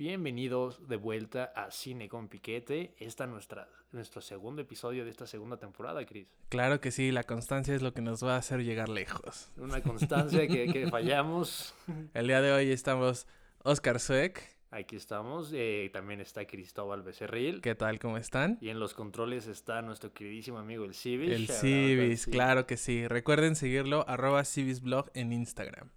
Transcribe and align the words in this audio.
Bienvenidos 0.00 0.88
de 0.88 0.96
vuelta 0.96 1.52
a 1.54 1.70
Cine 1.70 2.08
con 2.08 2.28
Piquete. 2.28 2.94
Esta 2.96 3.24
es 3.24 3.30
nuestra, 3.30 3.68
nuestro 3.92 4.22
segundo 4.22 4.62
episodio 4.62 5.04
de 5.04 5.10
esta 5.10 5.26
segunda 5.26 5.58
temporada, 5.58 6.06
Chris. 6.06 6.26
Claro 6.48 6.80
que 6.80 6.90
sí, 6.90 7.10
la 7.10 7.24
constancia 7.24 7.74
es 7.74 7.82
lo 7.82 7.92
que 7.92 8.00
nos 8.00 8.24
va 8.24 8.36
a 8.36 8.38
hacer 8.38 8.64
llegar 8.64 8.88
lejos. 8.88 9.52
Una 9.58 9.82
constancia 9.82 10.48
que, 10.48 10.72
que 10.72 10.86
fallamos. 10.90 11.74
El 12.14 12.28
día 12.28 12.40
de 12.40 12.50
hoy 12.50 12.70
estamos 12.70 13.26
Oscar 13.62 14.00
Sueck. 14.00 14.40
Aquí 14.70 14.96
estamos. 14.96 15.50
Eh, 15.52 15.90
también 15.92 16.22
está 16.22 16.46
Cristóbal 16.46 17.02
Becerril. 17.02 17.60
¿Qué 17.60 17.74
tal? 17.74 17.98
¿Cómo 17.98 18.16
están? 18.16 18.56
Y 18.62 18.70
en 18.70 18.80
los 18.80 18.94
controles 18.94 19.48
está 19.48 19.82
nuestro 19.82 20.14
queridísimo 20.14 20.56
amigo 20.56 20.86
el 20.86 20.94
Civis. 20.94 21.30
El 21.30 21.46
Civis, 21.46 22.24
claro 22.24 22.66
que 22.66 22.78
sí. 22.78 23.06
Recuerden 23.06 23.54
seguirlo, 23.54 24.08
arroba 24.08 24.46
Civisblog 24.46 25.10
en 25.12 25.34
Instagram. 25.34 25.90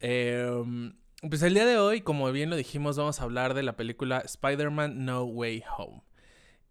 Eh, 0.00 0.92
pues 1.28 1.42
el 1.42 1.54
día 1.54 1.66
de 1.66 1.78
hoy, 1.78 2.00
como 2.00 2.30
bien 2.32 2.50
lo 2.50 2.56
dijimos, 2.56 2.96
vamos 2.96 3.20
a 3.20 3.24
hablar 3.24 3.54
de 3.54 3.62
la 3.62 3.76
película 3.76 4.20
Spider-Man 4.20 5.04
No 5.04 5.24
Way 5.24 5.64
Home. 5.76 6.02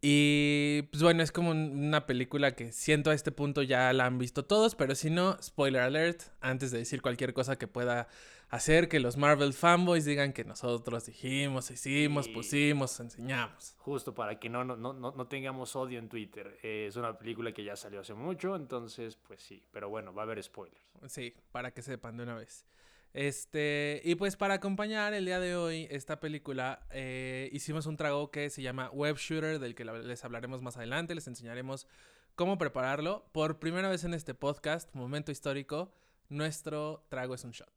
Y 0.06 0.82
pues 0.92 1.02
bueno, 1.02 1.24
es 1.24 1.32
como 1.32 1.52
una 1.52 2.06
película 2.06 2.56
que 2.56 2.74
siento 2.74 3.10
a 3.10 3.14
este 3.14 3.32
punto 3.32 3.62
ya 3.62 3.94
la 3.94 4.06
han 4.06 4.18
visto 4.18 4.44
todos, 4.44 4.76
pero 4.76 4.96
si 4.96 5.10
no, 5.10 5.42
spoiler 5.42 5.82
alert, 5.82 6.24
antes 6.42 6.72
de 6.72 6.80
decir 6.80 7.02
cualquier 7.02 7.34
cosa 7.34 7.58
que 7.58 7.68
pueda 7.68 8.10
hacer 8.50 8.90
que 8.90 9.00
los 9.00 9.16
Marvel 9.16 9.54
fanboys 9.54 10.04
digan 10.04 10.34
que 10.34 10.44
nosotros 10.44 11.06
dijimos, 11.06 11.72
hicimos, 11.72 12.28
pusimos, 12.28 13.00
enseñamos. 13.00 13.76
Justo 13.78 14.14
para 14.14 14.40
que 14.40 14.50
no, 14.50 14.66
no, 14.66 14.76
no, 14.76 14.94
no 14.94 15.28
tengamos 15.28 15.74
odio 15.78 16.00
en 16.00 16.10
Twitter. 16.10 16.60
es 16.62 16.98
una 16.98 17.18
película 17.18 17.54
que 17.54 17.64
ya 17.64 17.78
salió 17.78 18.02
hace 18.02 18.14
mucho, 18.14 18.58
entonces 18.58 19.16
pues 19.16 19.42
sí, 19.42 19.64
pero 19.72 19.88
bueno, 19.88 20.14
va 20.14 20.24
a 20.24 20.26
haber 20.26 20.44
spoilers. 20.44 20.84
Sí, 21.08 21.34
para 21.54 21.72
que 21.72 21.82
sepan 21.82 22.18
de 22.18 22.24
una 22.24 22.36
vez. 22.36 22.66
Este, 23.14 24.02
y 24.04 24.16
pues 24.16 24.36
para 24.36 24.56
acompañar 24.56 25.14
el 25.14 25.26
día 25.26 25.40
de 25.40 25.56
hoy 25.56 25.88
esta 25.92 26.20
película, 26.20 26.88
eh, 26.90 27.50
hicimos 27.54 27.86
un 27.86 27.96
trago 27.96 28.32
que 28.32 28.50
se 28.50 28.64
llama 28.64 28.90
Web 28.90 29.18
Shooter, 29.18 29.60
del 29.60 29.76
que 29.76 29.86
les 29.86 30.26
hablaremos 30.26 30.64
más 30.64 30.78
adelante, 30.78 31.14
les 31.14 31.28
enseñaremos 31.28 31.88
cómo 32.36 32.58
prepararlo. 32.58 33.26
Por 33.32 33.60
primera 33.60 33.88
vez 33.88 34.04
en 34.04 34.16
este 34.16 34.34
podcast, 34.34 34.94
momento 34.96 35.32
histórico, 35.32 35.94
nuestro 36.30 37.06
trago 37.10 37.36
es 37.36 37.44
un 37.44 37.52
shot. 37.52 37.72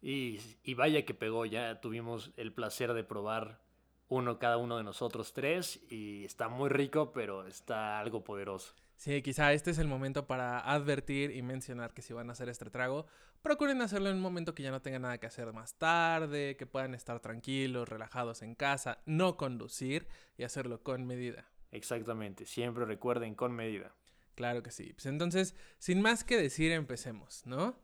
Y, 0.00 0.40
y 0.64 0.72
vaya 0.72 1.04
que 1.04 1.12
pegó, 1.12 1.44
ya 1.44 1.82
tuvimos 1.82 2.32
el 2.38 2.54
placer 2.54 2.94
de 2.94 3.04
probar 3.04 3.60
uno 4.08 4.38
cada 4.38 4.56
uno 4.56 4.78
de 4.78 4.82
nosotros 4.82 5.34
tres 5.34 5.80
y 5.90 6.24
está 6.24 6.48
muy 6.48 6.70
rico, 6.70 7.12
pero 7.12 7.46
está 7.46 8.00
algo 8.00 8.24
poderoso. 8.24 8.74
Sí, 8.96 9.22
quizá 9.22 9.52
este 9.54 9.70
es 9.70 9.78
el 9.78 9.88
momento 9.88 10.26
para 10.26 10.60
advertir 10.60 11.30
y 11.30 11.40
mencionar 11.40 11.94
que 11.94 12.02
si 12.02 12.12
van 12.12 12.28
a 12.28 12.32
hacer 12.32 12.50
este 12.50 12.68
trago, 12.68 13.06
procuren 13.42 13.82
hacerlo 13.82 14.10
en 14.10 14.16
un 14.16 14.22
momento 14.22 14.54
que 14.54 14.62
ya 14.62 14.70
no 14.70 14.82
tengan 14.82 15.02
nada 15.02 15.18
que 15.18 15.26
hacer 15.26 15.52
más 15.52 15.74
tarde, 15.76 16.56
que 16.56 16.66
puedan 16.66 16.94
estar 16.94 17.20
tranquilos, 17.20 17.88
relajados 17.88 18.42
en 18.42 18.54
casa, 18.54 19.02
no 19.06 19.36
conducir 19.36 20.06
y 20.36 20.44
hacerlo 20.44 20.82
con 20.82 21.06
medida. 21.06 21.50
Exactamente, 21.70 22.46
siempre 22.46 22.84
recuerden 22.84 23.34
con 23.34 23.52
medida. 23.52 23.94
Claro 24.34 24.62
que 24.62 24.70
sí. 24.70 24.92
Pues 24.92 25.06
entonces, 25.06 25.54
sin 25.78 26.00
más 26.00 26.24
que 26.24 26.36
decir, 26.36 26.72
empecemos, 26.72 27.42
¿no? 27.46 27.78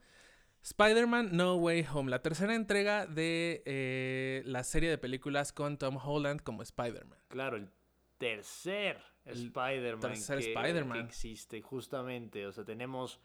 Spider-Man 0.62 1.30
No 1.32 1.54
Way 1.56 1.86
Home, 1.92 2.10
la 2.10 2.22
tercera 2.22 2.54
entrega 2.54 3.06
de 3.06 3.62
eh, 3.66 4.42
la 4.46 4.64
serie 4.64 4.90
de 4.90 4.98
películas 4.98 5.52
con 5.52 5.78
Tom 5.78 5.96
Holland 6.02 6.42
como 6.42 6.62
Spider-Man. 6.62 7.20
Claro, 7.28 7.56
el 7.56 7.70
tercer 8.18 9.00
Spider-Man 9.26 10.92
que, 10.92 11.00
existe, 11.00 11.62
justamente. 11.62 12.46
O 12.46 12.52
sea, 12.52 12.64
tenemos, 12.64 13.20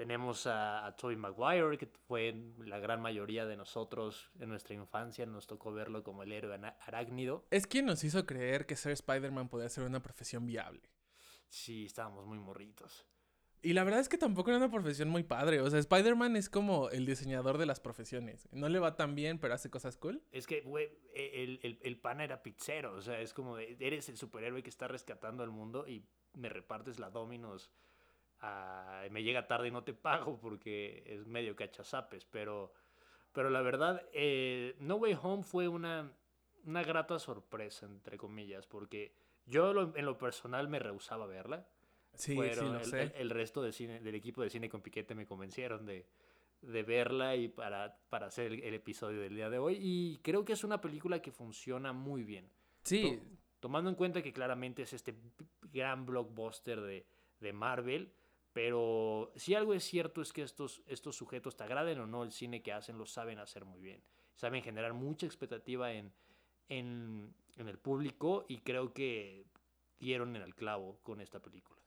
tenemos 0.00 0.46
a, 0.46 0.86
a 0.86 0.96
Tobey 0.96 1.14
Maguire, 1.14 1.76
que 1.76 1.86
fue 2.08 2.34
la 2.64 2.78
gran 2.78 3.02
mayoría 3.02 3.44
de 3.44 3.54
nosotros 3.54 4.30
en 4.40 4.48
nuestra 4.48 4.74
infancia, 4.74 5.26
nos 5.26 5.46
tocó 5.46 5.74
verlo 5.74 6.02
como 6.02 6.22
el 6.22 6.32
héroe 6.32 6.58
arácnido. 6.86 7.44
Es 7.50 7.66
quien 7.66 7.84
nos 7.84 8.02
hizo 8.02 8.24
creer 8.24 8.64
que 8.64 8.76
ser 8.76 8.92
Spider-Man 8.92 9.50
podía 9.50 9.68
ser 9.68 9.84
una 9.84 10.00
profesión 10.00 10.46
viable. 10.46 10.88
Sí, 11.50 11.84
estábamos 11.84 12.24
muy 12.24 12.38
morritos. 12.38 13.06
Y 13.60 13.74
la 13.74 13.84
verdad 13.84 14.00
es 14.00 14.08
que 14.08 14.16
tampoco 14.16 14.48
era 14.48 14.56
una 14.56 14.70
profesión 14.70 15.10
muy 15.10 15.22
padre. 15.22 15.60
O 15.60 15.68
sea, 15.68 15.78
Spider-Man 15.78 16.34
es 16.34 16.48
como 16.48 16.88
el 16.88 17.04
diseñador 17.04 17.58
de 17.58 17.66
las 17.66 17.78
profesiones. 17.78 18.48
No 18.52 18.70
le 18.70 18.78
va 18.78 18.96
tan 18.96 19.14
bien, 19.14 19.38
pero 19.38 19.52
hace 19.52 19.68
cosas 19.68 19.98
cool. 19.98 20.22
Es 20.32 20.46
que, 20.46 20.62
güey, 20.62 20.88
e, 21.12 21.42
el, 21.42 21.60
el, 21.62 21.78
el, 21.82 22.00
pana 22.00 22.24
era 22.24 22.42
pizzero. 22.42 22.94
O 22.94 23.02
sea, 23.02 23.20
es 23.20 23.34
como, 23.34 23.58
eres 23.58 24.08
el 24.08 24.16
superhéroe 24.16 24.62
que 24.62 24.70
está 24.70 24.88
rescatando 24.88 25.42
al 25.42 25.50
mundo 25.50 25.86
y 25.86 26.06
me 26.32 26.48
repartes 26.48 26.98
la 26.98 27.10
Dominos. 27.10 27.70
Me 29.10 29.22
llega 29.22 29.46
tarde 29.46 29.68
y 29.68 29.70
no 29.70 29.84
te 29.84 29.94
pago 29.94 30.38
porque 30.40 31.02
es 31.06 31.26
medio 31.26 31.56
cachazapes. 31.56 32.24
Pero, 32.24 32.72
pero 33.32 33.50
la 33.50 33.62
verdad, 33.62 34.02
eh, 34.12 34.76
No 34.78 34.96
Way 34.96 35.18
Home 35.22 35.42
fue 35.42 35.68
una, 35.68 36.12
una 36.64 36.82
grata 36.82 37.18
sorpresa, 37.18 37.86
entre 37.86 38.16
comillas, 38.16 38.66
porque 38.66 39.14
yo 39.46 39.92
en 39.94 40.04
lo 40.04 40.18
personal 40.18 40.68
me 40.68 40.78
rehusaba 40.78 41.26
verla. 41.26 41.66
Sí, 42.14 42.32
sí, 42.32 42.36
lo 42.36 42.78
el, 42.78 42.84
sé. 42.84 43.12
El, 43.16 43.30
resto 43.30 43.62
de 43.62 43.72
cine, 43.72 44.00
del 44.00 44.14
equipo 44.14 44.42
de 44.42 44.50
cine 44.50 44.68
con 44.68 44.82
Piquete 44.82 45.14
me 45.14 45.26
convencieron 45.26 45.86
de, 45.86 46.06
de 46.60 46.82
verla 46.82 47.36
y 47.36 47.48
para, 47.48 47.98
para 48.08 48.26
hacer 48.26 48.52
el, 48.52 48.74
episodio 48.74 49.20
del 49.20 49.34
día 49.34 49.48
de 49.48 49.58
hoy. 49.58 49.78
Y 49.80 50.18
creo 50.22 50.44
que 50.44 50.52
es 50.52 50.64
una 50.64 50.80
película 50.80 51.22
que 51.22 51.30
funciona 51.30 51.92
muy 51.92 52.24
bien. 52.24 52.50
Sí. 52.82 53.20
tomando 53.60 53.90
en 53.90 53.96
cuenta 53.96 54.22
que 54.22 54.32
claramente 54.32 54.82
es 54.82 54.92
este 54.92 55.14
gran 55.70 56.06
blockbuster 56.06 56.80
de, 56.80 57.06
de 57.40 57.52
Marvel. 57.52 58.12
Pero 58.52 59.32
si 59.36 59.54
algo 59.54 59.74
es 59.74 59.84
cierto 59.84 60.22
es 60.22 60.32
que 60.32 60.42
estos, 60.42 60.82
estos 60.86 61.16
sujetos, 61.16 61.56
te 61.56 61.64
agraden 61.64 62.00
o 62.00 62.06
no 62.06 62.24
el 62.24 62.32
cine 62.32 62.62
que 62.62 62.72
hacen, 62.72 62.98
lo 62.98 63.06
saben 63.06 63.38
hacer 63.38 63.64
muy 63.64 63.80
bien. 63.80 64.02
Saben 64.34 64.62
generar 64.62 64.92
mucha 64.92 65.26
expectativa 65.26 65.92
en, 65.92 66.12
en, 66.68 67.34
en 67.56 67.68
el 67.68 67.78
público 67.78 68.46
y 68.48 68.58
creo 68.58 68.92
que 68.92 69.46
dieron 70.00 70.34
en 70.34 70.42
el 70.42 70.54
clavo 70.54 70.98
con 71.02 71.20
esta 71.20 71.40
película. 71.40 71.80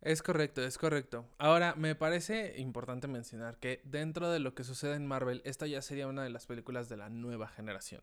Es 0.00 0.22
correcto, 0.22 0.62
es 0.62 0.78
correcto. 0.78 1.26
Ahora, 1.38 1.74
me 1.74 1.94
parece 1.94 2.58
importante 2.58 3.06
mencionar 3.06 3.58
que 3.58 3.82
dentro 3.84 4.30
de 4.30 4.40
lo 4.40 4.54
que 4.54 4.64
sucede 4.64 4.94
en 4.94 5.06
Marvel, 5.06 5.42
esta 5.44 5.66
ya 5.66 5.82
sería 5.82 6.06
una 6.06 6.24
de 6.24 6.30
las 6.30 6.46
películas 6.46 6.88
de 6.88 6.96
la 6.96 7.10
nueva 7.10 7.48
generación. 7.48 8.02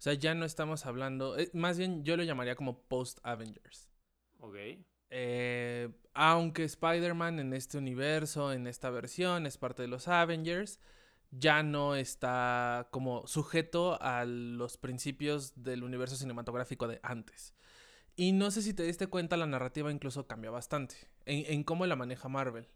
O 0.00 0.02
sea, 0.02 0.14
ya 0.14 0.34
no 0.34 0.44
estamos 0.44 0.86
hablando, 0.86 1.38
eh, 1.38 1.50
más 1.52 1.78
bien 1.78 2.04
yo 2.04 2.16
lo 2.16 2.24
llamaría 2.24 2.56
como 2.56 2.82
post-Avengers. 2.82 3.90
Ok. 4.38 4.56
Eh, 5.10 5.90
aunque 6.14 6.64
Spider-Man 6.64 7.40
en 7.40 7.52
este 7.52 7.78
universo, 7.78 8.52
en 8.52 8.66
esta 8.66 8.90
versión, 8.90 9.46
es 9.46 9.58
parte 9.58 9.82
de 9.82 9.88
los 9.88 10.08
Avengers, 10.08 10.80
ya 11.30 11.62
no 11.62 11.94
está 11.94 12.88
como 12.90 13.26
sujeto 13.26 14.00
a 14.00 14.24
los 14.24 14.76
principios 14.76 15.62
del 15.62 15.84
universo 15.84 16.16
cinematográfico 16.16 16.88
de 16.88 17.00
antes. 17.02 17.54
Y 18.16 18.32
no 18.32 18.50
sé 18.50 18.62
si 18.62 18.74
te 18.74 18.82
diste 18.82 19.06
cuenta, 19.06 19.36
la 19.36 19.46
narrativa 19.46 19.90
incluso 19.90 20.26
cambia 20.26 20.50
bastante 20.50 20.96
en, 21.24 21.64
cómo 21.64 21.86
la 21.86 21.96
maneja 21.96 22.28
Marvel. 22.28 22.68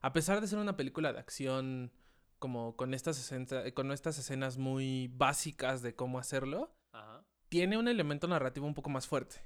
A 0.00 0.12
pesar 0.12 0.40
de 0.40 0.46
ser 0.46 0.58
una 0.58 0.76
película 0.76 1.12
de 1.12 1.18
acción 1.18 1.92
como 2.38 2.76
con 2.76 2.94
estas, 2.94 3.32
con 3.74 3.92
estas 3.92 4.18
escenas 4.18 4.58
muy 4.58 5.08
básicas 5.14 5.82
de 5.82 5.94
cómo 5.94 6.18
hacerlo, 6.18 6.72
tiene 7.48 7.78
un 7.78 7.88
elemento 7.88 8.28
narrativo 8.28 8.66
un 8.66 8.74
poco 8.74 8.90
más 8.90 9.06
fuerte. 9.06 9.44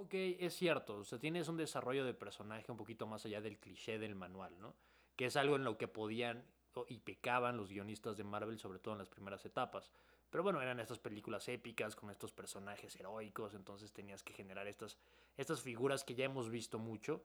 Ok, 0.00 0.14
es 0.14 0.54
cierto. 0.54 0.96
O 0.96 1.04
sea, 1.04 1.18
tienes 1.18 1.48
un 1.48 1.58
desarrollo 1.58 2.06
de 2.06 2.14
personaje 2.14 2.72
un 2.72 2.78
poquito 2.78 3.06
más 3.06 3.26
allá 3.26 3.42
del 3.42 3.58
cliché 3.58 3.98
del 3.98 4.14
manual, 4.14 4.58
¿no? 4.58 4.74
Que 5.14 5.26
es 5.26 5.36
algo 5.36 5.56
en 5.56 5.64
lo 5.64 5.76
que 5.76 5.88
podían 5.88 6.42
y 6.88 7.00
pecaban 7.00 7.58
los 7.58 7.68
guionistas 7.68 8.16
de 8.16 8.24
Marvel, 8.24 8.58
sobre 8.58 8.78
todo 8.78 8.94
en 8.94 8.98
las 8.98 9.10
primeras 9.10 9.44
etapas. 9.44 9.90
Pero 10.30 10.42
bueno, 10.42 10.62
eran 10.62 10.80
estas 10.80 10.98
películas 10.98 11.46
épicas 11.50 11.94
con 11.96 12.08
estos 12.08 12.32
personajes 12.32 12.96
heroicos, 12.96 13.52
entonces 13.52 13.92
tenías 13.92 14.22
que 14.22 14.32
generar 14.32 14.66
estas, 14.68 14.96
estas 15.36 15.60
figuras 15.60 16.02
que 16.02 16.14
ya 16.14 16.24
hemos 16.24 16.48
visto 16.48 16.78
mucho. 16.78 17.22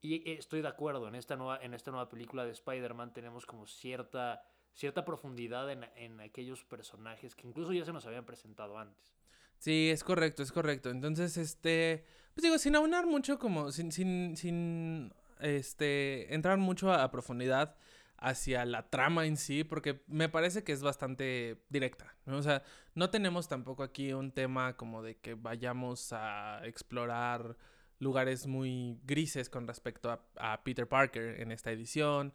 Y 0.00 0.28
estoy 0.28 0.62
de 0.62 0.68
acuerdo, 0.68 1.06
en 1.06 1.14
esta 1.14 1.36
nueva, 1.36 1.62
en 1.62 1.74
esta 1.74 1.92
nueva 1.92 2.08
película 2.08 2.44
de 2.44 2.50
Spider-Man 2.50 3.12
tenemos 3.12 3.46
como 3.46 3.68
cierta, 3.68 4.42
cierta 4.72 5.04
profundidad 5.04 5.70
en, 5.70 5.84
en 5.94 6.20
aquellos 6.20 6.64
personajes 6.64 7.36
que 7.36 7.46
incluso 7.46 7.72
ya 7.72 7.84
se 7.84 7.92
nos 7.92 8.04
habían 8.04 8.26
presentado 8.26 8.78
antes. 8.78 9.14
Sí, 9.58 9.90
es 9.90 10.04
correcto, 10.04 10.42
es 10.42 10.52
correcto. 10.52 10.90
Entonces, 10.90 11.36
este, 11.36 12.04
pues 12.34 12.42
digo, 12.42 12.58
sin 12.58 12.76
aunar 12.76 13.06
mucho, 13.06 13.38
como, 13.38 13.72
sin, 13.72 13.92
sin, 13.92 14.36
sin, 14.36 15.12
este, 15.40 16.34
entrar 16.34 16.58
mucho 16.58 16.92
a 16.92 17.10
profundidad, 17.10 17.76
hacia 18.18 18.64
la 18.64 18.88
trama 18.88 19.26
en 19.26 19.36
sí, 19.36 19.64
porque 19.64 20.02
me 20.06 20.28
parece 20.28 20.64
que 20.64 20.72
es 20.72 20.82
bastante 20.82 21.62
directa, 21.68 22.16
¿no? 22.24 22.38
O 22.38 22.42
sea, 22.42 22.62
no 22.94 23.10
tenemos 23.10 23.48
tampoco 23.48 23.82
aquí 23.82 24.12
un 24.12 24.32
tema 24.32 24.76
como 24.76 25.02
de 25.02 25.16
que 25.16 25.34
vayamos 25.34 26.12
a 26.12 26.60
explorar 26.64 27.56
lugares 27.98 28.46
muy 28.46 28.98
grises 29.04 29.48
con 29.48 29.66
respecto 29.66 30.10
a, 30.36 30.64
Peter 30.64 30.88
Parker 30.88 31.40
en 31.40 31.52
esta 31.52 31.70
edición. 31.70 32.32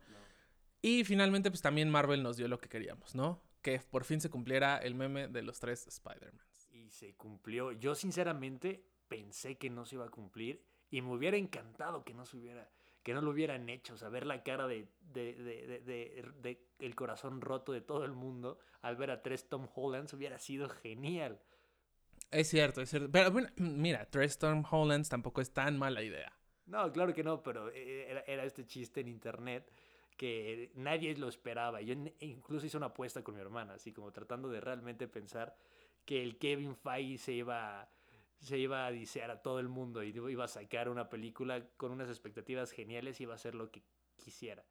Y 0.82 1.04
finalmente, 1.04 1.52
pues 1.52 1.62
también 1.62 1.90
Marvel 1.90 2.24
nos 2.24 2.38
dio 2.38 2.48
lo 2.48 2.60
que 2.60 2.70
queríamos, 2.70 3.14
¿no? 3.14 3.42
Que 3.62 3.80
por 3.80 4.04
fin 4.04 4.20
se 4.22 4.30
cumpliera 4.30 4.78
el 4.78 4.96
meme 4.96 5.28
de 5.28 5.44
los 5.44 5.60
tres 5.60 5.86
Spider-Mans. 5.88 6.51
Se 6.92 7.16
cumplió. 7.16 7.72
Yo 7.72 7.96
sinceramente 7.96 8.84
pensé 9.08 9.58
que 9.58 9.70
no 9.70 9.86
se 9.86 9.96
iba 9.96 10.06
a 10.06 10.10
cumplir 10.10 10.62
y 10.90 11.02
me 11.02 11.14
hubiera 11.14 11.38
encantado 11.38 12.04
que 12.04 12.14
no 12.14 12.26
se 12.26 12.38
hubiera 12.38 12.70
que 13.02 13.14
no 13.14 13.22
lo 13.22 13.32
hubieran 13.32 13.70
hecho. 13.70 13.94
O 13.94 13.98
sea, 13.98 14.10
ver 14.10 14.28
la 14.28 14.44
cara 14.44 14.68
de, 14.68 14.88
de, 15.14 15.34
de, 15.34 16.32
de, 16.42 16.68
el 16.80 16.96
corazón 16.96 17.42
roto 17.42 17.72
de 17.72 17.82
todo 17.82 18.04
el 18.06 18.12
mundo 18.12 18.60
al 18.82 18.98
ver 18.98 19.10
a 19.10 19.24
tres 19.24 19.48
Tom 19.48 19.68
Hollands 19.74 20.14
hubiera 20.14 20.38
sido 20.38 20.70
genial. 20.70 21.40
Es 22.30 22.50
cierto, 22.50 22.82
es 22.82 22.90
cierto. 22.90 23.10
Pero 23.10 23.32
bueno, 23.32 23.48
mira, 23.56 24.06
tres 24.06 24.38
Tom 24.38 24.64
Hollands 24.70 25.10
tampoco 25.10 25.42
es 25.42 25.52
tan 25.52 25.80
mala 25.80 26.04
idea. 26.04 26.38
No, 26.66 26.92
claro 26.92 27.14
que 27.14 27.24
no, 27.24 27.42
pero 27.42 27.70
eh, 27.70 28.12
era, 28.12 28.22
era 28.28 28.44
este 28.44 28.66
chiste 28.66 29.00
en 29.00 29.08
internet 29.08 29.72
que 30.18 30.72
nadie 30.76 31.16
lo 31.16 31.30
esperaba. 31.30 31.82
Yo 31.82 31.96
incluso 32.20 32.66
hice 32.66 32.78
una 32.78 32.88
apuesta 32.88 33.24
con 33.24 33.34
mi 33.34 33.42
hermana, 33.42 33.74
así 33.74 33.92
como 33.92 34.12
tratando 34.12 34.50
de 34.50 34.62
realmente 34.62 35.08
pensar 35.08 35.56
que 36.06 36.24
el 36.24 36.38
Kevin 36.38 36.76
Feige 36.76 37.18
se 37.18 37.34
iba, 37.34 37.90
se 38.40 38.58
iba 38.58 38.86
a 38.86 38.92
disear 38.92 39.32
a 39.32 39.42
todo 39.42 39.60
el 39.60 39.70
mundo 39.70 40.04
y 40.04 40.10
iba 40.10 40.46
a 40.46 40.48
sacar 40.48 40.90
una 40.90 41.10
película 41.10 41.66
con 41.78 41.92
unas 41.92 42.10
expectativas 42.10 42.72
geniales 42.72 43.20
y 43.20 43.24
iba 43.24 43.34
a 43.34 43.36
hacer 43.36 43.56
lo 43.56 43.72
que 43.72 43.84
quisiera. 44.18 44.64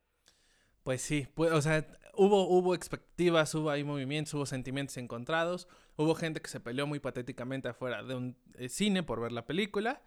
Pues 0.83 1.03
sí, 1.03 1.29
pues, 1.35 1.53
o 1.53 1.61
sea, 1.61 1.87
hubo, 2.15 2.49
hubo 2.49 2.75
expectativas, 2.75 3.55
hubo 3.55 3.71
ahí 3.71 3.85
movimientos, 3.85 4.33
hubo 4.35 4.47
sentimientos 4.47 4.97
encontrados, 4.97 5.69
hubo 5.97 6.15
gente 6.15 6.41
que 6.41 6.49
se 6.49 6.59
peleó 6.59 6.87
muy 6.87 7.01
patéticamente 7.01 7.69
afuera 7.69 8.03
de 8.03 8.15
un 8.15 8.37
eh, 8.55 8.69
cine 8.69 9.03
por 9.03 9.21
ver 9.21 9.33
la 9.33 9.45
película. 9.45 10.03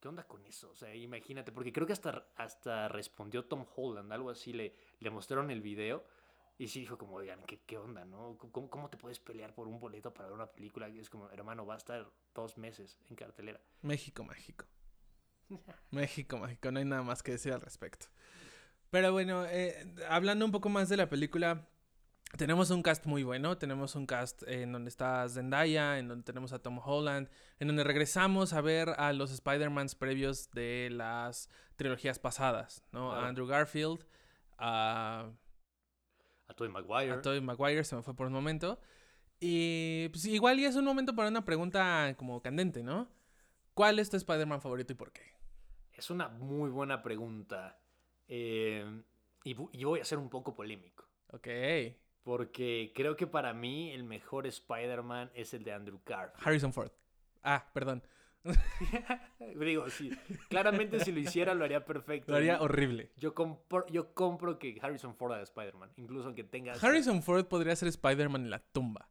¿Qué 0.00 0.08
onda 0.08 0.24
con 0.24 0.46
eso? 0.46 0.70
O 0.70 0.76
sea, 0.76 0.94
imagínate, 0.94 1.50
porque 1.50 1.72
creo 1.72 1.86
que 1.86 1.94
hasta, 1.94 2.28
hasta 2.36 2.88
respondió 2.88 3.46
Tom 3.46 3.64
Holland, 3.74 4.12
algo 4.12 4.30
así, 4.30 4.52
le, 4.52 4.74
le 5.00 5.10
mostraron 5.10 5.50
el 5.50 5.62
video 5.62 6.04
y 6.56 6.68
sí 6.68 6.80
dijo 6.80 6.96
como, 6.96 7.16
oigan, 7.16 7.42
¿qué, 7.46 7.60
qué 7.66 7.78
onda, 7.78 8.04
no? 8.04 8.38
¿Cómo, 8.52 8.70
¿Cómo, 8.70 8.88
te 8.88 8.96
puedes 8.96 9.18
pelear 9.18 9.54
por 9.54 9.66
un 9.66 9.80
boleto 9.80 10.12
para 10.14 10.28
ver 10.28 10.34
una 10.34 10.46
película? 10.46 10.88
Y 10.88 11.00
es 11.00 11.10
como, 11.10 11.28
hermano, 11.30 11.66
va 11.66 11.74
a 11.74 11.78
estar 11.78 12.08
dos 12.34 12.58
meses 12.58 12.98
en 13.10 13.16
cartelera. 13.16 13.60
México 13.82 14.22
mágico. 14.22 14.66
México 15.90 16.38
mágico, 16.38 16.70
no 16.70 16.78
hay 16.78 16.84
nada 16.84 17.02
más 17.02 17.22
que 17.22 17.32
decir 17.32 17.52
al 17.52 17.60
respecto. 17.60 18.06
Pero 18.90 19.12
bueno, 19.12 19.44
eh, 19.46 19.92
hablando 20.08 20.44
un 20.44 20.52
poco 20.52 20.68
más 20.68 20.88
de 20.88 20.96
la 20.96 21.08
película, 21.08 21.66
tenemos 22.36 22.70
un 22.70 22.82
cast 22.82 23.06
muy 23.06 23.24
bueno, 23.24 23.58
tenemos 23.58 23.96
un 23.96 24.06
cast 24.06 24.44
en 24.46 24.70
donde 24.70 24.88
está 24.88 25.28
Zendaya, 25.28 25.98
en 25.98 26.06
donde 26.06 26.24
tenemos 26.24 26.52
a 26.52 26.60
Tom 26.60 26.78
Holland, 26.78 27.28
en 27.58 27.66
donde 27.66 27.82
regresamos 27.82 28.52
a 28.52 28.60
ver 28.60 28.90
a 28.90 29.12
los 29.12 29.32
Spider-Mans 29.32 29.96
previos 29.96 30.50
de 30.52 30.88
las 30.92 31.48
trilogías 31.74 32.20
pasadas, 32.20 32.84
¿no? 32.92 33.12
A 33.12 33.26
Andrew 33.26 33.46
Garfield, 33.48 34.06
a... 34.58 35.30
A 36.48 36.54
Tobey 36.54 36.72
Maguire. 36.72 37.12
A 37.12 37.22
Tobey 37.22 37.40
Maguire, 37.40 37.84
se 37.84 37.96
me 37.96 38.02
fue 38.02 38.14
por 38.14 38.26
un 38.26 38.32
momento. 38.32 38.78
Y 39.40 40.08
pues 40.10 40.24
igual 40.26 40.58
y 40.60 40.64
es 40.64 40.76
un 40.76 40.84
momento 40.84 41.14
para 41.14 41.28
una 41.28 41.44
pregunta 41.44 42.14
como 42.16 42.40
candente, 42.40 42.82
¿no? 42.82 43.08
¿Cuál 43.74 43.98
es 43.98 44.08
tu 44.08 44.16
Spider-Man 44.16 44.60
favorito 44.60 44.92
y 44.92 44.96
por 44.96 45.12
qué? 45.12 45.22
Es 45.92 46.10
una 46.10 46.28
muy 46.28 46.70
buena 46.70 47.02
pregunta. 47.02 47.78
Eh, 48.28 49.02
y, 49.44 49.56
y 49.72 49.84
voy 49.84 50.00
a 50.00 50.04
ser 50.04 50.18
un 50.18 50.30
poco 50.30 50.54
polémico. 50.54 51.04
Ok. 51.32 51.48
Porque 52.22 52.92
creo 52.94 53.16
que 53.16 53.26
para 53.26 53.52
mí 53.52 53.90
el 53.90 54.04
mejor 54.04 54.46
Spider-Man 54.46 55.30
es 55.34 55.52
el 55.52 55.64
de 55.64 55.72
Andrew 55.72 56.00
Garfield. 56.06 56.46
Harrison 56.46 56.72
Ford. 56.72 56.90
Ah, 57.42 57.68
perdón. 57.74 58.02
Digo, 59.58 59.88
sí. 59.88 60.10
Claramente 60.48 61.00
si 61.00 61.12
lo 61.12 61.20
hiciera 61.20 61.54
lo 61.54 61.64
haría 61.64 61.84
perfecto. 61.84 62.32
Lo 62.32 62.38
haría 62.38 62.60
horrible. 62.60 63.10
Yo 63.16 63.34
compro, 63.34 63.86
yo 63.88 64.12
compro 64.12 64.58
que 64.58 64.78
Harrison 64.80 65.14
Ford 65.14 65.32
haga 65.32 65.42
Spider-Man. 65.42 65.92
Incluso 65.96 66.26
aunque 66.26 66.44
tenga... 66.44 66.72
Harrison 66.72 67.22
Ford 67.22 67.46
podría 67.46 67.74
ser 67.76 67.88
Spider-Man 67.88 68.42
en 68.42 68.50
la 68.50 68.58
tumba. 68.58 69.08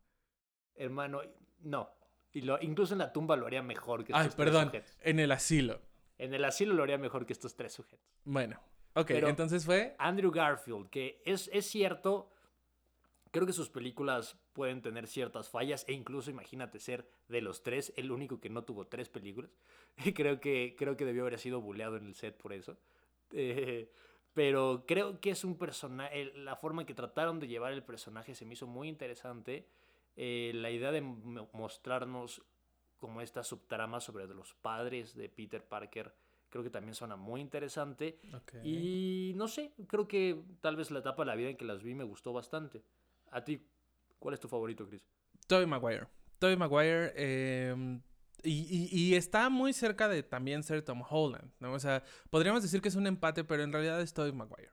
Hermano, 0.75 1.21
no. 1.59 1.89
Y 2.31 2.41
lo, 2.41 2.59
incluso 2.61 2.93
en 2.93 2.99
la 2.99 3.11
tumba 3.11 3.35
lo 3.35 3.45
haría 3.45 3.61
mejor 3.61 4.03
que 4.03 4.11
estos 4.11 4.25
Ay, 4.25 4.31
perdón. 4.35 4.71
En 5.01 5.19
el 5.19 5.31
asilo. 5.31 5.81
En 6.17 6.33
el 6.33 6.45
asilo 6.45 6.73
lo 6.73 6.83
haría 6.83 6.97
mejor 6.97 7.25
que 7.25 7.33
estos 7.33 7.55
tres 7.55 7.73
sujetos. 7.73 8.21
Bueno. 8.23 8.59
Ok, 8.95 9.09
entonces 9.11 9.65
fue... 9.65 9.95
Andrew 9.97 10.31
Garfield, 10.31 10.89
que 10.89 11.21
es, 11.25 11.49
es 11.51 11.65
cierto 11.65 12.32
Creo 13.33 13.47
que 13.47 13.53
sus 13.53 13.71
películas 13.71 14.37
pueden 14.53 14.83
tener 14.83 15.07
ciertas 15.07 15.49
fallas 15.49 15.85
e 15.87 15.93
incluso 15.93 16.29
imagínate 16.29 16.79
ser 16.79 17.09
de 17.27 17.41
los 17.41 17.63
tres 17.63 17.91
el 17.95 18.11
único 18.11 18.39
que 18.39 18.51
no 18.51 18.63
tuvo 18.63 18.85
tres 18.85 19.09
películas. 19.09 19.49
creo, 20.15 20.39
que, 20.39 20.75
creo 20.77 20.95
que 20.95 21.03
debió 21.03 21.23
haber 21.23 21.39
sido 21.39 21.59
buleado 21.59 21.97
en 21.97 22.05
el 22.05 22.13
set 22.13 22.37
por 22.37 22.53
eso. 22.53 22.77
Eh, 23.31 23.89
pero 24.35 24.83
creo 24.87 25.19
que 25.19 25.31
es 25.31 25.43
un 25.43 25.57
personaje, 25.57 26.25
la 26.35 26.57
forma 26.57 26.83
en 26.83 26.85
que 26.85 26.93
trataron 26.93 27.39
de 27.39 27.47
llevar 27.47 27.73
el 27.73 27.81
personaje 27.81 28.35
se 28.35 28.45
me 28.45 28.53
hizo 28.53 28.67
muy 28.67 28.87
interesante. 28.87 29.67
Eh, 30.15 30.51
la 30.53 30.69
idea 30.69 30.91
de 30.91 31.01
mostrarnos 31.01 32.43
como 32.97 33.19
esta 33.19 33.43
subtrama 33.43 33.99
sobre 33.99 34.27
los 34.27 34.53
padres 34.53 35.15
de 35.15 35.27
Peter 35.27 35.67
Parker 35.67 36.13
creo 36.51 36.63
que 36.63 36.69
también 36.69 36.93
suena 36.93 37.15
muy 37.15 37.41
interesante. 37.41 38.19
Y 38.63 39.33
no 39.35 39.47
sé, 39.47 39.73
creo 39.87 40.07
que 40.07 40.39
tal 40.61 40.75
vez 40.75 40.91
la 40.91 40.99
etapa 40.99 41.23
de 41.23 41.25
la 41.25 41.35
vida 41.35 41.49
en 41.49 41.57
que 41.57 41.65
las 41.65 41.81
vi 41.81 41.95
me 41.95 42.03
gustó 42.03 42.31
bastante. 42.31 42.83
A 43.33 43.43
ti, 43.43 43.59
¿cuál 44.19 44.35
es 44.35 44.39
tu 44.39 44.47
favorito, 44.47 44.87
Chris? 44.87 45.01
Tobey 45.47 45.65
Maguire. 45.65 46.07
Tobey 46.37 46.55
Maguire. 46.55 47.11
Em, 47.15 48.01
y, 48.43 49.15
está 49.15 49.49
muy 49.49 49.73
cerca 49.73 50.07
de 50.07 50.21
también 50.21 50.61
ser 50.61 50.83
Tom 50.83 51.01
Holland, 51.09 51.51
¿no? 51.59 51.73
O 51.73 51.79
sea, 51.79 52.03
podríamos 52.29 52.61
decir 52.61 52.81
que 52.81 52.89
es 52.89 52.95
un 52.95 53.07
empate, 53.07 53.43
pero 53.43 53.63
en 53.63 53.71
realidad 53.71 53.99
es 54.01 54.13
Tobey 54.13 54.31
Maguire. 54.31 54.71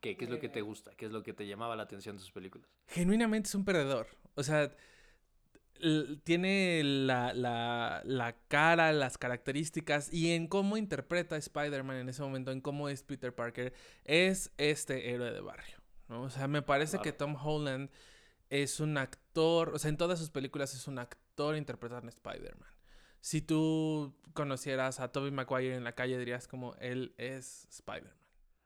¿Qué? 0.00 0.16
¿Qué 0.16 0.24
es 0.24 0.30
lo 0.30 0.40
que 0.40 0.48
te 0.48 0.62
gusta? 0.62 0.92
¿Qué 0.96 1.06
es 1.06 1.12
lo 1.12 1.22
que 1.22 1.32
te 1.32 1.46
llamaba 1.46 1.76
la 1.76 1.84
atención 1.84 2.16
de 2.16 2.22
sus 2.22 2.32
películas? 2.32 2.68
Genuinamente 2.86 3.48
es 3.48 3.54
un 3.54 3.64
perdedor. 3.64 4.08
O 4.34 4.42
sea, 4.42 4.74
tiene 6.24 6.82
la, 6.82 7.32
la, 7.34 8.02
la, 8.04 8.36
cara, 8.48 8.92
las 8.92 9.16
características 9.16 10.12
y 10.12 10.32
en 10.32 10.48
cómo 10.48 10.76
interpreta 10.76 11.36
a 11.36 11.38
Spider-Man 11.38 11.98
en 11.98 12.08
ese 12.08 12.22
momento, 12.22 12.50
en 12.50 12.60
cómo 12.60 12.88
es 12.88 13.02
Peter 13.04 13.32
Parker, 13.32 13.72
es 14.04 14.52
este 14.56 15.12
héroe 15.12 15.32
de 15.32 15.40
barrio. 15.40 15.78
O 16.08 16.30
sea, 16.30 16.48
me 16.48 16.62
parece 16.62 16.98
que 17.00 17.12
Tom 17.12 17.36
Holland 17.36 17.90
es 18.50 18.80
un 18.80 18.96
actor, 18.96 19.70
o 19.74 19.78
sea, 19.78 19.90
en 19.90 19.96
todas 19.96 20.18
sus 20.18 20.30
películas 20.30 20.74
es 20.74 20.88
un 20.88 20.98
actor 20.98 21.56
interpretando 21.56 22.06
a 22.06 22.10
Spider-Man. 22.10 22.68
Si 23.20 23.42
tú 23.42 24.14
conocieras 24.32 25.00
a 25.00 25.12
Tobey 25.12 25.30
Maguire 25.30 25.74
en 25.74 25.84
la 25.84 25.94
calle, 25.94 26.18
dirías 26.18 26.48
como 26.48 26.74
él 26.76 27.14
es 27.18 27.66
Spider-Man. 27.70 28.14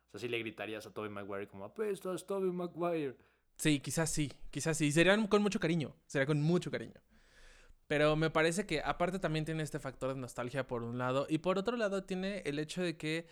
O 0.09 0.11
sea, 0.13 0.21
si 0.21 0.29
le 0.29 0.39
gritarías 0.39 0.87
a 0.87 0.93
Tobey 0.93 1.11
Maguire 1.11 1.49
como 1.49 1.65
apestas 1.65 2.27
Tobey 2.27 2.51
Maguire. 2.51 3.17
Sí, 3.57 3.81
quizás 3.81 4.11
sí, 4.11 4.33
quizás 4.51 4.77
sí. 4.77 4.93
Serían 4.93 5.27
con 5.27 5.43
mucho 5.43 5.59
cariño, 5.59 5.97
sería 6.07 6.27
con 6.27 6.41
mucho 6.43 6.71
cariño. 6.71 7.01
Pero 7.87 8.17
me 8.17 8.31
parece 8.31 8.67
que 8.67 8.81
aparte 8.81 9.19
también 9.19 9.45
tiene 9.45 9.63
este 9.63 9.79
factor 9.79 10.15
de 10.15 10.21
nostalgia 10.21 10.67
por 10.67 10.83
un 10.83 10.99
lado 10.99 11.27
y 11.29 11.39
por 11.39 11.59
otro 11.59 11.77
lado 11.77 12.05
tiene 12.05 12.43
el 12.47 12.59
hecho 12.59 12.83
de 12.83 12.97
que 12.97 13.27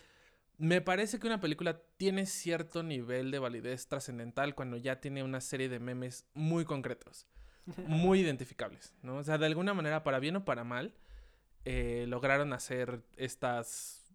me 0.61 0.79
parece 0.79 1.17
que 1.17 1.25
una 1.25 1.39
película 1.39 1.81
tiene 1.97 2.27
cierto 2.27 2.83
nivel 2.83 3.31
de 3.31 3.39
validez 3.39 3.87
trascendental 3.87 4.53
cuando 4.53 4.77
ya 4.77 5.01
tiene 5.01 5.23
una 5.23 5.41
serie 5.41 5.69
de 5.69 5.79
memes 5.79 6.29
muy 6.35 6.65
concretos, 6.65 7.25
muy 7.87 8.19
identificables, 8.19 8.93
¿no? 9.01 9.17
O 9.17 9.23
sea, 9.23 9.39
de 9.39 9.47
alguna 9.47 9.73
manera, 9.73 10.03
para 10.03 10.19
bien 10.19 10.35
o 10.35 10.45
para 10.45 10.63
mal, 10.63 10.93
eh, 11.65 12.05
lograron 12.07 12.53
hacer 12.53 13.01
estas... 13.17 14.05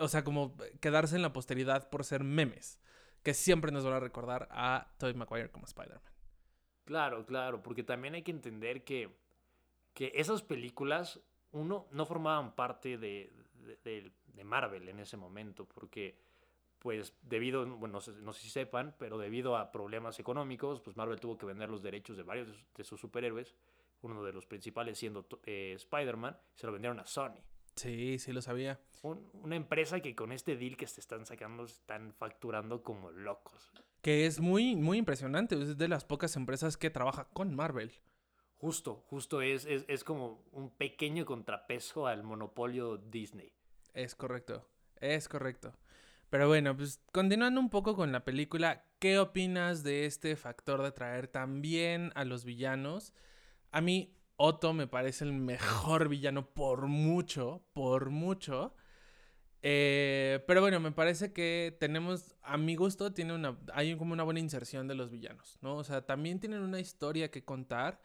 O 0.00 0.08
sea, 0.08 0.24
como 0.24 0.56
quedarse 0.80 1.14
en 1.14 1.22
la 1.22 1.32
posteridad 1.32 1.90
por 1.90 2.04
ser 2.04 2.24
memes, 2.24 2.80
que 3.22 3.32
siempre 3.32 3.70
nos 3.70 3.84
van 3.84 3.94
a 3.94 4.00
recordar 4.00 4.48
a 4.50 4.92
Tobey 4.98 5.14
Maguire 5.14 5.52
como 5.52 5.66
Spider-Man. 5.66 6.12
Claro, 6.86 7.24
claro, 7.24 7.62
porque 7.62 7.84
también 7.84 8.14
hay 8.14 8.22
que 8.22 8.32
entender 8.32 8.82
que, 8.82 9.16
que 9.94 10.10
esas 10.16 10.42
películas, 10.42 11.20
uno, 11.52 11.86
no 11.92 12.04
formaban 12.04 12.56
parte 12.56 12.98
de, 12.98 13.32
de, 13.84 14.12
de 14.32 14.44
Marvel 14.44 14.88
en 14.88 15.00
ese 15.00 15.16
momento, 15.16 15.66
porque 15.66 16.16
pues 16.82 17.14
debido, 17.22 17.64
bueno, 17.64 18.00
no 18.22 18.32
sé, 18.32 18.42
si 18.42 18.50
sepan, 18.50 18.96
pero 18.98 19.16
debido 19.16 19.56
a 19.56 19.70
problemas 19.70 20.18
económicos, 20.18 20.80
pues 20.80 20.96
Marvel 20.96 21.20
tuvo 21.20 21.38
que 21.38 21.46
vender 21.46 21.70
los 21.70 21.80
derechos 21.80 22.16
de 22.16 22.24
varios 22.24 22.48
de 22.74 22.82
sus 22.82 23.00
superhéroes, 23.00 23.54
uno 24.00 24.24
de 24.24 24.32
los 24.32 24.46
principales 24.46 24.98
siendo 24.98 25.24
eh, 25.46 25.74
Spider-Man, 25.76 26.36
se 26.56 26.66
lo 26.66 26.72
vendieron 26.72 26.98
a 26.98 27.06
Sony. 27.06 27.38
Sí, 27.76 28.18
sí 28.18 28.32
lo 28.32 28.42
sabía. 28.42 28.80
una 29.04 29.54
empresa 29.54 30.00
que 30.00 30.16
con 30.16 30.32
este 30.32 30.56
deal 30.56 30.76
que 30.76 30.88
se 30.88 31.00
están 31.00 31.24
sacando 31.24 31.64
están 31.64 32.12
facturando 32.14 32.82
como 32.82 33.12
locos. 33.12 33.72
Que 34.00 34.26
es 34.26 34.40
muy, 34.40 34.74
muy 34.74 34.98
impresionante, 34.98 35.54
es 35.54 35.78
de 35.78 35.86
las 35.86 36.04
pocas 36.04 36.34
empresas 36.34 36.76
que 36.76 36.90
trabaja 36.90 37.28
con 37.32 37.54
Marvel. 37.54 37.92
Justo, 38.58 39.04
justo 39.06 39.40
es, 39.40 39.66
es, 39.66 39.84
es 39.86 40.02
como 40.02 40.44
un 40.50 40.70
pequeño 40.70 41.24
contrapeso 41.24 42.08
al 42.08 42.24
monopolio 42.24 42.96
Disney. 42.96 43.52
Es 43.94 44.14
correcto, 44.14 44.68
es 45.00 45.28
correcto. 45.28 45.74
Pero 46.30 46.48
bueno, 46.48 46.74
pues 46.76 47.00
continuando 47.12 47.60
un 47.60 47.68
poco 47.68 47.94
con 47.94 48.10
la 48.10 48.24
película, 48.24 48.86
¿qué 48.98 49.18
opinas 49.18 49.82
de 49.82 50.06
este 50.06 50.34
factor 50.36 50.82
de 50.82 50.92
traer 50.92 51.28
también 51.28 52.10
a 52.14 52.24
los 52.24 52.44
villanos? 52.44 53.12
A 53.70 53.82
mí, 53.82 54.16
Otto 54.36 54.72
me 54.72 54.86
parece 54.86 55.24
el 55.24 55.32
mejor 55.32 56.08
villano 56.08 56.46
por 56.46 56.86
mucho, 56.86 57.62
por 57.74 58.10
mucho. 58.10 58.74
Eh, 59.62 60.42
pero 60.46 60.60
bueno, 60.60 60.80
me 60.80 60.90
parece 60.90 61.32
que 61.32 61.76
tenemos, 61.78 62.34
a 62.42 62.56
mi 62.56 62.74
gusto, 62.76 63.12
tiene 63.12 63.34
una, 63.34 63.58
hay 63.74 63.94
como 63.96 64.12
una 64.12 64.24
buena 64.24 64.40
inserción 64.40 64.88
de 64.88 64.94
los 64.94 65.10
villanos, 65.10 65.58
¿no? 65.60 65.76
O 65.76 65.84
sea, 65.84 66.04
también 66.06 66.40
tienen 66.40 66.62
una 66.62 66.80
historia 66.80 67.30
que 67.30 67.44
contar 67.44 68.00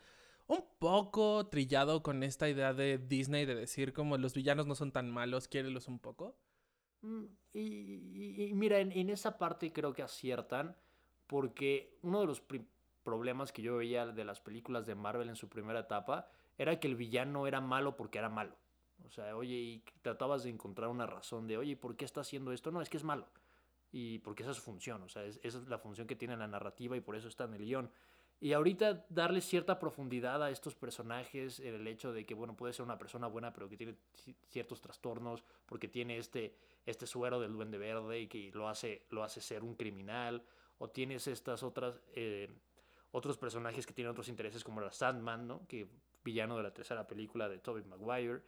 un 0.47 0.63
poco 0.79 1.47
trillado 1.47 2.01
con 2.03 2.23
esta 2.23 2.49
idea 2.49 2.73
de 2.73 2.97
Disney 2.97 3.45
de 3.45 3.55
decir 3.55 3.93
como 3.93 4.17
los 4.17 4.33
villanos 4.33 4.65
no 4.65 4.75
son 4.75 4.91
tan 4.91 5.11
malos, 5.11 5.47
quiérelos 5.47 5.87
un 5.87 5.99
poco. 5.99 6.37
Mm, 7.01 7.25
y, 7.53 8.51
mira, 8.53 8.79
en, 8.79 9.09
esa 9.09 9.37
parte 9.37 9.71
creo 9.71 9.93
que 9.93 10.03
aciertan 10.03 10.75
porque 11.27 11.97
uno 12.01 12.21
de 12.21 12.27
los 12.27 12.41
problemas 13.03 13.51
que 13.51 13.61
yo 13.61 13.77
veía 13.77 14.07
de 14.07 14.25
las 14.25 14.39
películas 14.39 14.85
de 14.85 14.95
Marvel 14.95 15.29
en 15.29 15.35
su 15.35 15.49
primera 15.49 15.81
etapa 15.81 16.29
era 16.57 16.79
que 16.79 16.87
el 16.87 16.95
villano 16.95 17.47
era 17.47 17.61
malo 17.61 17.95
porque 17.95 18.17
era 18.17 18.29
malo. 18.29 18.55
O 19.05 19.09
sea, 19.09 19.35
oye, 19.35 19.55
y 19.55 19.83
tratabas 20.01 20.43
de 20.43 20.49
encontrar 20.49 20.89
una 20.89 21.05
razón 21.05 21.47
de, 21.47 21.57
oye, 21.57 21.75
¿por 21.75 21.95
qué 21.95 22.05
está 22.05 22.21
haciendo 22.21 22.51
esto? 22.51 22.71
No, 22.71 22.81
es 22.81 22.89
que 22.89 22.97
es 22.97 23.03
malo. 23.03 23.27
Y 23.91 24.19
porque 24.19 24.43
esa 24.43 24.51
es 24.51 24.57
su 24.57 24.63
función, 24.63 25.01
o 25.03 25.09
sea, 25.09 25.23
esa 25.23 25.39
es 25.43 25.67
la 25.67 25.77
función 25.77 26.07
que 26.07 26.15
tiene 26.15 26.35
la 26.35 26.47
narrativa 26.47 26.97
y 26.97 27.01
por 27.01 27.15
eso 27.15 27.27
está 27.27 27.45
en 27.45 27.53
el 27.53 27.65
guion. 27.65 27.91
Y 28.39 28.53
ahorita 28.53 29.05
darle 29.09 29.41
cierta 29.41 29.79
profundidad 29.79 30.43
a 30.43 30.51
estos 30.51 30.75
personajes, 30.75 31.59
en 31.59 31.73
el 31.73 31.87
hecho 31.87 32.13
de 32.13 32.25
que, 32.25 32.35
bueno, 32.35 32.55
puede 32.55 32.71
ser 32.71 32.85
una 32.85 32.97
persona 32.97 33.25
buena, 33.27 33.51
pero 33.51 33.67
que 33.67 33.77
tiene 33.77 33.95
ciertos 34.47 34.79
trastornos, 34.79 35.43
porque 35.65 35.87
tiene 35.87 36.17
este, 36.17 36.55
este 36.85 37.07
suero 37.07 37.39
del 37.39 37.53
duende 37.53 37.79
verde 37.79 38.21
y 38.21 38.27
que 38.27 38.51
lo 38.53 38.69
hace, 38.69 39.07
lo 39.09 39.23
hace 39.23 39.41
ser 39.41 39.63
un 39.63 39.75
criminal, 39.75 40.43
o 40.77 40.87
tienes 40.89 41.25
estas 41.25 41.63
otras, 41.63 41.99
eh, 42.13 42.47
otros 43.11 43.37
personajes 43.39 43.87
que 43.87 43.93
tienen 43.93 44.11
otros 44.11 44.29
intereses, 44.29 44.63
como 44.63 44.81
la 44.81 44.91
Sandman, 44.91 45.47
¿no? 45.47 45.65
Que 45.67 45.87
villano 46.23 46.57
de 46.57 46.63
la 46.63 46.73
tercera 46.73 47.07
película 47.07 47.49
de 47.49 47.57
Tobey 47.57 47.83
Maguire. 47.85 48.41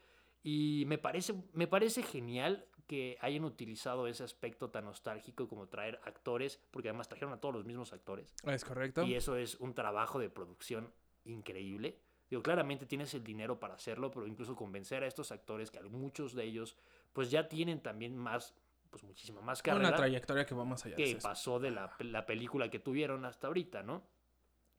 Y 0.44 0.84
me 0.86 1.00
parece, 1.00 1.34
me 1.54 1.66
parece 1.66 2.04
genial 2.04 2.66
que 2.90 3.20
hayan 3.22 3.46
utilizado 3.46 4.08
ese 4.08 4.24
aspecto 4.24 4.72
tan 4.72 4.86
nostálgico 4.86 5.48
como 5.48 5.68
traer 5.68 6.00
actores, 6.06 6.60
porque 6.72 6.90
además 6.90 7.08
trajeron 7.08 7.32
a 7.36 7.40
todos 7.40 7.54
los 7.54 7.64
mismos 7.64 7.94
actores. 7.94 8.34
Es 8.44 8.66
correcto. 8.66 9.04
Y 9.04 9.14
eso 9.14 9.36
es 9.36 9.60
un 9.60 9.76
trabajo 9.76 10.18
de 10.18 10.32
producción 10.32 10.92
increíble. 11.24 12.00
Digo, 12.32 12.42
claramente 12.42 12.88
tienes 12.88 13.14
el 13.14 13.24
dinero 13.24 13.60
para 13.60 13.76
hacerlo, 13.76 14.10
pero 14.10 14.26
incluso 14.26 14.56
convencer 14.56 15.04
a 15.04 15.08
estos 15.08 15.32
actores, 15.32 15.70
que 15.70 15.80
muchos 15.84 16.34
de 16.34 16.44
ellos, 16.46 16.76
pues 17.14 17.30
ya 17.30 17.48
tienen 17.48 17.80
también 17.80 18.18
más, 18.18 18.56
pues 18.90 19.04
muchísima 19.04 19.40
más 19.42 19.62
carrera. 19.62 19.90
Una 19.90 19.96
trayectoria 19.96 20.48
que 20.48 20.56
va 20.56 20.66
más 20.66 20.84
allá. 20.84 20.96
Que 20.96 21.16
pasó 21.22 21.60
de 21.60 21.70
la, 21.70 21.96
la 22.00 22.26
película 22.26 22.72
que 22.72 22.80
tuvieron 22.80 23.24
hasta 23.24 23.46
ahorita, 23.46 23.84
¿no? 23.84 24.04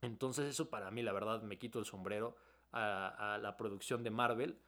Entonces 0.00 0.46
eso 0.46 0.68
para 0.68 0.90
mí, 0.90 1.04
la 1.04 1.12
verdad, 1.12 1.42
me 1.42 1.58
quito 1.58 1.78
el 1.78 1.84
sombrero 1.84 2.36
a, 2.72 3.34
a 3.34 3.38
la 3.38 3.56
producción 3.56 4.02
de 4.02 4.10
Marvel 4.10 4.58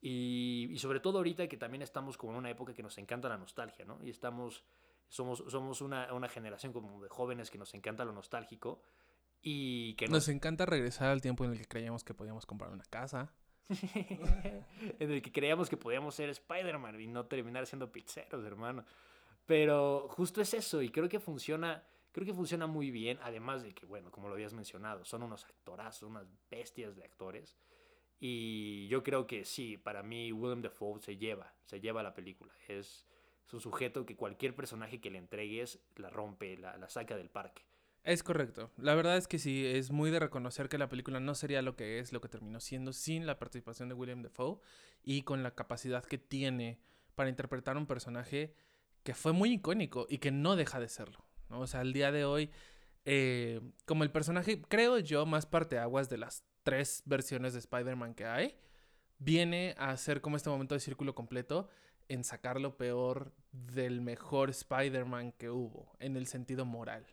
y, 0.00 0.76
sobre 0.78 1.00
todo 1.00 1.18
ahorita 1.18 1.48
que 1.48 1.56
también 1.56 1.82
estamos 1.82 2.16
como 2.16 2.32
en 2.32 2.38
una 2.38 2.50
época 2.50 2.74
que 2.74 2.82
nos 2.82 2.98
encanta 2.98 3.28
la 3.28 3.36
nostalgia, 3.36 3.84
¿no? 3.84 3.98
Y 4.02 4.10
estamos, 4.10 4.64
somos, 5.08 5.44
somos 5.48 5.80
una, 5.80 6.12
una 6.12 6.28
generación 6.28 6.72
como 6.72 7.02
de 7.02 7.08
jóvenes 7.08 7.50
que 7.50 7.58
nos 7.58 7.74
encanta 7.74 8.04
lo 8.04 8.12
nostálgico 8.12 8.80
y 9.42 9.94
que 9.94 10.08
nos... 10.08 10.28
encanta 10.28 10.66
regresar 10.66 11.08
al 11.08 11.20
tiempo 11.20 11.44
en 11.44 11.52
el 11.52 11.58
que 11.58 11.66
creíamos 11.66 12.04
que 12.04 12.14
podíamos 12.14 12.46
comprar 12.46 12.72
una 12.72 12.84
casa. 12.84 13.32
en 13.68 15.10
el 15.10 15.20
que 15.20 15.30
creíamos 15.30 15.68
que 15.68 15.76
podíamos 15.76 16.14
ser 16.14 16.30
Spider-Man 16.30 17.00
y 17.00 17.06
no 17.06 17.26
terminar 17.26 17.66
siendo 17.66 17.92
pizzeros, 17.92 18.44
hermano. 18.44 18.84
Pero 19.46 20.08
justo 20.10 20.40
es 20.40 20.54
eso 20.54 20.82
y 20.82 20.90
creo 20.90 21.08
que 21.08 21.20
funciona, 21.20 21.84
creo 22.12 22.26
que 22.26 22.34
funciona 22.34 22.66
muy 22.66 22.90
bien, 22.90 23.18
además 23.22 23.62
de 23.62 23.74
que, 23.74 23.86
bueno, 23.86 24.10
como 24.10 24.28
lo 24.28 24.34
habías 24.34 24.52
mencionado, 24.52 25.04
son 25.04 25.22
unos 25.22 25.44
actorazos, 25.44 26.08
unas 26.08 26.26
bestias 26.50 26.96
de 26.96 27.04
actores. 27.04 27.56
Y 28.20 28.88
yo 28.88 29.02
creo 29.02 29.26
que 29.26 29.44
sí, 29.44 29.76
para 29.76 30.02
mí 30.02 30.32
Willem 30.32 30.62
Dafoe 30.62 31.00
se 31.00 31.16
lleva, 31.16 31.54
se 31.64 31.80
lleva 31.80 32.02
la 32.02 32.14
película. 32.14 32.52
Es, 32.66 33.06
un 33.50 33.60
sujeto 33.60 34.04
que 34.04 34.14
cualquier 34.14 34.54
personaje 34.54 35.00
que 35.00 35.10
le 35.10 35.16
entregues 35.16 35.80
la 35.96 36.10
rompe, 36.10 36.58
la, 36.58 36.76
la 36.76 36.90
saca 36.90 37.16
del 37.16 37.30
parque. 37.30 37.62
Es 38.04 38.22
correcto. 38.22 38.70
La 38.76 38.94
verdad 38.94 39.16
es 39.16 39.26
que 39.26 39.38
sí, 39.38 39.64
es 39.64 39.90
muy 39.90 40.10
de 40.10 40.18
reconocer 40.18 40.68
que 40.68 40.76
la 40.76 40.88
película 40.88 41.18
no 41.18 41.34
sería 41.34 41.62
lo 41.62 41.74
que 41.74 41.98
es, 41.98 42.12
lo 42.12 42.20
que 42.20 42.28
terminó 42.28 42.60
siendo 42.60 42.92
sin 42.92 43.26
la 43.26 43.38
participación 43.38 43.88
de 43.88 43.94
William 43.94 44.22
Dafoe 44.22 44.58
y 45.02 45.22
con 45.22 45.42
la 45.42 45.54
capacidad 45.54 46.04
que 46.04 46.18
tiene 46.18 46.78
para 47.14 47.30
interpretar 47.30 47.76
un 47.76 47.86
personaje 47.86 48.54
que 49.02 49.14
fue 49.14 49.32
muy 49.32 49.52
icónico 49.52 50.06
y 50.08 50.18
que 50.18 50.30
no 50.30 50.56
deja 50.56 50.80
de 50.80 50.88
serlo. 50.88 51.24
¿no? 51.48 51.60
O 51.60 51.66
sea, 51.66 51.80
al 51.80 51.92
día 51.92 52.12
de 52.12 52.24
hoy, 52.24 52.50
eh, 53.04 53.60
como 53.86 54.04
el 54.04 54.10
personaje, 54.10 54.62
creo 54.62 54.98
yo, 54.98 55.26
más 55.26 55.46
parte 55.46 55.78
aguas 55.78 56.08
de 56.08 56.18
las 56.18 56.44
tres 56.68 57.02
versiones 57.06 57.54
de 57.54 57.60
Spider-Man 57.60 58.14
que 58.14 58.26
hay, 58.26 58.54
viene 59.18 59.74
a 59.78 59.96
ser 59.96 60.20
como 60.20 60.36
este 60.36 60.50
momento 60.50 60.74
de 60.74 60.80
círculo 60.80 61.14
completo 61.14 61.70
en 62.08 62.24
sacar 62.24 62.60
lo 62.60 62.76
peor 62.76 63.32
del 63.52 64.02
mejor 64.02 64.50
Spider-Man 64.50 65.32
que 65.32 65.48
hubo, 65.48 65.96
en 65.98 66.14
el 66.18 66.26
sentido 66.26 66.66
moral, 66.66 67.06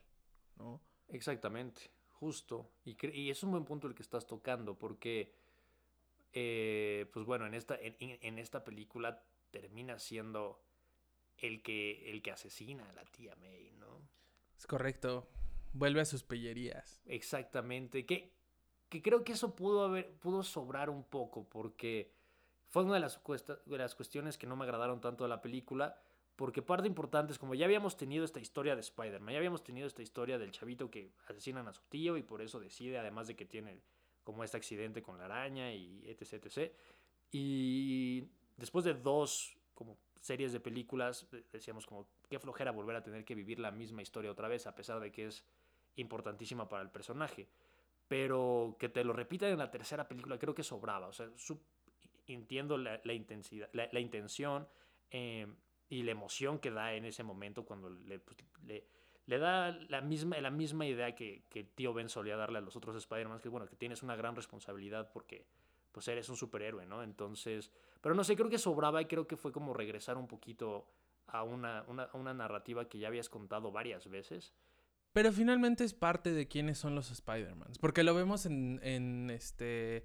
¿no? 0.57 0.81
Exactamente, 1.07 1.89
justo. 2.09 2.69
Y, 2.83 2.97
y, 3.17 3.29
es 3.29 3.43
un 3.43 3.51
buen 3.51 3.63
punto 3.63 3.87
el 3.87 3.95
que 3.95 4.03
estás 4.03 4.27
tocando, 4.27 4.77
porque, 4.77 5.33
eh, 6.33 7.09
pues 7.13 7.25
bueno, 7.25 7.45
en 7.45 7.53
esta, 7.53 7.77
en, 7.79 8.39
esta 8.39 8.65
película 8.65 9.23
termina 9.51 9.99
siendo 9.99 10.65
el 11.37 11.63
que, 11.63 12.11
el 12.11 12.21
que 12.21 12.31
asesina 12.31 12.89
a 12.89 12.93
la 12.93 13.05
tía 13.05 13.37
May, 13.37 13.71
¿no? 13.79 14.05
Es 14.57 14.67
correcto. 14.67 15.29
Vuelve 15.71 16.01
a 16.01 16.05
sus 16.05 16.23
pellerías. 16.23 17.01
Exactamente. 17.05 18.05
Que, 18.05 18.34
creo 19.01 19.23
que 19.23 19.33
eso 19.33 19.55
pudo, 19.55 19.85
haber, 19.85 20.11
pudo 20.19 20.43
sobrar 20.43 20.89
un 20.89 21.03
poco, 21.03 21.43
porque 21.49 22.11
fue 22.69 22.83
una 22.83 22.95
de 22.95 22.99
las, 22.99 23.21
de 23.65 23.77
las 23.77 23.95
cuestiones 23.95 24.37
que 24.37 24.47
no 24.47 24.55
me 24.55 24.65
agradaron 24.65 25.01
tanto 25.01 25.23
de 25.23 25.29
la 25.29 25.41
película, 25.41 25.99
porque 26.35 26.61
parte 26.61 26.87
importante 26.87 27.31
es 27.31 27.39
como 27.39 27.55
ya 27.55 27.65
habíamos 27.65 27.95
tenido 27.95 28.25
esta 28.25 28.39
historia 28.39 28.75
de 28.75 28.81
Spider-Man, 28.81 29.31
ya 29.31 29.37
habíamos 29.37 29.63
tenido 29.63 29.87
esta 29.87 30.01
historia 30.01 30.37
del 30.37 30.51
chavito 30.51 30.91
que 30.91 31.11
asesinan 31.27 31.67
a 31.67 31.73
su 31.73 31.81
tío 31.83 32.17
y 32.17 32.23
por 32.23 32.41
eso 32.41 32.59
decide, 32.59 32.97
además 32.97 33.27
de 33.27 33.35
que 33.35 33.45
tiene 33.45 33.79
como 34.23 34.43
este 34.43 34.57
accidente 34.57 35.01
con 35.01 35.17
la 35.17 35.25
araña 35.25 35.73
y 35.73 36.03
etc, 36.09 36.45
etc. 36.45 36.73
Y 37.31 38.27
después 38.57 38.83
de 38.83 38.93
dos 38.93 39.55
como 39.73 39.97
series 40.19 40.51
de 40.51 40.59
películas, 40.59 41.27
decíamos 41.53 41.85
como 41.85 42.07
qué 42.29 42.39
flojera 42.39 42.71
volver 42.71 42.95
a 42.95 43.03
tener 43.03 43.23
que 43.23 43.35
vivir 43.35 43.59
la 43.59 43.71
misma 43.71 44.01
historia 44.01 44.31
otra 44.31 44.47
vez, 44.47 44.67
a 44.67 44.75
pesar 44.75 44.99
de 44.99 45.11
que 45.11 45.27
es 45.27 45.45
importantísima 45.95 46.67
para 46.67 46.83
el 46.83 46.89
personaje 46.89 47.47
pero 48.07 48.75
que 48.79 48.89
te 48.89 49.03
lo 49.03 49.13
repitan 49.13 49.49
en 49.49 49.57
la 49.57 49.71
tercera 49.71 50.07
película 50.07 50.37
creo 50.37 50.53
que 50.53 50.63
sobraba. 50.63 51.07
O 51.07 51.13
sea, 51.13 51.27
entiendo 52.27 52.77
la, 52.77 53.13
intensidad, 53.13 53.69
la, 53.73 53.99
intención 53.99 54.67
em, 55.09 55.55
y 55.89 56.03
la 56.03 56.11
emoción 56.11 56.59
que 56.59 56.71
da 56.71 56.93
en 56.93 57.05
ese 57.05 57.23
momento 57.23 57.65
cuando 57.65 57.89
le, 57.89 58.19
pues, 58.19 58.37
da 59.27 59.71
la 59.89 60.01
misma, 60.01 60.39
la 60.39 60.51
misma 60.51 60.85
idea 60.85 61.15
que, 61.15 61.43
tío 61.75 61.93
Ben 61.93 62.09
solía 62.09 62.37
darle 62.37 62.59
a 62.59 62.61
los 62.61 62.75
otros 62.75 62.95
Spider-Man, 62.95 63.39
que 63.39 63.49
bueno, 63.49 63.67
que 63.67 63.75
tienes 63.75 64.03
una 64.03 64.15
gran 64.15 64.35
responsabilidad 64.35 65.11
porque 65.11 65.45
pues 65.91 66.07
eres 66.09 66.27
un 66.27 66.35
superhéroe, 66.35 66.85
¿no? 66.85 67.03
Entonces, 67.03 67.71
pero 68.01 68.13
no 68.13 68.23
sé, 68.23 68.35
creo 68.35 68.49
que 68.49 68.57
sobraba 68.57 69.01
y 69.01 69.05
creo 69.05 69.27
que 69.27 69.37
fue 69.37 69.53
como 69.53 69.73
regresar 69.73 70.17
un 70.17 70.27
poquito 70.27 70.87
a 71.27 71.43
una, 71.43 71.79
a 71.79 72.17
una 72.17 72.33
narrativa 72.33 72.87
que 72.89 72.99
ya 72.99 73.07
habías 73.07 73.29
contado 73.29 73.71
varias 73.71 74.09
veces 74.09 74.53
pero 75.15 75.31
finalmente 75.31 75.85
es 75.85 75.93
parte 75.93 76.33
de 76.33 76.45
quiénes 76.49 76.77
son 76.77 76.93
los 76.93 77.09
Spider-Mans. 77.09 77.79
Porque 77.79 78.03
lo 78.03 78.13
vemos 78.13 78.45
en, 78.45 78.81
en 78.83 79.29
este... 79.29 80.03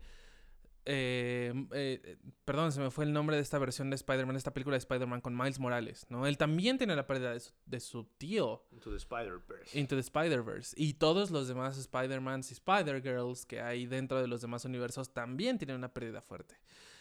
Eh, 0.85 1.53
eh, 1.73 2.17
perdón, 2.45 2.71
se 2.71 2.79
me 2.79 2.93
fue 2.93 3.07
el 3.07 3.13
nombre 3.13 3.35
de 3.35 3.43
esta 3.43 3.59
versión 3.59 3.91
de 3.91 3.97
Spider-Man, 3.97 4.37
esta 4.37 4.53
película 4.53 4.75
de 4.75 4.79
Spider-Man 4.79 5.21
con 5.21 5.37
Miles 5.37 5.59
Morales, 5.59 6.07
¿no? 6.11 6.29
Él 6.29 6.39
también 6.39 6.79
tiene 6.79 6.95
la 6.95 7.09
pérdida 7.09 7.33
de 7.33 7.41
su, 7.41 7.53
de 7.67 7.81
su 7.81 8.05
tío. 8.19 8.65
Into 8.71 8.91
the 8.91 8.99
Spider-Verse. 8.99 9.77
Into 9.77 9.97
the 9.97 10.01
Spider-Verse. 10.01 10.77
Y 10.77 10.95
todos 10.95 11.33
los 11.33 11.49
demás 11.49 11.77
Spider-Mans 11.77 12.53
y 12.53 12.55
Spider-Girls 12.55 13.47
que 13.47 13.61
hay 13.61 13.87
dentro 13.87 14.21
de 14.21 14.29
los 14.29 14.41
demás 14.41 14.65
universos 14.65 15.13
también 15.13 15.59
tienen 15.59 15.75
una 15.75 15.93
pérdida 15.93 16.21
fuerte. 16.21 16.55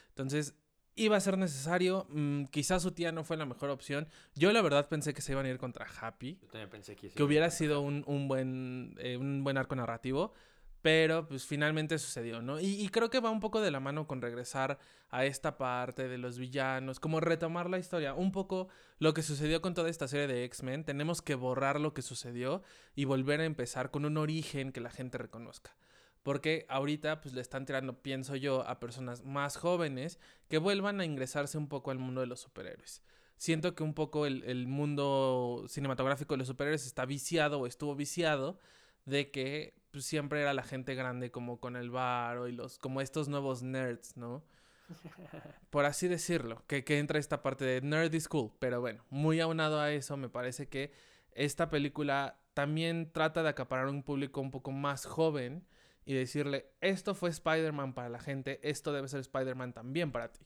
Entonces, 0.08 0.56
iba 1.00 1.18
a 1.18 1.20
ser 1.20 1.38
necesario. 1.38 2.06
Mm, 2.10 2.46
quizás 2.46 2.84
su 2.84 2.92
tía 2.92 3.12
no 3.12 3.24
fue 3.24 3.38
la 3.38 3.46
mejor 3.46 3.70
opción. 3.70 4.08
Yo 4.36 4.52
la 4.52 4.62
verdad 4.62 4.88
pensé 4.88 5.14
que 5.14 5.22
se 5.22 5.32
iban 5.32 5.46
a 5.46 5.50
ir 5.50 5.58
contra 5.58 5.88
Happy. 6.00 6.38
Yo 6.42 6.48
también 6.50 6.70
pensé 6.70 6.96
que, 6.96 7.10
que 7.10 7.24
hubiera 7.24 7.50
sido 7.50 7.82
un, 7.82 8.04
un 8.06 8.28
buen, 8.28 8.96
eh, 9.00 9.18
un 9.18 9.44
buen 9.44 9.58
arco 9.58 9.76
narrativo. 9.76 10.34
Pero 10.82 11.28
pues 11.28 11.46
finalmente 11.46 11.98
sucedió, 11.98 12.42
¿no? 12.42 12.60
Y, 12.62 12.68
y, 12.82 12.88
creo 12.88 13.10
que 13.10 13.20
va 13.20 13.30
un 13.32 13.42
poco 13.42 13.60
de 13.60 13.70
la 13.70 13.82
mano 13.82 14.08
con 14.08 14.22
regresar 14.22 14.80
a 15.10 15.26
esta 15.26 15.58
parte 15.58 16.08
de 16.08 16.18
los 16.18 16.38
villanos, 16.38 17.02
como 17.02 17.20
retomar 17.20 17.70
la 17.70 17.80
historia, 17.80 18.14
un 18.14 18.32
poco 18.32 18.70
lo 18.98 19.14
que 19.14 19.22
sucedió 19.22 19.62
con 19.62 19.74
toda 19.74 19.90
esta 19.90 20.08
serie 20.08 20.28
de 20.28 20.46
X-Men. 20.46 20.86
Tenemos 20.86 21.22
que 21.22 21.36
borrar 21.36 21.82
lo 21.82 21.94
que 21.94 22.02
sucedió 22.02 22.64
y 22.96 23.04
volver 23.04 23.42
a 23.42 23.46
empezar 23.46 23.92
con 23.92 24.06
un 24.06 24.16
origen 24.16 24.72
que 24.72 24.80
la 24.80 24.90
gente 24.90 25.18
reconozca. 25.18 25.76
Porque 26.24 26.66
ahorita 26.70 27.22
pues 27.22 27.34
le 27.34 27.42
están 27.42 27.66
tirando, 27.66 28.02
pienso 28.02 28.36
yo, 28.36 28.68
a 28.68 28.80
personas 28.80 29.24
más 29.24 29.58
jóvenes 29.58 30.20
que 30.48 30.58
vuelvan 30.58 31.00
a 31.00 31.06
ingresarse 31.06 31.58
un 31.58 31.68
poco 31.68 31.92
al 31.92 32.00
mundo 32.00 32.22
de 32.22 32.28
los 32.28 32.42
superhéroes. 32.42 33.02
Siento 33.38 33.74
que 33.74 33.84
un 33.84 33.94
poco 33.94 34.26
el, 34.26 34.68
mundo 34.68 35.64
cinematográfico 35.70 36.34
de 36.34 36.40
los 36.40 36.48
superhéroes 36.48 36.86
está 36.86 37.06
viciado 37.06 37.60
o 37.60 37.68
estuvo 37.68 37.96
viciado 37.96 38.60
de 39.06 39.32
que 39.32 39.76
pues, 39.92 40.04
siempre 40.04 40.42
era 40.42 40.54
la 40.54 40.64
gente 40.64 40.94
grande 40.94 41.32
como 41.32 41.60
con 41.60 41.78
el 41.78 41.90
bar 41.90 42.50
y 42.50 42.52
los 42.52 42.78
como 42.78 43.00
estos 43.00 43.30
nuevos 43.30 43.64
nerds, 43.64 44.18
¿no? 44.18 44.44
Por 45.70 45.86
así 45.86 46.10
decirlo, 46.10 46.64
que, 46.68 46.84
que 46.84 47.00
entra 47.00 47.18
esta 47.18 47.42
parte 47.42 47.64
de 47.64 47.80
nerdy 47.80 48.20
school. 48.20 48.52
Pero 48.60 48.82
bueno, 48.82 49.06
muy 49.10 49.40
aunado 49.40 49.80
a 49.80 49.92
eso, 49.94 50.18
me 50.18 50.28
parece 50.28 50.68
que 50.68 50.92
esta 51.32 51.70
película 51.70 52.40
también 52.54 53.10
trata 53.14 53.42
de 53.42 53.50
acaparar 53.50 53.88
un 53.88 54.04
público 54.04 54.42
un 54.42 54.52
poco 54.52 54.72
más 54.72 55.06
joven 55.06 55.66
y 56.10 56.16
decirle, 56.16 56.72
esto 56.82 57.14
fue 57.14 57.30
Spider-Man 57.30 57.94
para 57.94 58.10
la 58.10 58.20
gente, 58.20 58.60
esto 58.68 58.92
debe 58.92 59.08
ser 59.08 59.20
Spider-Man 59.20 59.74
también 59.74 60.12
para 60.12 60.32
ti. 60.32 60.44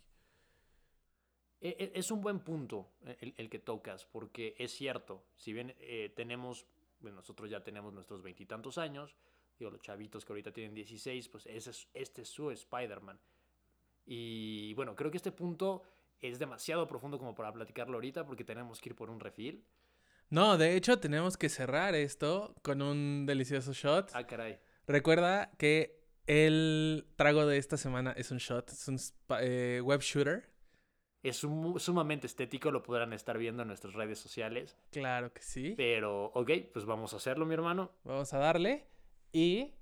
e- 1.61 1.77
e- 1.79 1.91
es 1.97 2.11
un 2.11 2.19
buen 2.19 2.41
punto 2.41 2.91
el, 3.21 3.33
el 3.37 3.49
que 3.49 3.59
tocas, 3.59 4.05
porque 4.05 4.55
es 4.57 4.73
cierto, 4.73 5.23
si 5.37 5.53
bien 5.53 5.73
eh, 5.79 6.11
tenemos, 6.13 6.65
bueno, 6.99 7.15
nosotros 7.15 7.49
ya 7.49 7.63
tenemos 7.63 7.93
nuestros 7.93 8.21
veintitantos 8.21 8.77
años, 8.77 9.15
digo, 9.57 9.71
los 9.71 9.79
chavitos 9.81 10.25
que 10.25 10.33
ahorita 10.33 10.51
tienen 10.51 10.73
16, 10.73 11.29
pues 11.29 11.45
ese 11.45 11.69
es, 11.69 11.87
este 11.93 12.23
es 12.23 12.27
su 12.27 12.51
Spider-Man. 12.51 13.17
Y 14.05 14.73
bueno, 14.73 14.97
creo 14.97 15.11
que 15.11 15.15
este 15.17 15.31
punto 15.31 15.83
es 16.19 16.39
demasiado 16.39 16.85
profundo 16.89 17.17
como 17.17 17.33
para 17.33 17.53
platicarlo 17.53 17.93
ahorita, 17.93 18.25
porque 18.25 18.43
tenemos 18.43 18.81
que 18.81 18.89
ir 18.89 18.95
por 18.95 19.09
un 19.09 19.21
refil. 19.21 19.63
No, 20.29 20.57
de 20.57 20.75
hecho 20.75 20.99
tenemos 20.99 21.37
que 21.37 21.47
cerrar 21.47 21.95
esto 21.95 22.53
con 22.63 22.81
un 22.81 23.25
delicioso 23.25 23.71
shot. 23.71 24.11
Ah, 24.13 24.27
caray. 24.27 24.59
Recuerda 24.87 25.51
que 25.57 26.01
el 26.27 27.05
trago 27.15 27.45
de 27.45 27.57
esta 27.57 27.77
semana 27.77 28.11
es 28.11 28.31
un 28.31 28.37
shot, 28.37 28.69
es 28.71 28.87
un 28.87 28.97
eh, 29.39 29.81
web 29.83 30.01
shooter. 30.01 30.51
Es 31.21 31.37
sum- 31.37 31.79
sumamente 31.79 32.27
estético, 32.27 32.69
lo 32.69 32.83
podrán 32.83 33.13
estar 33.13 33.37
viendo 33.37 33.61
en 33.61 33.69
nuestras 33.69 33.93
redes 33.93 34.19
sociales. 34.19 34.77
Claro 34.91 35.31
que 35.33 35.41
sí. 35.41 35.73
Pero, 35.77 36.25
ok, 36.33 36.51
pues 36.73 36.85
vamos 36.85 37.13
a 37.13 37.17
hacerlo, 37.17 37.45
mi 37.45 37.53
hermano. 37.53 37.91
Vamos 38.03 38.33
a 38.33 38.39
darle 38.39 38.87
y 39.31 39.73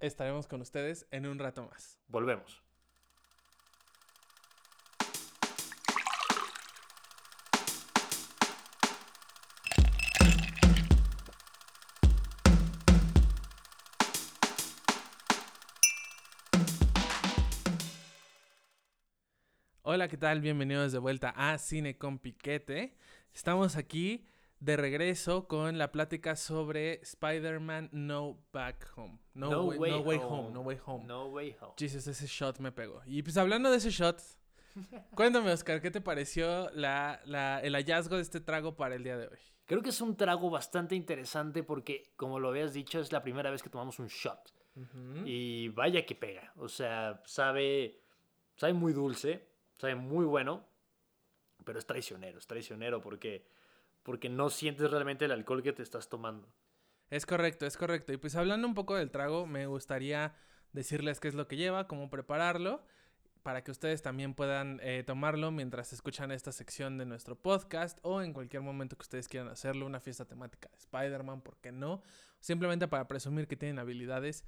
estaremos 0.00 0.48
con 0.48 0.60
ustedes 0.62 1.06
en 1.12 1.26
un 1.26 1.38
rato 1.38 1.62
más. 1.64 2.00
Volvemos. 2.08 2.63
Hola, 19.94 20.08
¿qué 20.08 20.16
tal? 20.16 20.40
Bienvenidos 20.40 20.90
de 20.90 20.98
vuelta 20.98 21.32
a 21.36 21.56
Cine 21.56 21.96
con 21.96 22.18
Piquete. 22.18 22.96
Estamos 23.32 23.76
aquí 23.76 24.26
de 24.58 24.76
regreso 24.76 25.46
con 25.46 25.78
la 25.78 25.92
plática 25.92 26.34
sobre 26.34 26.94
Spider-Man 27.02 27.90
No 27.92 28.36
Back 28.52 28.90
Home. 28.96 29.20
No, 29.34 29.66
way, 29.66 29.92
no 29.92 30.00
way 30.00 30.18
home. 30.18 30.50
No 30.52 30.60
Way 30.62 30.78
Home. 30.84 31.04
No 31.06 31.26
way 31.26 31.56
home. 31.60 31.74
Jesus, 31.78 32.08
ese 32.08 32.26
shot 32.26 32.58
me 32.58 32.72
pegó. 32.72 33.02
Y 33.06 33.22
pues 33.22 33.36
hablando 33.36 33.70
de 33.70 33.76
ese 33.76 33.90
shot, 33.90 34.20
cuéntame, 35.14 35.52
Oscar, 35.52 35.80
¿qué 35.80 35.92
te 35.92 36.00
pareció 36.00 36.70
la, 36.72 37.20
la- 37.24 37.60
el 37.60 37.74
hallazgo 37.76 38.16
de 38.16 38.22
este 38.22 38.40
trago 38.40 38.74
para 38.74 38.96
el 38.96 39.04
día 39.04 39.16
de 39.16 39.28
hoy? 39.28 39.38
Creo 39.64 39.80
que 39.80 39.90
es 39.90 40.00
un 40.00 40.16
trago 40.16 40.50
bastante 40.50 40.96
interesante 40.96 41.62
porque, 41.62 42.12
como 42.16 42.40
lo 42.40 42.48
habías 42.48 42.72
dicho, 42.74 42.98
es 42.98 43.12
la 43.12 43.22
primera 43.22 43.48
vez 43.52 43.62
que 43.62 43.70
tomamos 43.70 44.00
un 44.00 44.08
shot. 44.08 44.40
Ujú. 44.74 45.24
Y 45.24 45.68
vaya 45.68 46.04
que 46.04 46.16
pega. 46.16 46.52
O 46.56 46.68
sea, 46.68 47.22
sabe, 47.26 48.00
sabe 48.56 48.72
muy 48.72 48.92
dulce, 48.92 49.53
sabe 49.84 49.96
muy 49.96 50.24
bueno, 50.24 50.64
pero 51.64 51.78
es 51.78 51.86
traicionero, 51.86 52.38
es 52.38 52.46
traicionero 52.46 53.00
porque, 53.02 53.46
porque 54.02 54.30
no 54.30 54.48
sientes 54.48 54.90
realmente 54.90 55.26
el 55.26 55.32
alcohol 55.32 55.62
que 55.62 55.72
te 55.72 55.82
estás 55.82 56.08
tomando. 56.08 56.48
Es 57.10 57.26
correcto, 57.26 57.66
es 57.66 57.76
correcto. 57.76 58.12
Y 58.12 58.16
pues 58.16 58.34
hablando 58.34 58.66
un 58.66 58.74
poco 58.74 58.96
del 58.96 59.10
trago, 59.10 59.46
me 59.46 59.66
gustaría 59.66 60.34
decirles 60.72 61.20
qué 61.20 61.28
es 61.28 61.34
lo 61.34 61.46
que 61.46 61.56
lleva, 61.56 61.86
cómo 61.86 62.08
prepararlo, 62.08 62.82
para 63.42 63.62
que 63.62 63.70
ustedes 63.70 64.00
también 64.00 64.32
puedan 64.32 64.80
eh, 64.82 65.04
tomarlo 65.06 65.50
mientras 65.50 65.92
escuchan 65.92 66.32
esta 66.32 66.50
sección 66.50 66.96
de 66.96 67.04
nuestro 67.04 67.36
podcast 67.36 67.98
o 68.00 68.22
en 68.22 68.32
cualquier 68.32 68.62
momento 68.62 68.96
que 68.96 69.02
ustedes 69.02 69.28
quieran 69.28 69.50
hacerlo, 69.50 69.84
una 69.84 70.00
fiesta 70.00 70.24
temática 70.24 70.70
de 70.70 70.78
Spider-Man, 70.78 71.42
¿por 71.42 71.58
qué 71.58 71.70
no? 71.70 72.02
Simplemente 72.40 72.88
para 72.88 73.06
presumir 73.06 73.46
que 73.46 73.56
tienen 73.56 73.78
habilidades 73.78 74.46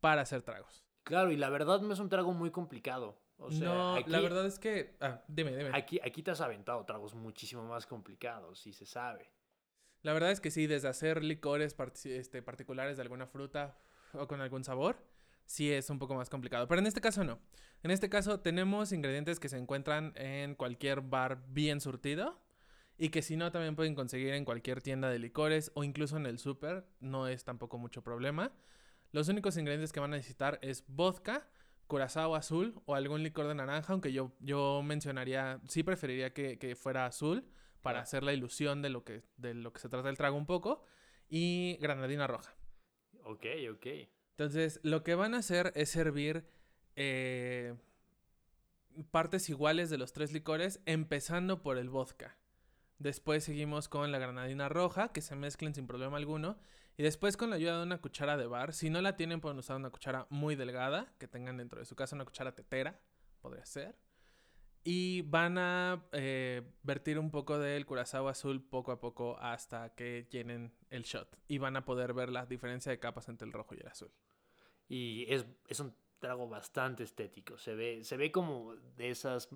para 0.00 0.22
hacer 0.22 0.40
tragos. 0.40 0.82
Claro, 1.04 1.30
y 1.30 1.36
la 1.36 1.50
verdad 1.50 1.82
no 1.82 1.92
es 1.92 2.00
un 2.00 2.08
trago 2.08 2.32
muy 2.32 2.50
complicado. 2.50 3.18
O 3.38 3.50
sea, 3.50 3.68
no, 3.68 3.94
aquí, 3.96 4.10
la 4.10 4.20
verdad 4.20 4.46
es 4.46 4.58
que... 4.58 4.96
Ah, 5.00 5.22
dime, 5.28 5.56
dime. 5.56 5.70
aquí, 5.72 6.00
aquí 6.04 6.22
te 6.22 6.32
has 6.32 6.40
aventado 6.40 6.84
tragos 6.84 7.14
muchísimo 7.14 7.64
más 7.64 7.86
complicados, 7.86 8.66
y 8.66 8.72
se 8.72 8.84
sabe. 8.84 9.30
La 10.02 10.12
verdad 10.12 10.30
es 10.30 10.40
que 10.40 10.50
sí, 10.50 10.66
desde 10.66 10.88
hacer 10.88 11.24
licores 11.24 11.76
este, 12.04 12.42
particulares 12.42 12.96
de 12.96 13.02
alguna 13.02 13.26
fruta 13.26 13.78
o 14.12 14.26
con 14.26 14.40
algún 14.40 14.64
sabor, 14.64 14.96
sí 15.44 15.72
es 15.72 15.90
un 15.90 15.98
poco 15.98 16.14
más 16.14 16.30
complicado. 16.30 16.68
Pero 16.68 16.80
en 16.80 16.86
este 16.86 17.00
caso 17.00 17.24
no. 17.24 17.40
En 17.82 17.90
este 17.90 18.08
caso 18.08 18.40
tenemos 18.40 18.92
ingredientes 18.92 19.40
que 19.40 19.48
se 19.48 19.56
encuentran 19.56 20.12
en 20.16 20.54
cualquier 20.54 21.00
bar 21.00 21.42
bien 21.48 21.80
surtido 21.80 22.40
y 22.96 23.10
que 23.10 23.22
si 23.22 23.36
no 23.36 23.50
también 23.52 23.76
pueden 23.76 23.94
conseguir 23.94 24.34
en 24.34 24.44
cualquier 24.44 24.82
tienda 24.82 25.08
de 25.10 25.18
licores 25.18 25.70
o 25.74 25.84
incluso 25.84 26.16
en 26.16 26.26
el 26.26 26.38
súper. 26.38 26.86
No 27.00 27.26
es 27.26 27.44
tampoco 27.44 27.78
mucho 27.78 28.02
problema. 28.02 28.52
Los 29.10 29.28
únicos 29.28 29.56
ingredientes 29.56 29.92
que 29.92 30.00
van 30.00 30.12
a 30.12 30.16
necesitar 30.16 30.58
es 30.62 30.84
vodka, 30.86 31.48
curazao 31.88 32.36
azul 32.36 32.80
o 32.86 32.94
algún 32.94 33.24
licor 33.24 33.48
de 33.48 33.56
naranja, 33.56 33.92
aunque 33.92 34.12
yo, 34.12 34.30
yo 34.38 34.82
mencionaría, 34.84 35.60
sí 35.66 35.82
preferiría 35.82 36.32
que, 36.32 36.58
que 36.58 36.76
fuera 36.76 37.06
azul 37.06 37.44
para 37.82 38.00
hacer 38.00 38.22
la 38.22 38.32
ilusión 38.32 38.82
de 38.82 38.90
lo, 38.90 39.04
que, 39.04 39.22
de 39.36 39.54
lo 39.54 39.72
que 39.72 39.80
se 39.80 39.88
trata 39.88 40.08
el 40.08 40.16
trago 40.16 40.36
un 40.36 40.46
poco, 40.46 40.84
y 41.28 41.76
granadina 41.80 42.26
roja. 42.26 42.54
Ok, 43.24 43.44
ok. 43.72 43.86
Entonces, 44.30 44.80
lo 44.82 45.02
que 45.02 45.14
van 45.14 45.34
a 45.34 45.38
hacer 45.38 45.72
es 45.74 45.90
servir 45.90 46.46
eh, 46.96 47.74
partes 49.10 49.48
iguales 49.48 49.90
de 49.90 49.98
los 49.98 50.12
tres 50.12 50.32
licores, 50.32 50.80
empezando 50.86 51.62
por 51.62 51.78
el 51.78 51.88
vodka. 51.88 52.38
Después 52.98 53.44
seguimos 53.44 53.88
con 53.88 54.10
la 54.10 54.18
granadina 54.18 54.68
roja, 54.68 55.12
que 55.12 55.20
se 55.20 55.36
mezclen 55.36 55.74
sin 55.74 55.86
problema 55.86 56.16
alguno. 56.16 56.58
Y 56.98 57.04
después 57.04 57.36
con 57.36 57.50
la 57.50 57.56
ayuda 57.56 57.78
de 57.78 57.84
una 57.84 58.00
cuchara 58.00 58.36
de 58.36 58.48
bar. 58.48 58.74
Si 58.74 58.90
no 58.90 59.00
la 59.00 59.14
tienen, 59.14 59.40
pueden 59.40 59.56
usar 59.56 59.76
una 59.76 59.90
cuchara 59.90 60.26
muy 60.30 60.56
delgada, 60.56 61.14
que 61.20 61.28
tengan 61.28 61.56
dentro 61.56 61.78
de 61.78 61.86
su 61.86 61.94
casa 61.94 62.16
una 62.16 62.24
cuchara 62.24 62.56
tetera, 62.56 63.00
podría 63.40 63.64
ser. 63.64 63.96
Y 64.82 65.22
van 65.22 65.58
a 65.58 66.08
eh, 66.10 66.62
vertir 66.82 67.20
un 67.20 67.30
poco 67.30 67.56
del 67.60 67.86
curazao 67.86 68.28
azul 68.28 68.60
poco 68.60 68.90
a 68.90 68.98
poco 68.98 69.38
hasta 69.38 69.94
que 69.94 70.26
llenen 70.28 70.74
el 70.90 71.04
shot. 71.04 71.38
Y 71.46 71.58
van 71.58 71.76
a 71.76 71.84
poder 71.84 72.14
ver 72.14 72.30
la 72.30 72.46
diferencia 72.46 72.90
de 72.90 72.98
capas 72.98 73.28
entre 73.28 73.46
el 73.46 73.52
rojo 73.52 73.76
y 73.76 73.78
el 73.78 73.86
azul. 73.86 74.10
Y 74.88 75.24
es, 75.32 75.46
es 75.68 75.78
un 75.78 75.94
trago 76.18 76.48
bastante 76.48 77.04
estético. 77.04 77.58
Se 77.58 77.76
ve, 77.76 78.02
se 78.02 78.16
ve 78.16 78.32
como 78.32 78.74
de 78.74 79.10
esas 79.10 79.48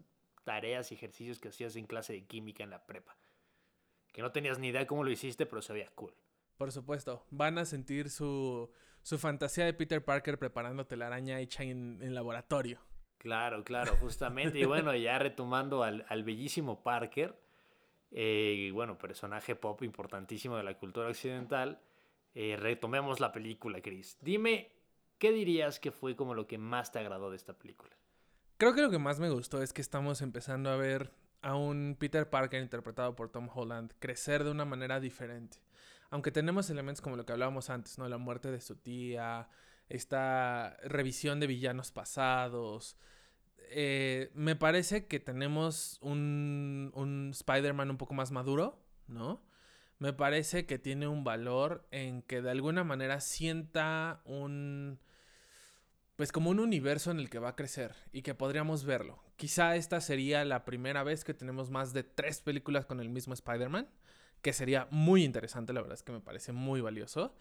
tareas 0.44 0.92
y 0.92 0.94
ejercicios 0.94 1.40
que 1.40 1.48
hacías 1.48 1.74
en 1.74 1.88
clase 1.88 2.12
de 2.12 2.24
química 2.24 2.62
en 2.62 2.70
la 2.70 2.86
prepa. 2.86 3.16
Que 4.12 4.22
no 4.22 4.30
tenías 4.30 4.60
ni 4.60 4.68
idea 4.68 4.86
cómo 4.86 5.02
lo 5.02 5.10
hiciste, 5.10 5.44
pero 5.44 5.60
se 5.60 5.72
veía 5.72 5.90
cool. 5.96 6.14
Por 6.56 6.72
supuesto, 6.72 7.26
van 7.30 7.58
a 7.58 7.64
sentir 7.64 8.10
su, 8.10 8.70
su 9.02 9.18
fantasía 9.18 9.64
de 9.64 9.74
Peter 9.74 10.04
Parker 10.04 10.38
preparando 10.38 10.86
telaraña 10.86 11.40
hecha 11.40 11.64
en, 11.64 11.98
en 12.02 12.14
laboratorio. 12.14 12.80
Claro, 13.18 13.62
claro, 13.62 13.96
justamente. 14.00 14.58
y 14.58 14.64
bueno, 14.64 14.94
ya 14.96 15.18
retomando 15.18 15.84
al, 15.84 16.04
al 16.08 16.24
bellísimo 16.24 16.82
Parker, 16.82 17.38
eh, 18.10 18.70
bueno, 18.74 18.98
personaje 18.98 19.54
pop 19.54 19.82
importantísimo 19.82 20.56
de 20.56 20.64
la 20.64 20.76
cultura 20.76 21.08
occidental, 21.08 21.80
eh, 22.34 22.56
retomemos 22.58 23.20
la 23.20 23.32
película, 23.32 23.80
Chris. 23.80 24.18
Dime, 24.20 24.72
¿qué 25.18 25.32
dirías 25.32 25.78
que 25.78 25.92
fue 25.92 26.16
como 26.16 26.34
lo 26.34 26.46
que 26.46 26.58
más 26.58 26.92
te 26.92 26.98
agradó 26.98 27.30
de 27.30 27.36
esta 27.36 27.52
película? 27.54 27.96
Creo 28.56 28.74
que 28.74 28.82
lo 28.82 28.90
que 28.90 28.98
más 28.98 29.18
me 29.18 29.30
gustó 29.30 29.62
es 29.62 29.72
que 29.72 29.80
estamos 29.80 30.20
empezando 30.20 30.70
a 30.70 30.76
ver 30.76 31.12
a 31.42 31.56
un 31.56 31.96
Peter 31.98 32.28
Parker 32.28 32.62
interpretado 32.62 33.14
por 33.16 33.28
Tom 33.28 33.48
Holland 33.52 33.92
crecer 33.98 34.44
de 34.44 34.50
una 34.50 34.64
manera 34.64 35.00
diferente. 35.00 35.58
Aunque 36.12 36.30
tenemos 36.30 36.68
elementos 36.68 37.00
como 37.00 37.16
lo 37.16 37.24
que 37.24 37.32
hablábamos 37.32 37.70
antes, 37.70 37.96
¿no? 37.96 38.06
La 38.06 38.18
muerte 38.18 38.50
de 38.50 38.60
su 38.60 38.76
tía, 38.76 39.48
esta 39.88 40.76
revisión 40.84 41.40
de 41.40 41.46
villanos 41.46 41.90
pasados. 41.90 42.98
eh, 43.70 44.30
me 44.34 44.54
parece 44.54 45.06
que 45.06 45.20
tenemos 45.20 45.98
un, 46.02 46.92
un 46.94 47.30
Spider-Man 47.32 47.90
un 47.90 47.96
poco 47.96 48.12
más 48.12 48.30
maduro, 48.30 48.84
¿no? 49.06 49.42
Me 49.98 50.12
parece 50.12 50.66
que 50.66 50.78
tiene 50.78 51.08
un 51.08 51.24
valor 51.24 51.88
en 51.90 52.20
que 52.20 52.42
de 52.42 52.50
alguna 52.50 52.84
manera 52.84 53.20
sienta 53.20 54.20
un 54.26 55.00
pues 56.16 56.30
como 56.30 56.50
un 56.50 56.60
universo 56.60 57.10
en 57.10 57.18
el 57.20 57.30
que 57.30 57.38
va 57.38 57.50
a 57.50 57.56
crecer 57.56 57.94
y 58.12 58.20
que 58.20 58.34
podríamos 58.34 58.84
verlo. 58.84 59.22
Quizá 59.36 59.76
esta 59.76 60.00
sería 60.02 60.44
la 60.44 60.64
primera 60.64 61.02
vez 61.04 61.24
que 61.24 61.32
tenemos 61.34 61.70
más 61.70 61.94
de 61.94 62.02
tres 62.04 62.42
películas 62.42 62.84
con 62.84 63.00
el 63.00 63.08
mismo 63.08 63.32
Spider-Man, 63.32 63.88
que 64.42 64.52
sería 64.52 64.88
muy 64.90 65.24
interesante, 65.24 65.72
la 65.72 65.80
verdad 65.80 65.94
es 65.94 66.02
que 66.02 66.12
me 66.12 66.20
parece 66.20 66.52
muy 66.52 66.80
valioso. 66.80 67.34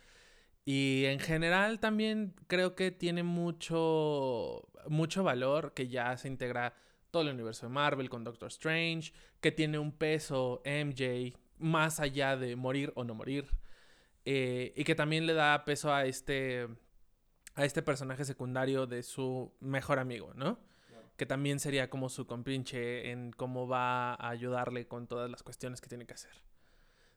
Y 0.64 1.06
en 1.06 1.20
general 1.20 1.80
también 1.80 2.36
creo 2.48 2.76
que 2.76 2.92
tiene 2.92 3.24
mucho, 3.24 4.70
mucho 4.88 5.24
valor 5.24 5.74
que 5.74 5.88
ya 5.88 6.16
se 6.18 6.28
integra 6.28 6.76
todo 7.10 7.24
el 7.24 7.34
universo 7.34 7.66
de 7.66 7.74
Marvel 7.74 8.10
con 8.10 8.24
Doctor 8.24 8.48
Strange, 8.50 9.12
que 9.42 9.52
tiene 9.52 9.80
un 9.80 9.92
peso 9.92 10.62
MJ 10.64 11.36
más 11.58 12.00
allá 12.00 12.38
de 12.38 12.56
morir 12.56 12.94
o 12.96 13.04
no 13.04 13.16
morir, 13.16 13.48
eh, 14.26 14.74
y 14.76 14.84
que 14.84 14.96
también 14.96 15.26
le 15.26 15.34
da 15.34 15.66
peso 15.66 15.94
a 15.94 16.06
este 16.06 16.68
a 17.56 17.66
este 17.66 17.82
personaje 17.82 18.24
secundario 18.24 18.88
de 18.88 19.04
su 19.04 19.54
mejor 19.60 20.00
amigo, 20.00 20.32
¿no? 20.36 20.60
Que 21.18 21.26
también 21.26 21.60
sería 21.60 21.90
como 21.90 22.08
su 22.10 22.26
compinche 22.26 23.12
en 23.12 23.32
cómo 23.32 23.68
va 23.68 24.14
a 24.14 24.30
ayudarle 24.30 24.88
con 24.88 25.08
todas 25.08 25.30
las 25.30 25.44
cuestiones 25.44 25.82
que 25.82 25.90
tiene 25.90 26.06
que 26.06 26.14
hacer. 26.14 26.32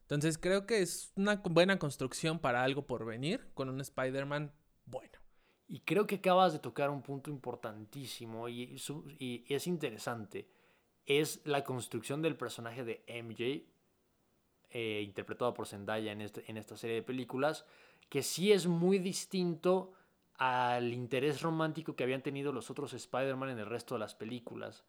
Entonces 0.05 0.37
creo 0.37 0.67
que 0.67 0.83
es 0.83 1.11
una 1.15 1.41
buena 1.49 1.79
construcción 1.79 2.37
para 2.37 2.63
algo 2.63 2.85
por 2.85 3.05
venir 3.05 3.49
con 3.55 3.69
un 3.69 3.81
Spider-Man 3.81 4.53
bueno. 4.85 5.17
Y 5.67 5.79
creo 5.79 6.05
que 6.05 6.15
acabas 6.15 6.53
de 6.53 6.59
tocar 6.59 6.91
un 6.91 7.01
punto 7.01 7.31
importantísimo 7.31 8.47
y 8.47 8.75
es 9.49 9.67
interesante. 9.67 10.47
es 11.07 11.41
la 11.43 11.63
construcción 11.63 12.21
del 12.21 12.35
personaje 12.35 12.83
de 12.83 13.03
MJ, 13.07 13.67
eh, 14.71 15.01
interpretado 15.01 15.53
por 15.53 15.67
Zendaya 15.67 16.11
en, 16.11 16.21
este, 16.21 16.43
en 16.51 16.57
esta 16.57 16.75
serie 16.77 16.97
de 16.97 17.01
películas, 17.01 17.65
que 18.09 18.21
sí 18.21 18.51
es 18.51 18.67
muy 18.67 18.99
distinto 18.99 19.93
al 20.37 20.93
interés 20.93 21.41
romántico 21.41 21.95
que 21.95 22.03
habían 22.03 22.21
tenido 22.21 22.51
los 22.51 22.69
otros 22.69 22.93
Spider-Man 22.93 23.49
en 23.51 23.59
el 23.59 23.65
resto 23.65 23.95
de 23.95 23.99
las 23.99 24.15
películas. 24.15 24.83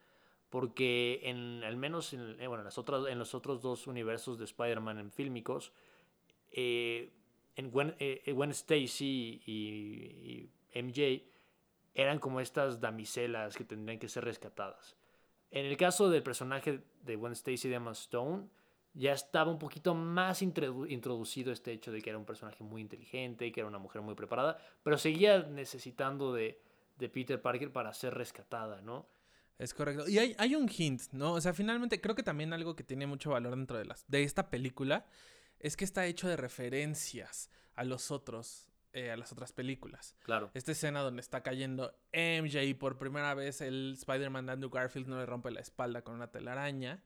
Porque 0.56 1.20
en, 1.24 1.62
al 1.64 1.76
menos 1.76 2.14
en, 2.14 2.40
eh, 2.40 2.46
bueno, 2.46 2.62
en, 2.62 2.64
las 2.64 2.78
otras, 2.78 3.06
en 3.08 3.18
los 3.18 3.34
otros 3.34 3.60
dos 3.60 3.86
universos 3.86 4.38
de 4.38 4.46
Spider-Man 4.46 4.98
en 4.98 5.12
fílmicos, 5.12 5.70
eh, 6.50 7.12
Gwen, 7.58 7.94
eh, 7.98 8.22
Stacy 8.52 9.42
y, 9.44 10.50
y, 10.72 10.82
MJ 10.82 11.26
eran 11.92 12.18
como 12.18 12.40
estas 12.40 12.80
damiselas 12.80 13.54
que 13.54 13.64
tendrían 13.64 13.98
que 13.98 14.08
ser 14.08 14.24
rescatadas. 14.24 14.96
En 15.50 15.66
el 15.66 15.76
caso 15.76 16.08
del 16.08 16.22
personaje 16.22 16.80
de 17.02 17.16
Gwen 17.16 17.34
Stacy 17.34 17.68
de 17.68 17.74
Emma 17.74 17.92
Stone, 17.92 18.48
ya 18.94 19.12
estaba 19.12 19.50
un 19.50 19.58
poquito 19.58 19.94
más 19.94 20.40
introducido 20.40 21.52
este 21.52 21.72
hecho 21.72 21.92
de 21.92 22.00
que 22.00 22.08
era 22.08 22.18
un 22.18 22.24
personaje 22.24 22.64
muy 22.64 22.80
inteligente, 22.80 23.52
que 23.52 23.60
era 23.60 23.68
una 23.68 23.78
mujer 23.78 24.00
muy 24.00 24.14
preparada, 24.14 24.56
pero 24.82 24.96
seguía 24.96 25.42
necesitando 25.42 26.32
de, 26.32 26.62
de 26.96 27.10
Peter 27.10 27.42
Parker 27.42 27.70
para 27.70 27.92
ser 27.92 28.14
rescatada, 28.14 28.80
¿no? 28.80 29.14
Es 29.58 29.72
correcto. 29.74 30.08
Y 30.08 30.18
hay, 30.18 30.34
hay, 30.38 30.54
un 30.54 30.68
hint, 30.68 31.02
¿no? 31.12 31.32
O 31.32 31.40
sea, 31.40 31.54
finalmente 31.54 32.00
creo 32.00 32.14
que 32.14 32.22
también 32.22 32.52
algo 32.52 32.76
que 32.76 32.84
tiene 32.84 33.06
mucho 33.06 33.30
valor 33.30 33.56
dentro 33.56 33.78
de, 33.78 33.86
las, 33.86 34.04
de 34.08 34.22
esta 34.22 34.50
película 34.50 35.06
es 35.58 35.76
que 35.76 35.84
está 35.84 36.06
hecho 36.06 36.28
de 36.28 36.36
referencias 36.36 37.50
a 37.74 37.84
los 37.84 38.10
otros 38.10 38.70
eh, 38.96 39.10
a 39.10 39.16
las 39.18 39.30
otras 39.30 39.52
películas. 39.52 40.16
Claro. 40.22 40.50
Esta 40.54 40.72
escena 40.72 41.00
donde 41.00 41.20
está 41.20 41.42
cayendo 41.42 41.94
MJ 42.14 42.62
y 42.62 42.72
por 42.72 42.96
primera 42.96 43.34
vez 43.34 43.60
el 43.60 43.92
Spider-Man 43.98 44.46
de 44.46 44.52
Andrew 44.52 44.70
Garfield 44.70 45.06
no 45.06 45.18
le 45.18 45.26
rompe 45.26 45.50
la 45.50 45.60
espalda 45.60 46.00
con 46.00 46.14
una 46.14 46.28
telaraña. 46.28 47.02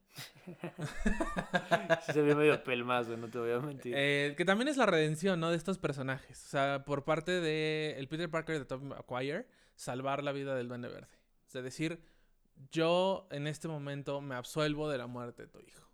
se 2.12 2.22
ve 2.22 2.36
medio 2.36 2.62
pelmazo, 2.62 3.16
no 3.16 3.28
te 3.28 3.40
voy 3.40 3.50
a 3.50 3.58
mentir. 3.58 3.92
Eh, 3.96 4.34
que 4.36 4.44
también 4.44 4.68
es 4.68 4.76
la 4.76 4.86
redención, 4.86 5.40
¿no? 5.40 5.50
De 5.50 5.56
estos 5.56 5.78
personajes. 5.78 6.46
O 6.46 6.48
sea, 6.48 6.84
por 6.84 7.02
parte 7.02 7.32
de 7.40 7.96
el 7.98 8.06
Peter 8.06 8.30
Parker 8.30 8.60
de 8.60 8.66
Tobey 8.66 8.86
Maguire, 8.86 9.48
salvar 9.74 10.22
la 10.22 10.30
vida 10.30 10.54
del 10.54 10.68
Duende 10.68 10.86
Verde. 10.86 11.18
Es 11.48 11.54
decir, 11.54 12.00
yo 12.70 13.27
en 13.31 13.46
este 13.46 13.68
momento 13.68 14.20
me 14.20 14.35
absuelvo 14.35 14.88
de 14.88 14.99
la 14.99 15.07
muerte 15.07 15.42
de 15.42 15.49
tu 15.49 15.61
hijo. 15.61 15.88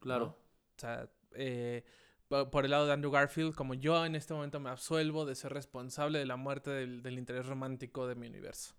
Claro. 0.00 0.36
O 0.76 0.80
sea, 0.80 1.08
eh, 1.34 1.84
por 2.28 2.64
el 2.64 2.70
lado 2.70 2.86
de 2.86 2.92
Andrew 2.92 3.10
Garfield, 3.10 3.54
como 3.54 3.74
yo 3.74 4.04
en 4.04 4.16
este 4.16 4.34
momento 4.34 4.58
me 4.58 4.70
absuelvo 4.70 5.24
de 5.24 5.34
ser 5.34 5.52
responsable 5.52 6.18
de 6.18 6.26
la 6.26 6.36
muerte 6.36 6.70
del, 6.70 7.18
interés 7.18 7.46
romántico 7.46 8.06
de 8.06 8.14
mi 8.14 8.26
universo. 8.26 8.74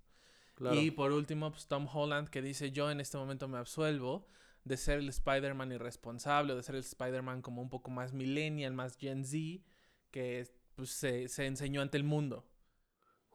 Y 0.71 0.91
por 0.91 1.11
último, 1.11 1.51
pues, 1.51 1.67
Tom 1.67 1.87
Holland 1.91 2.29
que 2.29 2.41
dice 2.41 2.71
yo 2.71 2.89
en 2.89 2.99
este 2.99 3.17
momento 3.17 3.47
me 3.47 3.59
absuelvo 3.59 4.27
de 4.63 4.75
ser 4.75 4.99
el 4.99 5.09
Spider-Man 5.09 5.71
irresponsable, 5.71 6.55
de 6.55 6.63
ser 6.63 6.75
el 6.75 6.81
Spider-Man 6.81 7.41
como 7.41 7.61
un 7.61 7.69
poco 7.69 7.91
más 7.91 8.11
millennial, 8.11 8.73
más 8.73 8.97
Gen 8.97 9.23
Z, 9.23 9.63
que 10.11 10.49
pues, 10.75 10.89
se, 10.89 11.27
se, 11.29 11.45
enseñó 11.45 11.81
ante 11.81 11.97
el 11.97 12.03
mundo. 12.03 12.45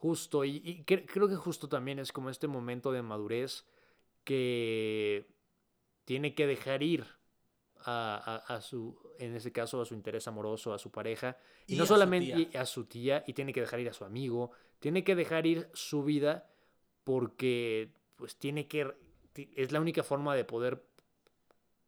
Justo, 0.03 0.45
y, 0.45 0.83
creo 0.85 1.29
que 1.29 1.37
justo 1.37 1.69
también 1.69 2.01
es 2.01 2.11
como 2.11 2.29
este 2.29 2.49
momento 2.49 2.91
de 2.91 3.03
madurez 3.03 3.65
que 4.25 5.29
tiene 6.05 6.35
que 6.35 6.49
dejar 6.49 6.83
ir 6.83 7.07
a, 7.85 8.59
su, 8.61 8.99
en 9.21 9.37
ese 9.37 9.53
caso, 9.53 9.81
a 9.81 9.85
su 9.85 9.95
interés 9.95 10.27
amoroso, 10.27 10.75
a 10.75 10.79
su 10.81 10.91
pareja. 10.91 11.37
Y, 11.69 11.77
no 11.77 11.87
solamente 11.87 12.51
a 12.59 12.67
su 12.67 12.87
tía, 12.87 13.23
y 13.29 13.33
tiene 13.33 13.53
que 13.53 13.61
dejar 13.61 13.79
ir 13.79 13.91
a 13.91 13.93
su 13.93 14.05
amigo, 14.05 14.51
tiene 14.81 15.05
que 15.05 15.15
dejar 15.15 15.47
ir 15.47 15.71
su 15.73 16.03
vida 16.03 16.51
porque 17.05 17.93
pues 18.17 18.35
tiene 18.35 18.67
que, 18.67 18.93
es 19.55 19.71
la 19.71 19.81
única 19.81 20.03
forma 20.03 20.35
de 20.35 20.45
poder 20.45 20.85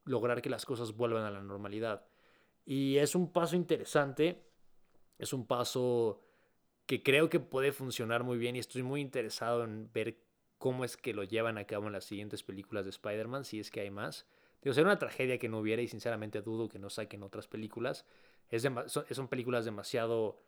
lograr 0.04 0.40
que 0.40 0.50
las 0.50 0.64
cosas 0.64 0.92
vuelvan 0.92 1.24
a 1.24 1.32
la 1.32 1.42
normalidad. 1.42 2.06
Y 2.64 2.96
es 2.96 3.16
un 3.16 3.32
paso 3.32 3.56
interesante, 3.56 4.46
es 5.18 5.32
un 5.32 5.48
paso 5.48 6.23
que 6.86 7.02
creo 7.02 7.30
que 7.30 7.40
puede 7.40 7.72
funcionar 7.72 8.24
muy 8.24 8.38
bien 8.38 8.56
y 8.56 8.58
estoy 8.58 8.82
muy 8.82 9.00
interesado 9.00 9.64
en 9.64 9.90
ver 9.92 10.18
cómo 10.58 10.84
es 10.84 10.96
que 10.96 11.14
lo 11.14 11.24
llevan 11.24 11.58
a 11.58 11.64
cabo 11.64 11.86
en 11.86 11.92
las 11.92 12.04
siguientes 12.04 12.42
películas 12.42 12.84
de 12.84 12.90
Spider-Man, 12.90 13.44
si 13.44 13.60
es 13.60 13.70
que 13.70 13.80
hay 13.80 13.90
más. 13.90 14.26
Digo, 14.62 14.72
sería 14.72 14.86
una 14.86 14.98
tragedia 14.98 15.38
que 15.38 15.48
no 15.48 15.58
hubiera 15.58 15.82
y 15.82 15.88
sinceramente 15.88 16.40
dudo 16.40 16.68
que 16.68 16.78
no 16.78 16.88
saquen 16.88 17.22
otras 17.22 17.48
películas. 17.48 18.06
Es 18.50 18.66
son, 18.86 19.28
películas 19.28 19.64
demasiado, 19.64 20.42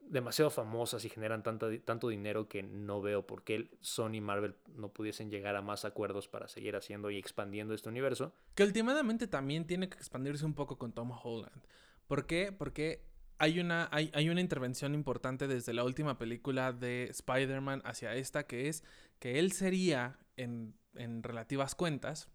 demasiado 0.00 0.50
famosas 0.50 1.04
y 1.04 1.08
generan 1.08 1.42
tanto, 1.42 1.68
tanto 1.82 2.08
dinero 2.08 2.48
que 2.48 2.62
no 2.62 3.00
veo 3.00 3.24
por 3.24 3.44
qué 3.44 3.70
Sony 3.80 4.14
y 4.14 4.20
Marvel 4.20 4.56
no 4.74 4.92
pudiesen 4.92 5.30
llegar 5.30 5.54
a 5.54 5.62
más 5.62 5.84
acuerdos 5.84 6.26
para 6.26 6.48
seguir 6.48 6.74
haciendo 6.74 7.10
y 7.10 7.18
expandiendo 7.18 7.74
este 7.74 7.88
universo. 7.88 8.32
Que 8.56 8.64
últimamente 8.64 9.28
también 9.28 9.66
tiene 9.66 9.88
que 9.88 9.96
expandirse 9.96 10.44
un 10.44 10.54
poco 10.54 10.76
con 10.76 10.92
Tom 10.92 11.12
Holland. 11.12 11.62
¿Por 12.08 12.26
qué? 12.26 12.52
Porque 12.52 13.11
hay 13.42 13.58
una, 13.58 13.88
hay, 13.90 14.08
hay 14.14 14.30
una 14.30 14.40
intervención 14.40 14.94
importante 14.94 15.48
desde 15.48 15.72
la 15.72 15.82
última 15.82 16.16
película 16.16 16.72
de 16.72 17.08
Spider-Man 17.10 17.82
hacia 17.84 18.14
esta, 18.14 18.46
que 18.46 18.68
es 18.68 18.84
que 19.18 19.40
él 19.40 19.50
sería, 19.50 20.20
en, 20.36 20.78
en 20.94 21.24
relativas 21.24 21.74
cuentas, 21.74 22.28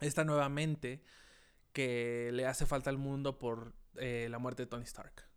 esta 0.00 0.24
nueva 0.24 0.48
mente 0.48 1.02
que 1.74 2.30
le 2.32 2.46
hace 2.46 2.64
falta 2.64 2.88
al 2.88 2.96
mundo 2.96 3.38
por 3.38 3.74
eh, 3.96 4.28
la 4.30 4.38
muerte 4.38 4.62
de 4.62 4.68
Tony 4.68 4.84
Stark. 4.84 5.28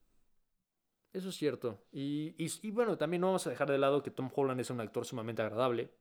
Eso 1.12 1.28
es 1.28 1.36
cierto. 1.36 1.86
Y, 1.92 2.36
y, 2.38 2.72
bueno, 2.72 2.98
también 2.98 3.20
no 3.20 3.28
vamos 3.28 3.46
a 3.48 3.50
dejar 3.50 3.70
de 3.70 3.80
lado 3.80 4.02
que 4.02 4.12
Tom 4.12 4.30
Holland 4.34 4.62
es 4.62 4.70
un 4.70 4.80
actor 4.80 5.04
sumamente 5.04 5.42
agradable. 5.42 5.94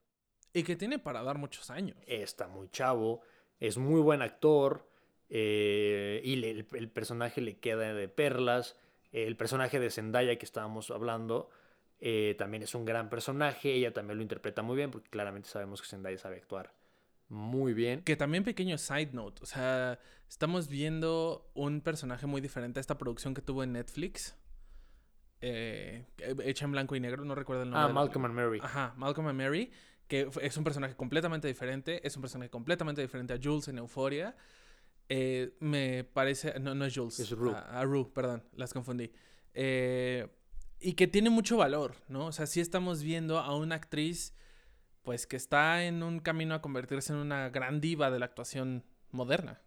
Y 0.52 0.62
que 0.62 0.76
tiene 0.76 1.00
para 1.00 1.24
dar 1.24 1.36
muchos 1.36 1.70
años. 1.70 1.96
Está 2.06 2.46
muy 2.46 2.68
chavo, 2.68 3.22
es 3.58 3.76
muy 3.76 4.00
buen 4.00 4.22
actor. 4.22 4.87
Eh, 5.30 6.20
y 6.24 6.42
el, 6.44 6.90
personaje 6.90 7.40
le 7.40 7.58
queda 7.58 7.94
de 7.94 8.08
perlas. 8.08 8.76
El 9.12 9.36
personaje 9.36 9.80
de 9.80 9.90
Zendaya 9.90 10.36
que 10.36 10.44
estábamos 10.44 10.90
hablando 10.90 11.50
eh, 12.00 12.34
también 12.38 12.62
es 12.62 12.74
un 12.74 12.84
gran 12.84 13.10
personaje. 13.10 13.72
Ella 13.72 13.92
también 13.92 14.18
lo 14.18 14.22
interpreta 14.22 14.62
muy 14.62 14.76
bien 14.76 14.90
porque 14.90 15.10
claramente 15.10 15.48
sabemos 15.48 15.80
que 15.82 15.88
Zendaya 15.88 16.18
sabe 16.18 16.36
actuar 16.36 16.72
muy 17.28 17.74
bien. 17.74 18.02
Que 18.02 18.16
también 18.16 18.44
pequeño 18.44 18.78
side 18.78 19.10
note, 19.12 19.42
o 19.42 19.46
sea, 19.46 19.98
estamos 20.28 20.68
viendo 20.68 21.50
un 21.54 21.80
personaje 21.80 22.26
muy 22.26 22.40
diferente 22.40 22.80
a 22.80 22.82
esta 22.82 22.98
producción 22.98 23.34
que 23.34 23.42
tuvo 23.42 23.62
en 23.62 23.72
Netflix. 23.72 24.36
Eh, 25.40 26.04
hecha 26.42 26.64
en 26.64 26.72
blanco 26.72 26.96
y 26.96 27.00
negro, 27.00 27.24
no 27.24 27.34
recuerdo 27.34 27.62
el 27.62 27.70
nombre. 27.70 27.90
Ah, 27.90 27.92
Malcolm 27.92 28.24
and 28.24 28.34
Mary. 28.34 28.60
Ajá, 28.62 28.94
Malcolm 28.96 29.28
and 29.28 29.38
Mary, 29.38 29.70
que 30.08 30.28
es 30.42 30.56
un 30.56 30.64
personaje 30.64 30.96
completamente 30.96 31.46
diferente, 31.46 32.04
es 32.06 32.16
un 32.16 32.22
personaje 32.22 32.50
completamente 32.50 33.02
diferente 33.02 33.34
a 33.34 33.38
Jules 33.42 33.68
en 33.68 33.78
Euphoria. 33.78 34.34
Eh, 35.08 35.56
me 35.60 36.04
parece, 36.04 36.58
no, 36.60 36.74
no 36.74 36.84
es 36.84 36.94
Jules. 36.94 37.18
Es 37.18 37.30
Rue. 37.30 37.54
A, 37.54 37.82
Rue, 37.84 38.10
perdón, 38.12 38.44
las 38.54 38.72
confundí. 38.72 39.10
Eh, 39.54 40.28
y 40.80 40.92
que 40.92 41.06
tiene 41.06 41.30
mucho 41.30 41.56
valor, 41.56 41.94
¿no? 42.08 42.26
O 42.26 42.32
sea, 42.32 42.46
sí 42.46 42.60
estamos 42.60 43.02
viendo 43.02 43.38
a 43.38 43.56
una 43.56 43.74
actriz 43.74 44.34
pues 45.02 45.26
que 45.26 45.36
está 45.36 45.84
en 45.84 46.02
un 46.02 46.20
camino 46.20 46.54
a 46.54 46.60
convertirse 46.60 47.14
en 47.14 47.18
una 47.18 47.48
gran 47.48 47.80
diva 47.80 48.10
de 48.10 48.18
la 48.18 48.26
actuación 48.26 48.84
moderna. 49.10 49.62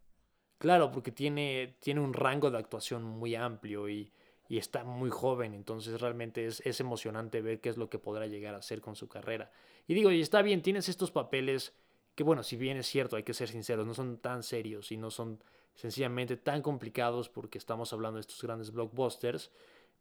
Claro, 0.60 0.92
porque 0.92 1.12
tiene, 1.12 1.78
tiene 1.80 2.00
un 2.02 2.14
rango 2.14 2.52
de 2.52 2.60
actuación 2.60 3.04
muy 3.04 3.34
amplio 3.34 3.90
y, 3.90 4.14
y 4.48 4.60
está 4.60 4.84
muy 4.84 5.10
joven, 5.10 5.56
entonces 5.56 6.00
realmente 6.00 6.46
es, 6.46 6.62
es, 6.64 6.80
emocionante 6.80 7.42
ver 7.42 7.60
qué 7.60 7.70
es 7.70 7.78
lo 7.78 7.90
que 7.90 7.98
podrá 7.98 8.28
llegar 8.28 8.54
a 8.54 8.60
hacer 8.60 8.82
con 8.82 8.96
su 8.96 9.10
carrera. 9.10 9.52
Y 9.88 9.96
digo, 9.96 10.12
y 10.12 10.22
está 10.22 10.44
bien, 10.44 10.62
tienes 10.62 10.90
estos 10.90 11.10
papeles 11.10 11.74
que 12.16 12.24
bueno, 12.24 12.44
si 12.44 12.58
bien 12.58 12.78
es 12.78 12.88
cierto, 12.88 13.16
hay 13.16 13.24
que 13.24 13.34
ser 13.34 13.50
sinceros, 13.50 13.86
no 13.86 13.94
son 13.94 14.18
tan 14.18 14.44
serios 14.44 14.92
y 14.92 14.98
no 14.98 15.12
son 15.12 15.44
sencillamente 15.74 16.38
tan 16.38 16.62
complicados 16.62 17.30
porque 17.30 17.58
estamos 17.58 17.94
hablando 17.94 18.18
de 18.18 18.22
estos 18.22 18.42
grandes 18.42 18.72
blockbusters, 18.72 19.52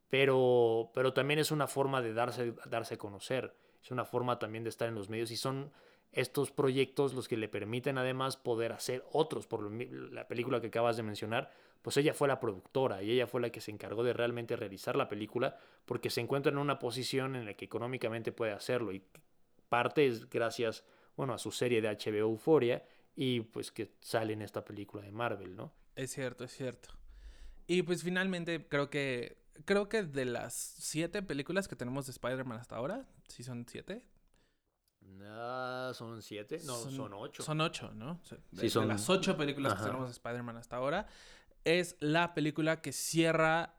pero, 0.09 0.91
pero 0.93 1.13
también 1.13 1.39
es 1.39 1.51
una 1.51 1.67
forma 1.67 2.03
de 2.03 2.13
darse, 2.13 2.55
darse 2.67 2.95
a 2.95 2.99
conocer 2.99 3.55
es 3.83 3.91
una 3.91 4.05
forma 4.05 4.39
también 4.39 4.65
de 4.65 4.71
estar 4.71 4.89
en 4.89 4.95
los 4.95 5.09
medios 5.09 5.31
y 5.31 5.37
son 5.37 5.73
estos 6.13 6.51
proyectos 6.51 7.15
los 7.15 7.29
que 7.29 7.37
le 7.37 7.49
permiten 7.49 7.97
además 7.97 8.37
poder 8.37 8.73
hacer 8.73 9.05
otros. 9.13 9.47
Por 9.47 9.71
la 10.13 10.27
película 10.27 10.61
que 10.61 10.67
acabas 10.67 10.97
de 10.97 11.03
mencionar, 11.03 11.51
pues 11.83 11.97
ella 11.97 12.15
fue 12.15 12.29
la 12.29 12.41
productora 12.41 13.03
y 13.03 13.13
ella 13.13 13.27
fue 13.27 13.41
la 13.41 13.51
que 13.51 13.61
se 13.61 13.71
encargó 13.71 14.03
de 14.03 14.13
realmente 14.13 14.57
realizar 14.57 14.97
la 14.97 15.09
película 15.09 15.57
porque 15.87 16.11
se 16.11 16.21
encuentra 16.21 16.53
en 16.53 16.59
una 16.59 16.79
posición 16.79 17.37
en 17.37 17.47
la 17.47 17.55
que 17.55 17.65
económicamente 17.65 18.33
puede 18.33 18.53
hacerlo 18.53 18.93
y 18.93 19.03
parte 19.69 20.07
es 20.07 20.29
gracias, 20.29 20.85
bueno, 21.21 21.35
a 21.35 21.39
su 21.39 21.51
serie 21.51 21.83
de 21.83 21.89
HBO 21.91 22.31
Euphoria 22.31 22.83
y 23.15 23.41
pues 23.41 23.71
que 23.71 23.93
sale 24.01 24.33
en 24.33 24.41
esta 24.41 24.65
película 24.65 25.03
de 25.03 25.13
Marvel, 25.13 25.55
¿no? 25.55 25.71
Es 25.95 26.13
cierto, 26.13 26.45
es 26.45 26.53
cierto. 26.57 26.89
Y 27.67 27.83
pues 27.83 28.03
finalmente 28.03 28.67
creo 28.67 28.89
que 28.89 29.37
creo 29.67 29.91
que 29.91 30.03
de 30.03 30.25
las 30.25 30.55
siete 30.55 31.23
películas 31.23 31.69
que 31.69 31.77
tenemos 31.77 32.07
de 32.07 32.13
Spider-Man 32.13 32.59
hasta 32.59 32.77
ahora, 32.77 33.07
¿sí 33.29 33.45
son 33.45 33.67
siete? 33.69 34.07
No, 35.03 35.93
son 35.93 36.23
siete, 36.23 36.59
no, 36.65 36.75
son, 36.77 37.13
ocho. 37.13 37.43
Son 37.43 37.61
ocho, 37.61 37.93
¿no? 37.93 38.19
De, 38.53 38.71
son... 38.71 38.89
las 38.89 39.11
ocho 39.11 39.37
películas 39.37 39.75
que 39.75 39.83
tenemos 39.83 40.07
de 40.07 40.13
Spider-Man 40.13 40.57
hasta 40.57 40.77
ahora, 40.77 41.07
es 41.65 41.97
la 42.01 42.33
película 42.33 42.81
que 42.81 42.93
cierra 42.93 43.75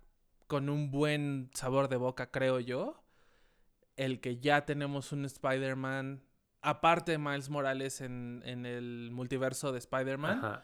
con 0.45 0.69
un 0.69 0.91
buen 0.91 1.49
sabor 1.55 1.89
de 1.89 1.95
boca, 1.95 2.29
creo 2.29 2.59
yo. 2.59 3.01
El 3.95 4.21
que 4.21 4.37
ya 4.37 4.63
tenemos 4.63 5.11
un 5.11 5.25
Spider-Man 5.25 6.21
aparte 6.61 7.13
de 7.13 7.17
Miles 7.17 7.49
Morales 7.49 8.01
en, 8.01 8.41
en 8.45 8.65
el 8.65 9.09
multiverso 9.11 9.71
de 9.71 9.79
Spider-Man, 9.79 10.61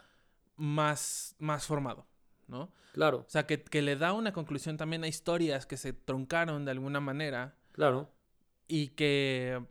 más, 0.55 1.35
más 1.39 1.65
formado, 1.65 2.07
¿no? 2.47 2.71
Claro. 2.93 3.19
O 3.19 3.29
sea, 3.29 3.45
que, 3.45 3.63
que, 3.63 3.81
le 3.81 3.95
da 3.95 4.13
una 4.13 4.33
conclusión 4.33 4.77
también 4.77 5.03
a 5.03 5.07
historias 5.07 5.65
que 5.65 5.77
se 5.77 5.93
truncaron 5.93 6.65
de 6.65 6.71
alguna 6.71 6.99
manera. 6.99 7.55
Claro. 7.73 8.11
Y 8.67 8.89
que 8.89 9.63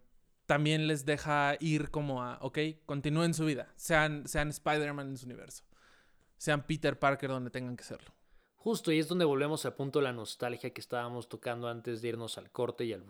también 0.46 0.86
les 0.86 1.04
deja 1.04 1.56
ir 1.60 1.90
como 1.90 2.22
a, 2.22 2.38
ok, 2.40 2.58
continúen 2.86 3.34
su 3.34 3.44
vida, 3.44 3.72
sean, 3.76 4.26
sean 4.26 4.48
Spider-Man 4.48 5.08
en 5.08 5.16
su 5.18 5.26
universo, 5.26 5.64
sean 6.38 6.66
Peter 6.66 6.98
Parker 6.98 7.30
donde 7.30 7.50
tengan 7.50 7.76
que 7.76 7.84
serlo. 7.84 8.14
Justo, 8.54 8.90
y 8.90 8.98
es 8.98 9.08
donde 9.08 9.24
volvemos 9.24 9.64
al 9.66 9.74
punto 9.74 9.98
de 9.98 10.04
la 10.04 10.12
nostalgia 10.12 10.70
que 10.70 10.80
estábamos 10.80 11.28
tocando 11.28 11.68
antes 11.68 12.00
de 12.00 12.08
irnos 12.08 12.38
al 12.38 12.50
corte 12.50 12.84
y 12.84 12.92
al, 12.92 13.04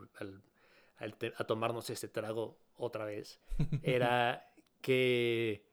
a 0.99 1.45
tomarnos 1.45 1.91
este 1.91 2.09
trago 2.09 2.59
otra 2.77 3.05
vez. 3.05 3.41
Era 3.83 4.51
que, 4.81 5.67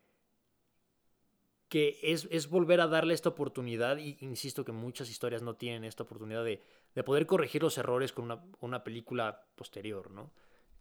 que 1.69 1.99
es, 2.03 2.27
es, 2.31 2.49
volver 2.49 2.81
a 2.81 2.87
darle 2.87 3.13
esta 3.13 3.29
oportunidad, 3.29 3.97
y 3.97 4.17
insisto 4.21 4.65
que 4.65 4.71
muchas 4.71 5.09
historias 5.09 5.41
no 5.41 5.55
tienen 5.55 5.83
esta 5.83 6.03
oportunidad 6.03 6.43
de, 6.43 6.61
de 6.95 7.03
poder 7.03 7.25
corregir 7.25 7.63
los 7.63 7.77
errores 7.77 8.11
con 8.11 8.25
una, 8.25 8.43
una 8.59 8.83
película 8.83 9.45
posterior, 9.55 10.11
¿no? 10.11 10.31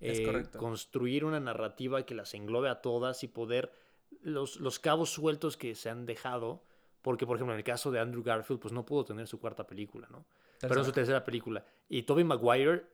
Es 0.01 0.19
eh, 0.19 0.25
correcto. 0.25 0.59
construir 0.59 1.25
una 1.25 1.39
narrativa 1.39 2.05
que 2.05 2.15
las 2.15 2.35
englobe 2.35 2.69
a 2.69 2.81
todas 2.81 3.23
y 3.23 3.29
poder 3.29 3.73
los, 4.21 4.57
los 4.57 4.79
cabos 4.81 5.11
sueltos 5.11 5.57
que 5.57 5.77
se 5.77 5.91
han 5.91 6.07
dejado, 6.07 6.65
porque 7.03 7.25
por 7.25 7.37
ejemplo 7.37 7.55
en 7.55 7.59
el 7.59 7.65
caso 7.65 7.93
de 7.93 8.01
Andrew 8.01 8.23
Garfield 8.23 8.61
pues 8.61 8.73
no 8.73 8.85
pudo 8.85 9.05
tener 9.05 9.29
su 9.29 9.39
cuarta 9.41 9.67
película, 9.67 10.09
¿no? 10.11 10.27
Pero 10.61 10.79
en 10.79 10.85
su 10.85 10.93
tercera 10.93 11.25
película. 11.25 11.65
Y 11.89 12.03
Tobey 12.03 12.25
Maguire 12.25 12.85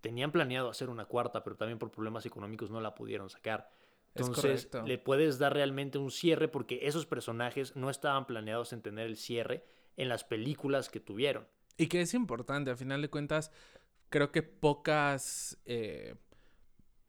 tenían 0.00 0.32
planeado 0.32 0.68
hacer 0.70 0.88
una 0.90 1.04
cuarta, 1.04 1.42
pero 1.44 1.56
también 1.56 1.78
por 1.78 1.90
problemas 1.90 2.24
económicos 2.26 2.70
no 2.70 2.80
la 2.80 2.94
pudieron 2.94 3.28
sacar. 3.30 3.70
Entonces 4.14 4.68
le 4.84 4.98
puedes 4.98 5.38
dar 5.38 5.52
realmente 5.54 5.98
un 5.98 6.10
cierre 6.10 6.48
porque 6.48 6.80
esos 6.82 7.06
personajes 7.06 7.76
no 7.76 7.90
estaban 7.90 8.26
planeados 8.26 8.72
en 8.72 8.82
tener 8.82 9.06
el 9.06 9.16
cierre 9.16 9.64
en 9.96 10.08
las 10.08 10.24
películas 10.24 10.88
que 10.88 10.98
tuvieron. 11.00 11.46
Y 11.76 11.86
que 11.86 12.00
es 12.00 12.12
importante, 12.14 12.70
al 12.70 12.76
final 12.76 13.02
de 13.02 13.08
cuentas, 13.08 13.52
creo 14.08 14.32
que 14.32 14.42
pocas 14.42 15.58
eh, 15.64 16.16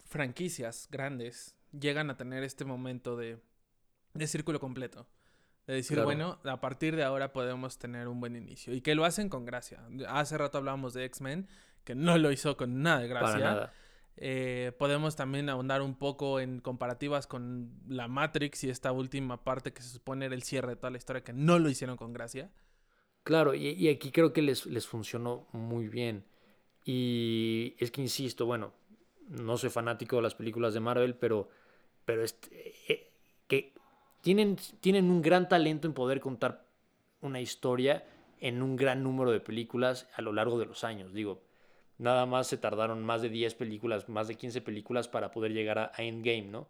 franquicias 0.06 0.88
grandes 0.92 1.56
llegan 1.72 2.10
a 2.10 2.18
tener 2.18 2.44
este 2.44 2.66
momento 2.66 3.16
de, 3.16 3.40
de 4.14 4.28
círculo 4.28 4.60
completo. 4.60 5.08
De 5.68 5.76
decir, 5.76 5.96
Claro. 5.96 6.06
bueno, 6.08 6.40
a 6.44 6.60
partir 6.60 6.96
de 6.96 7.04
ahora 7.04 7.34
podemos 7.34 7.78
tener 7.78 8.08
un 8.08 8.20
buen 8.20 8.36
inicio. 8.36 8.74
Y 8.74 8.82
que 8.82 8.96
lo 8.96 9.06
hacen 9.06 9.30
con 9.30 9.46
gracia. 9.46 9.84
Hace 10.08 10.38
rato 10.38 10.58
hablábamos 10.58 10.94
de 10.94 11.06
X-Men, 11.06 11.48
que 11.84 11.96
no 11.96 12.18
lo 12.18 12.32
hizo 12.32 12.58
con 12.58 12.82
nada 12.82 13.00
de 13.00 13.08
gracia. 13.08 13.34
Para 13.34 13.40
nada. 13.40 13.74
Eh, 14.18 14.72
podemos 14.78 15.16
también 15.16 15.50
ahondar 15.50 15.82
un 15.82 15.96
poco 15.96 16.40
en 16.40 16.60
comparativas 16.60 17.26
con 17.28 17.72
la 17.88 18.08
Matrix 18.08 18.64
y 18.64 18.70
esta 18.70 18.92
última 18.92 19.44
parte 19.44 19.74
que 19.74 19.82
se 19.82 19.90
supone 19.90 20.26
era 20.26 20.36
el 20.36 20.44
cierre 20.44 20.70
de 20.70 20.76
toda 20.76 20.92
la 20.92 20.98
historia, 20.98 21.24
que 21.24 21.34
no 21.34 21.58
lo 21.60 21.70
hicieron 21.70 21.98
con 21.98 22.14
gracia. 22.14 22.52
Claro, 23.24 23.54
y, 23.54 23.70
y 23.70 23.90
aquí 23.90 24.12
creo 24.12 24.34
que 24.34 24.42
les, 24.42 24.66
les 24.66 24.88
funcionó 24.88 25.48
muy 25.54 25.88
bien. 25.88 26.26
Y 26.84 27.76
es 27.80 27.92
que 27.92 28.02
insisto, 28.02 28.46
bueno, 28.46 28.74
no 29.28 29.58
soy 29.58 29.70
fanático 29.70 30.18
de 30.18 30.22
las 30.24 30.36
películas 30.36 30.74
de 30.74 30.80
Marvel, 30.80 31.16
pero, 31.16 31.50
pero 32.06 32.24
este, 32.24 32.74
eh, 32.92 33.12
que 33.48 33.74
tienen, 34.22 34.58
tienen 34.82 35.10
un 35.10 35.22
gran 35.22 35.48
talento 35.48 35.88
en 35.88 35.94
poder 35.94 36.20
contar 36.20 36.66
una 37.22 37.40
historia 37.40 38.06
en 38.40 38.62
un 38.62 38.76
gran 38.76 39.04
número 39.04 39.32
de 39.32 39.40
películas 39.40 40.10
a 40.16 40.22
lo 40.22 40.34
largo 40.34 40.60
de 40.60 40.66
los 40.66 40.84
años. 40.84 41.14
Digo, 41.14 41.44
nada 42.02 42.26
más 42.26 42.48
se 42.48 42.58
tardaron 42.58 43.04
más 43.04 43.22
de 43.22 43.30
10 43.30 43.56
películas, 43.56 44.10
más 44.10 44.28
de 44.28 44.36
15 44.36 44.62
películas 44.62 45.08
para 45.08 45.32
poder 45.32 45.54
llegar 45.54 45.78
a, 45.80 45.92
a 45.96 46.02
Endgame, 46.04 46.48
¿no? 46.48 46.68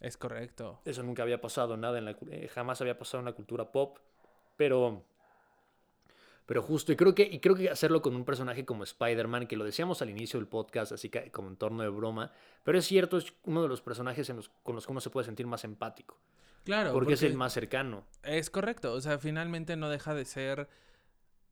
Es 0.00 0.16
correcto. 0.16 0.80
Eso 0.84 1.02
nunca 1.02 1.22
había 1.22 1.40
pasado, 1.40 1.76
nada 1.76 1.98
en 1.98 2.04
la, 2.06 2.16
eh, 2.30 2.48
jamás 2.48 2.80
había 2.80 2.96
pasado 2.98 3.18
en 3.18 3.26
la 3.26 3.32
cultura 3.32 3.70
pop, 3.72 3.98
pero, 4.56 5.04
pero 6.46 6.62
justo, 6.62 6.92
y 6.92 6.96
creo, 6.96 7.14
que, 7.14 7.22
y 7.22 7.38
creo 7.40 7.54
que 7.54 7.68
hacerlo 7.68 8.00
con 8.00 8.16
un 8.16 8.24
personaje 8.24 8.64
como 8.64 8.84
Spider-Man, 8.84 9.46
que 9.46 9.56
lo 9.56 9.64
decíamos 9.64 10.00
al 10.02 10.10
inicio 10.10 10.38
del 10.40 10.48
podcast, 10.48 10.92
así 10.92 11.10
que 11.10 11.30
como 11.30 11.48
en 11.48 11.56
torno 11.56 11.82
de 11.82 11.88
broma, 11.90 12.32
pero 12.64 12.78
es 12.78 12.86
cierto, 12.86 13.18
es 13.18 13.32
uno 13.44 13.62
de 13.62 13.68
los 13.68 13.82
personajes 13.82 14.30
en 14.30 14.36
los, 14.36 14.48
con 14.62 14.74
los 14.74 14.86
que 14.86 14.92
uno 14.92 15.00
se 15.00 15.10
puede 15.10 15.26
sentir 15.26 15.46
más 15.46 15.64
empático, 15.64 16.16
Claro. 16.64 16.92
porque, 16.92 17.14
es 17.14 17.22
el 17.22 17.34
más 17.34 17.52
cercano. 17.52 18.04
Es 18.22 18.50
correcto. 18.50 18.92
O 18.92 19.00
sea, 19.00 19.18
finalmente 19.18 19.76
no 19.76 19.88
deja 19.90 20.14
de 20.14 20.24
ser 20.24 20.68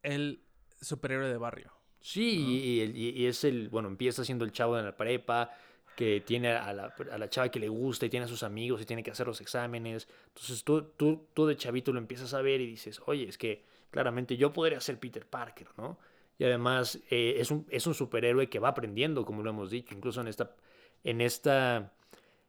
el 0.02 0.42
superhéroe 0.80 1.28
de 1.28 1.36
barrio. 1.36 1.72
Sí, 2.00 2.76
y, 2.76 2.80
el- 2.80 2.96
y- 2.96 3.10
y 3.10 3.26
es 3.26 3.44
el, 3.44 3.68
bueno, 3.68 3.88
empieza 3.88 4.24
siendo 4.24 4.44
el 4.44 4.52
chavo 4.52 4.76
de 4.76 4.82
la 4.82 4.96
prepa, 4.96 5.50
que 5.94 6.20
tiene 6.20 6.52
a 6.52 6.72
la, 6.72 6.94
a 7.10 7.18
la 7.18 7.28
chava 7.28 7.50
que 7.50 7.58
le 7.58 7.68
gusta 7.68 8.06
y 8.06 8.08
tiene 8.10 8.24
a 8.26 8.28
sus 8.28 8.44
amigos 8.44 8.80
y 8.80 8.84
tiene 8.86 9.02
que 9.02 9.10
hacer 9.10 9.26
los 9.26 9.40
exámenes. 9.40 10.06
Entonces 10.28 10.62
tú, 10.64 10.82
tú, 10.96 11.26
tú 11.34 11.46
de 11.46 11.56
chavito 11.56 11.92
lo 11.92 11.98
empiezas 11.98 12.34
a 12.34 12.42
ver 12.42 12.60
y 12.60 12.66
dices, 12.66 13.00
oye, 13.06 13.28
es 13.28 13.36
que 13.36 13.64
claramente 13.90 14.36
yo 14.36 14.52
podría 14.52 14.80
ser 14.80 14.98
Peter 15.00 15.26
Parker, 15.26 15.66
¿no? 15.76 15.98
Y 16.38 16.44
además 16.44 17.00
eh, 17.10 17.34
es, 17.38 17.50
un, 17.50 17.66
es 17.68 17.84
un 17.88 17.94
superhéroe 17.94 18.48
que 18.48 18.60
va 18.60 18.68
aprendiendo, 18.68 19.24
como 19.24 19.42
lo 19.42 19.50
hemos 19.50 19.70
dicho. 19.70 19.92
Incluso 19.94 20.20
en 20.20 20.28
esta, 20.28 20.54
en 21.02 21.20
esta, 21.20 21.92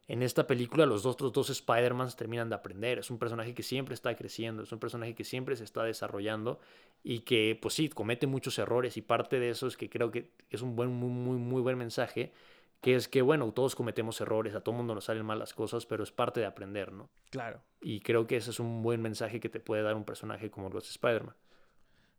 en 0.10 0.24
esta 0.24 0.48
película 0.48 0.88
los 0.88 1.04
dos- 1.04 1.14
otros 1.14 1.32
dos 1.32 1.50
Spider-Mans 1.52 2.16
terminan 2.16 2.50
de 2.50 2.56
aprender. 2.56 2.98
Es 2.98 3.12
un 3.12 3.20
personaje 3.20 3.54
que 3.54 3.62
siempre 3.62 3.94
está 3.94 4.16
creciendo, 4.16 4.64
es 4.64 4.72
un 4.72 4.80
personaje 4.80 5.14
que 5.14 5.24
siempre 5.24 5.56
se 5.56 5.64
está 5.64 5.84
desarrollando 5.84 6.60
y 7.04 7.20
que, 7.20 7.58
pues 7.62 7.76
sí, 7.76 7.90
comete 7.90 8.26
muchos 8.26 8.58
errores 8.58 8.98
y 8.98 9.04
parte 9.04 9.40
de 9.40 9.52
eso 9.52 9.68
es 9.68 9.78
que 9.78 9.88
creo 9.88 10.10
que 10.10 10.32
es 10.50 10.64
un 10.64 10.76
buen, 10.76 10.90
muy, 10.90 11.10
muy, 11.10 11.38
muy 11.38 11.62
buen 11.62 11.78
mensaje, 11.78 12.34
que 12.82 12.96
es 12.96 13.08
que, 13.08 13.22
bueno, 13.22 13.52
todos 13.52 13.76
cometemos 13.76 14.20
errores, 14.20 14.56
a 14.56 14.62
todo 14.62 14.74
mundo 14.74 14.96
nos 14.96 15.06
salen 15.06 15.26
mal 15.26 15.38
las 15.38 15.54
cosas, 15.54 15.86
pero 15.86 16.04
es 16.04 16.12
parte 16.12 16.40
de 16.40 16.48
aprender, 16.48 16.92
¿no? 16.92 17.12
Claro. 17.30 17.62
Y 17.80 18.00
creo 18.00 18.26
que 18.26 18.38
ese 18.38 18.50
es 18.50 18.60
un 18.60 18.82
buen 18.82 19.04
mensaje 19.04 19.40
que 19.40 19.50
te 19.50 19.60
puede 19.60 19.84
dar 19.84 19.94
un 19.94 20.06
personaje 20.06 20.50
como 20.50 20.70
los 20.70 20.90
Spider-Man. 20.90 21.36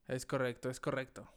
Es 0.07 0.27
correcto, 0.27 0.71
es 0.71 0.79
correcto. 0.79 1.29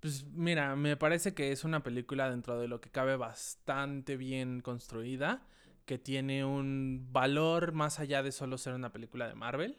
Pues 0.00 0.24
mira, 0.26 0.76
me 0.76 0.98
parece 0.98 1.32
que 1.32 1.50
es 1.50 1.64
una 1.64 1.82
película 1.82 2.28
dentro 2.28 2.58
de 2.60 2.68
lo 2.68 2.80
que 2.80 2.90
cabe 2.90 3.16
bastante 3.16 4.18
bien 4.18 4.60
construida, 4.60 5.46
que 5.88 5.98
tiene 5.98 6.44
un 6.44 7.08
valor 7.12 7.72
más 7.72 7.98
allá 7.98 8.22
de 8.22 8.30
solo 8.30 8.58
ser 8.58 8.74
una 8.74 8.92
película 8.92 9.26
de 9.26 9.34
Marvel 9.34 9.78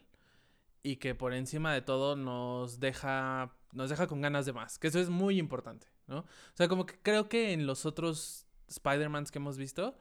y 0.82 0.96
que 0.96 1.14
por 1.14 1.36
encima 1.36 1.72
de 1.72 1.84
todo 1.84 2.16
nos 2.16 2.80
deja 2.80 3.54
nos 3.74 3.92
deja 3.92 4.08
con 4.08 4.20
ganas 4.20 4.48
de 4.48 4.54
más, 4.54 4.80
que 4.80 4.88
eso 4.88 5.00
es 5.00 5.10
muy 5.10 5.38
importante, 5.38 5.86
¿no? 6.08 6.22
O 6.22 6.56
sea, 6.56 6.68
como 6.68 6.88
que 6.88 6.98
creo 7.04 7.30
que 7.30 7.54
en 7.54 7.68
los 7.68 7.86
otros 7.86 8.48
Spider-Mans 8.70 9.30
que 9.30 9.38
hemos 9.38 9.60
visto 9.60 10.00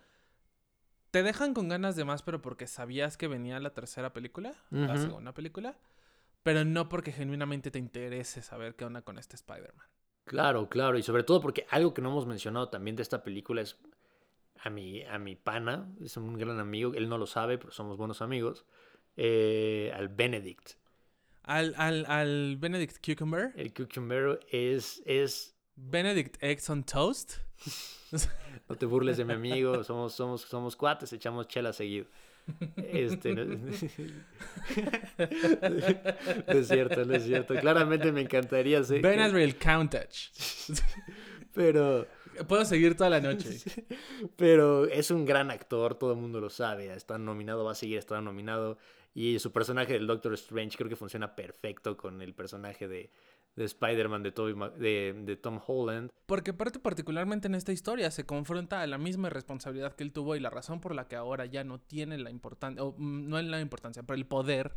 te 1.11 1.23
dejan 1.23 1.53
con 1.53 1.69
ganas 1.69 1.95
de 1.95 2.07
más, 2.07 2.23
pero 2.23 2.41
porque 2.41 2.67
sabías 2.67 3.19
que 3.19 3.29
venía 3.29 3.61
la 3.61 3.75
tercera 3.75 4.15
película, 4.15 4.55
la 4.71 4.97
segunda 4.97 5.35
película, 5.35 5.77
pero 6.43 6.65
no 6.65 6.89
porque 6.89 7.13
genuinamente 7.13 7.71
te 7.71 7.79
interese 7.79 8.41
saber 8.41 8.77
qué 8.77 8.87
onda 8.87 9.03
con 9.03 9.19
este 9.19 9.37
Spider-Man. 9.37 9.87
Claro, 10.25 10.71
claro, 10.71 10.97
y 10.97 11.03
sobre 11.03 11.25
todo 11.25 11.43
porque 11.43 11.67
algo 11.69 11.93
que 11.93 12.01
no 12.01 12.09
hemos 12.09 12.27
mencionado 12.27 12.71
también 12.71 12.97
de 12.97 13.03
esta 13.03 13.23
película 13.23 13.61
es 13.61 13.79
a 14.63 14.71
mi, 14.71 15.05
a 15.05 15.19
mi 15.19 15.37
pana, 15.37 15.93
es 16.03 16.17
un 16.17 16.39
gran 16.39 16.59
amigo, 16.59 16.95
él 16.95 17.09
no 17.09 17.19
lo 17.19 17.27
sabe, 17.27 17.59
pero 17.59 17.73
somos 17.73 17.97
buenos 17.97 18.23
amigos, 18.23 18.65
eh, 19.17 19.93
al 19.95 20.09
Benedict. 20.09 20.73
Al, 21.43 21.75
al, 21.77 22.05
al 22.07 22.57
Benedict 22.59 23.05
Cucumber, 23.05 23.53
El 23.57 23.73
cucumber 23.73 24.41
es, 24.51 25.03
es, 25.07 25.57
Benedict 25.77 26.43
Eggs 26.43 26.69
on 26.69 26.85
Toast. 26.85 27.37
no 28.69 28.77
te 28.77 28.87
burles 28.87 29.17
de 29.17 29.25
mi 29.25 29.33
amigo, 29.33 29.83
somos, 29.85 30.15
somos, 30.15 30.43
somos 30.43 30.77
cuates, 30.77 31.13
echamos 31.13 31.49
chela 31.49 31.73
seguido. 31.73 32.07
Este, 32.77 33.35
no, 33.35 33.45
no 33.45 33.69
es 36.49 36.69
cierto, 36.69 37.05
no 37.05 37.15
es 37.15 37.25
cierto. 37.25 37.55
Claramente 37.55 38.11
me 38.13 38.23
encantaría 38.23 38.83
ser, 38.83 39.03
Benadryl 39.03 39.57
Countach. 39.57 40.31
pero, 41.55 42.07
Puedo 42.47 42.65
seguir 42.65 42.97
toda 42.97 43.11
la 43.11 43.21
noche. 43.21 43.59
pero 44.37 44.87
es 44.87 45.11
un 45.11 45.25
gran 45.25 45.51
actor, 45.51 45.95
todo 45.95 46.13
el 46.13 46.19
mundo 46.19 46.41
lo 46.41 46.51
sabe. 46.51 46.93
Está 46.93 47.19
nominado, 47.19 47.65
va 47.65 47.73
a 47.73 47.75
seguir 47.75 47.99
estando 47.99 48.23
nominado. 48.23 48.79
Y 49.15 49.39
su 49.39 49.53
personaje 49.53 49.95
del 49.95 50.07
Doctor 50.07 50.35
Strange 50.35 50.77
creo 50.77 50.89
que 50.89 50.97
funciona 50.97 51.35
perfecto 51.35 51.97
con 51.97 52.23
el 52.23 52.35
personaje 52.35 52.87
de, 52.87 53.11
de 53.57 53.65
Spider-Man 53.65 54.23
de, 54.23 54.31
de, 54.79 55.15
de 55.25 55.37
Tom 55.37 55.61
Holland. 55.67 56.11
Porque 56.27 56.53
aparte 56.53 56.79
particularmente 56.79 57.49
en 57.49 57.55
esta 57.55 57.73
historia 57.73 58.11
se 58.11 58.25
confronta 58.25 58.81
a 58.81 58.87
la 58.87 58.99
misma 58.99 59.29
responsabilidad 59.31 59.95
que 59.95 60.05
él 60.05 60.13
tuvo 60.13 60.37
y 60.37 60.41
la 60.41 60.51
razón 60.51 60.81
por 60.81 60.95
la 60.95 61.09
que 61.09 61.17
ahora 61.17 61.47
ya 61.47 61.65
no 61.65 61.81
tiene 61.81 62.17
la 62.19 62.31
importancia, 62.31 62.83
o 62.83 62.95
mm, 62.97 63.29
no 63.29 63.39
en 63.39 63.51
la 63.51 63.61
importancia, 63.61 64.03
pero 64.05 64.17
el 64.17 64.27
poder 64.27 64.77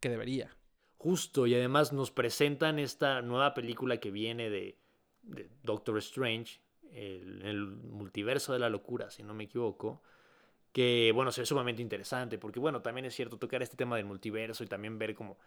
que 0.00 0.08
debería. 0.08 0.56
Justo, 0.96 1.46
y 1.46 1.54
además 1.54 1.92
nos 1.92 2.10
presentan 2.10 2.78
esta 2.78 3.22
nueva 3.22 3.54
película 3.54 3.98
que 3.98 4.10
viene 4.10 4.50
de, 4.50 4.78
de 5.22 5.50
Doctor 5.62 5.98
Strange, 5.98 6.60
el, 6.92 7.42
el 7.44 7.66
multiverso 7.66 8.52
de 8.52 8.58
la 8.58 8.68
locura, 8.68 9.10
si 9.10 9.22
no 9.22 9.34
me 9.34 9.44
equivoco, 9.44 10.02
que 10.72 11.12
bueno, 11.14 11.32
se 11.32 11.42
ve 11.42 11.46
sumamente 11.46 11.82
interesante, 11.82 12.38
porque 12.38 12.60
bueno, 12.60 12.82
también 12.82 13.04
es 13.06 13.14
cierto 13.14 13.38
tocar 13.38 13.62
este 13.62 13.76
tema 13.76 13.96
del 13.96 14.04
multiverso 14.06 14.64
y 14.64 14.66
también 14.66 14.98
ver 14.98 15.14
como 15.14 15.38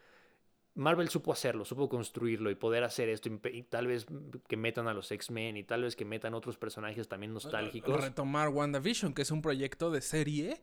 Marvel 0.73 1.09
supo 1.09 1.33
hacerlo, 1.33 1.65
supo 1.65 1.89
construirlo 1.89 2.49
y 2.49 2.55
poder 2.55 2.83
hacer 2.83 3.09
esto 3.09 3.29
y 3.29 3.63
tal 3.63 3.87
vez 3.87 4.05
que 4.47 4.55
metan 4.55 4.87
a 4.87 4.93
los 4.93 5.11
X-Men 5.11 5.57
y 5.57 5.63
tal 5.63 5.83
vez 5.83 5.95
que 5.95 6.05
metan 6.05 6.33
otros 6.33 6.57
personajes 6.57 7.07
también 7.07 7.33
nostálgicos. 7.33 8.01
Retomar 8.01 8.49
WandaVision, 8.49 9.13
que 9.13 9.23
es 9.23 9.31
un 9.31 9.41
proyecto 9.41 9.91
de 9.91 10.01
serie 10.01 10.61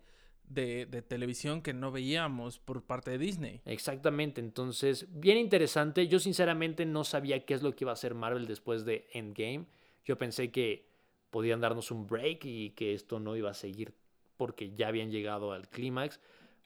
de, 0.49 0.87
de, 0.87 1.03
televisión 1.03 1.61
que 1.61 1.75
no 1.75 1.93
veíamos 1.93 2.59
por 2.59 2.83
parte 2.83 3.11
de 3.11 3.19
Disney. 3.19 3.61
Exactamente, 3.67 4.41
entonces, 4.41 5.07
bien 5.11 5.37
interesante. 5.37 6.09
Yo 6.09 6.19
sinceramente 6.19 6.87
no 6.87 7.05
sabía 7.05 7.45
qué 7.45 7.53
es 7.53 7.63
lo 7.63 7.75
que 7.75 7.85
iba 7.85 7.93
a 7.93 7.95
hacer 7.95 8.15
Marvel 8.15 8.47
después 8.47 8.87
de 8.87 9.07
Endgame. 9.13 9.67
Yo 10.09 10.17
pensé 10.17 10.51
que 10.51 10.89
podían 11.31 11.61
darnos 11.61 11.91
un 11.91 12.07
break 12.07 12.47
y 12.47 12.71
que 12.71 12.95
esto 12.95 13.21
no 13.21 13.37
iba 13.37 13.51
a 13.51 13.55
seguir 13.55 13.93
porque 14.39 14.75
ya 14.75 14.89
habían 14.89 15.11
llegado 15.11 15.53
al 15.53 15.69
clímax. 15.69 16.19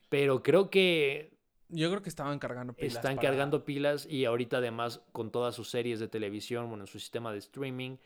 Pero 0.07 0.41
creo 0.41 0.69
que 0.69 1.33
yo 1.67 1.89
creo 1.89 2.01
que 2.01 2.07
estaban 2.07 2.39
cargando 2.39 2.71
pilas. 2.71 2.95
Están 2.95 3.17
cargando 3.17 3.65
pilas 3.65 4.05
y 4.09 4.23
ahorita 4.23 4.57
además 4.57 5.01
con 5.11 5.29
todas 5.29 5.55
sus 5.55 5.69
series 5.69 5.99
de 5.99 6.07
televisión, 6.07 6.69
bueno, 6.69 6.85
en 6.85 6.87
su 6.87 6.99
sistema 6.99 7.33
de 7.33 7.39
streaming 7.39 7.97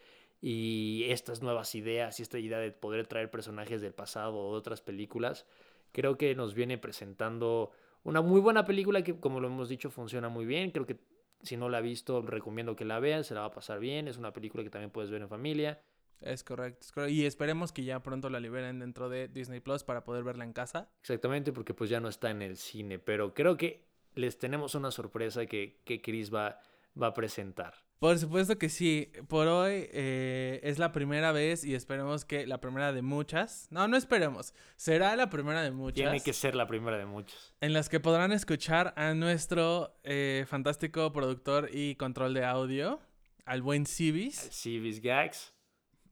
y 0.41 1.03
estas 1.09 1.43
nuevas 1.43 1.75
ideas 1.75 2.19
y 2.19 2.23
esta 2.23 2.39
idea 2.39 2.57
de 2.57 2.71
poder 2.71 3.05
traer 3.05 3.29
personajes 3.29 3.79
del 3.79 3.93
pasado 3.93 4.39
o 4.39 4.53
de 4.53 4.57
otras 4.57 4.81
películas, 4.81 5.45
creo 5.91 6.17
que 6.17 6.33
nos 6.33 6.55
viene 6.55 6.79
presentando 6.79 7.71
una 8.03 8.21
muy 8.21 8.41
buena 8.41 8.65
película 8.65 9.03
que 9.03 9.19
como 9.19 9.39
lo 9.39 9.49
hemos 9.49 9.69
dicho 9.69 9.91
funciona 9.91 10.29
muy 10.29 10.47
bien. 10.47 10.71
Creo 10.71 10.87
que 10.87 10.97
si 11.41 11.57
no 11.57 11.69
la 11.69 11.79
ha 11.79 11.81
visto 11.81 12.21
recomiendo 12.21 12.75
que 12.75 12.85
la 12.85 12.99
vean, 12.99 13.23
se 13.23 13.33
la 13.33 13.41
va 13.41 13.47
a 13.47 13.51
pasar 13.51 13.79
bien. 13.79 14.07
Es 14.07 14.17
una 14.17 14.33
película 14.33 14.63
que 14.63 14.69
también 14.69 14.91
puedes 14.91 15.11
ver 15.11 15.21
en 15.21 15.29
familia. 15.29 15.81
Es 16.19 16.43
correcto, 16.43 17.07
Y 17.07 17.25
esperemos 17.25 17.71
que 17.71 17.83
ya 17.83 18.01
pronto 18.01 18.29
la 18.29 18.39
liberen 18.39 18.79
dentro 18.79 19.07
de 19.07 19.27
Disney 19.27 19.59
Plus 19.59 19.83
para 19.83 20.03
poder 20.03 20.23
verla 20.23 20.45
en 20.45 20.53
casa. 20.53 20.89
Exactamente, 21.01 21.53
porque 21.53 21.75
pues 21.75 21.89
ya 21.89 21.99
no 21.99 22.09
está 22.09 22.31
en 22.31 22.41
el 22.41 22.57
cine. 22.57 22.97
Pero 22.97 23.33
creo 23.33 23.55
que 23.55 23.85
les 24.15 24.39
tenemos 24.39 24.73
una 24.73 24.89
sorpresa 24.89 25.45
que, 25.45 25.79
que 25.85 26.01
Chris 26.01 26.33
va, 26.33 26.59
va 26.99 27.07
a 27.07 27.13
presentar. 27.13 27.86
Por 27.99 28.17
supuesto 28.19 28.57
que 28.57 28.69
sí. 28.69 29.11
Por 29.27 29.47
hoy 29.47 29.87
eh, 29.91 30.59
es 30.63 30.79
la 30.79 30.91
primera 30.91 31.31
vez 31.31 31.63
y 31.63 31.75
esperemos 31.75 32.25
que 32.25 32.45
la 32.45 32.59
primera 32.59 32.93
de 32.93 33.01
muchas. 33.01 33.67
No, 33.71 33.87
no 33.87 33.97
esperemos. 33.97 34.53
Será 34.75 35.15
la 35.15 35.29
primera 35.29 35.61
de 35.63 35.71
muchas. 35.71 35.95
Tiene 35.95 36.21
que 36.21 36.33
ser 36.33 36.55
la 36.55 36.67
primera 36.67 36.97
de 36.97 37.05
muchas. 37.05 37.53
En 37.61 37.73
las 37.73 37.89
que 37.89 37.99
podrán 37.99 38.31
escuchar 38.31 38.93
a 38.97 39.13
nuestro 39.13 39.99
eh, 40.03 40.45
fantástico 40.47 41.11
productor 41.11 41.69
y 41.73 41.95
control 41.95 42.33
de 42.33 42.45
audio, 42.45 42.99
al 43.45 43.61
buen 43.61 43.85
Civis. 43.85 44.43
Al 44.43 44.51
Civis 44.51 45.01
Gags 45.01 45.53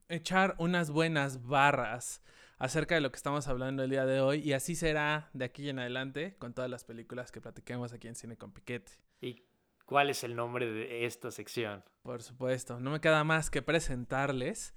echar 0.08 0.54
unas 0.58 0.90
buenas 0.90 1.46
barras 1.46 2.22
acerca 2.58 2.94
de 2.94 3.00
lo 3.00 3.10
que 3.10 3.16
estamos 3.16 3.48
hablando 3.48 3.82
el 3.82 3.90
día 3.90 4.06
de 4.06 4.20
hoy 4.20 4.40
y 4.40 4.52
así 4.52 4.74
será 4.74 5.28
de 5.32 5.44
aquí 5.44 5.68
en 5.68 5.78
adelante 5.78 6.36
con 6.38 6.54
todas 6.54 6.70
las 6.70 6.84
películas 6.84 7.30
que 7.32 7.40
platiquemos 7.40 7.92
aquí 7.92 8.08
en 8.08 8.14
Cine 8.14 8.36
con 8.36 8.52
Piquete. 8.52 8.92
¿Y 9.20 9.42
cuál 9.86 10.10
es 10.10 10.22
el 10.22 10.36
nombre 10.36 10.70
de 10.70 11.06
esta 11.06 11.30
sección? 11.30 11.82
Por 12.02 12.22
supuesto, 12.22 12.78
no 12.78 12.90
me 12.90 13.00
queda 13.00 13.24
más 13.24 13.50
que 13.50 13.62
presentarles 13.62 14.74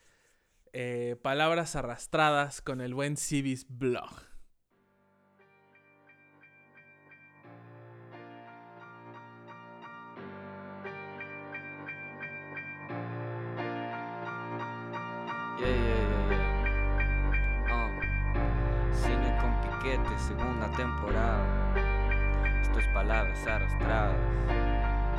eh, 0.72 1.18
palabras 1.22 1.76
arrastradas 1.76 2.62
con 2.62 2.80
el 2.80 2.94
buen 2.94 3.18
Civis 3.18 3.66
Blog. 3.68 4.30
segunda 20.30 20.70
temporada. 20.72 22.62
Esto 22.62 22.80
es 22.80 22.88
palabras 22.90 23.48
arrastradas. 23.48 24.69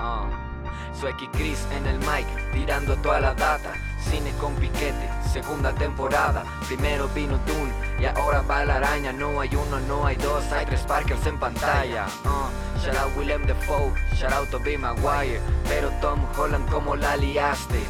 Uh. 0.01 0.51
Sueki 0.99 1.29
Chris 1.29 1.67
en 1.73 1.87
el 1.87 1.99
mic, 2.01 2.27
tirando 2.53 2.97
toda 2.97 3.21
la 3.21 3.35
data. 3.35 3.73
Cine 3.99 4.33
con 4.41 4.55
piquete, 4.57 5.09
segunda 5.31 5.73
temporada. 5.75 6.45
Primero 6.67 7.09
vino 7.09 7.39
Dune 7.47 7.73
y 8.01 8.07
ahora 8.07 8.43
va 8.43 8.65
la 8.65 8.77
araña. 8.77 9.13
No 9.13 9.41
hay 9.41 9.51
uno, 9.55 9.79
no 9.81 10.07
hay 10.07 10.17
dos, 10.17 10.45
hay 10.53 10.67
tres 10.67 10.83
Parkers 10.83 11.27
en 11.27 11.39
pantalla. 11.39 12.07
Uh, 12.25 12.81
shout 12.81 12.97
out 12.97 13.17
Willem 13.17 13.47
Dafoe, 13.47 13.93
shout 14.17 14.33
out 14.33 14.51
Tobey 14.51 14.77
Maguire. 14.77 15.41
Pero 15.69 15.91
Tom 16.01 16.21
Holland, 16.37 16.69
como 16.71 16.97
la 16.97 17.17
liaste? 17.17 17.81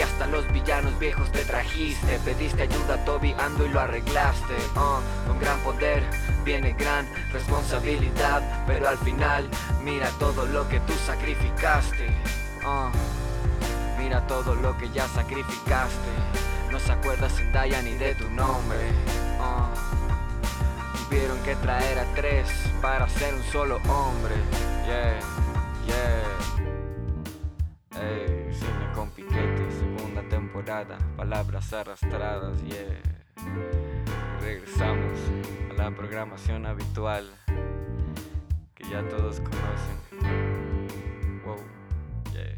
Que 0.00 0.04
hasta 0.04 0.26
los 0.28 0.50
villanos 0.50 0.98
viejos 0.98 1.30
te 1.30 1.44
trajiste. 1.44 2.18
Pediste 2.24 2.62
ayuda 2.62 2.94
a 2.94 3.04
Toby 3.04 3.34
Ando 3.38 3.66
y 3.66 3.68
lo 3.68 3.80
arreglaste. 3.80 4.54
Uh, 4.74 5.28
Con 5.28 5.38
gran 5.38 5.60
poder 5.60 6.02
viene 6.42 6.72
gran 6.72 7.06
responsabilidad 7.34 8.64
Pero 8.66 8.88
al 8.88 8.96
final 8.96 9.46
mira 9.84 10.08
todo 10.18 10.46
lo 10.46 10.66
que 10.70 10.80
tú 10.80 10.94
sacrificaste. 11.04 12.06
Uh, 12.64 12.88
Mira 13.98 14.26
todo 14.26 14.54
lo 14.54 14.74
que 14.78 14.88
ya 14.88 15.06
sacrificaste. 15.06 16.08
No 16.72 16.80
se 16.80 16.92
acuerda 16.92 17.28
Zendaya 17.28 17.82
ni 17.82 17.92
de 17.92 18.14
tu 18.14 18.24
nombre. 18.30 18.78
Uh, 19.38 19.68
Tuvieron 20.96 21.38
que 21.42 21.56
traer 21.56 21.98
a 21.98 22.04
tres 22.14 22.48
para 22.80 23.06
ser 23.06 23.34
un 23.34 23.42
solo 23.52 23.76
hombre. 23.86 24.34
Yeah, 24.86 25.20
yeah. 25.86 26.60
Hey, 27.92 28.48
cine 28.52 28.92
con 28.94 29.10
piquete, 29.10 29.49
palabras 31.16 31.72
arrastradas, 31.72 32.62
yeah. 32.62 33.02
Regresamos 34.40 35.18
a 35.68 35.74
la 35.74 35.90
programación 35.90 36.64
habitual 36.64 37.28
que 38.74 38.88
ya 38.88 39.02
todos 39.08 39.40
conocen. 39.40 41.42
Wow, 41.44 41.56
yeah. 42.32 42.56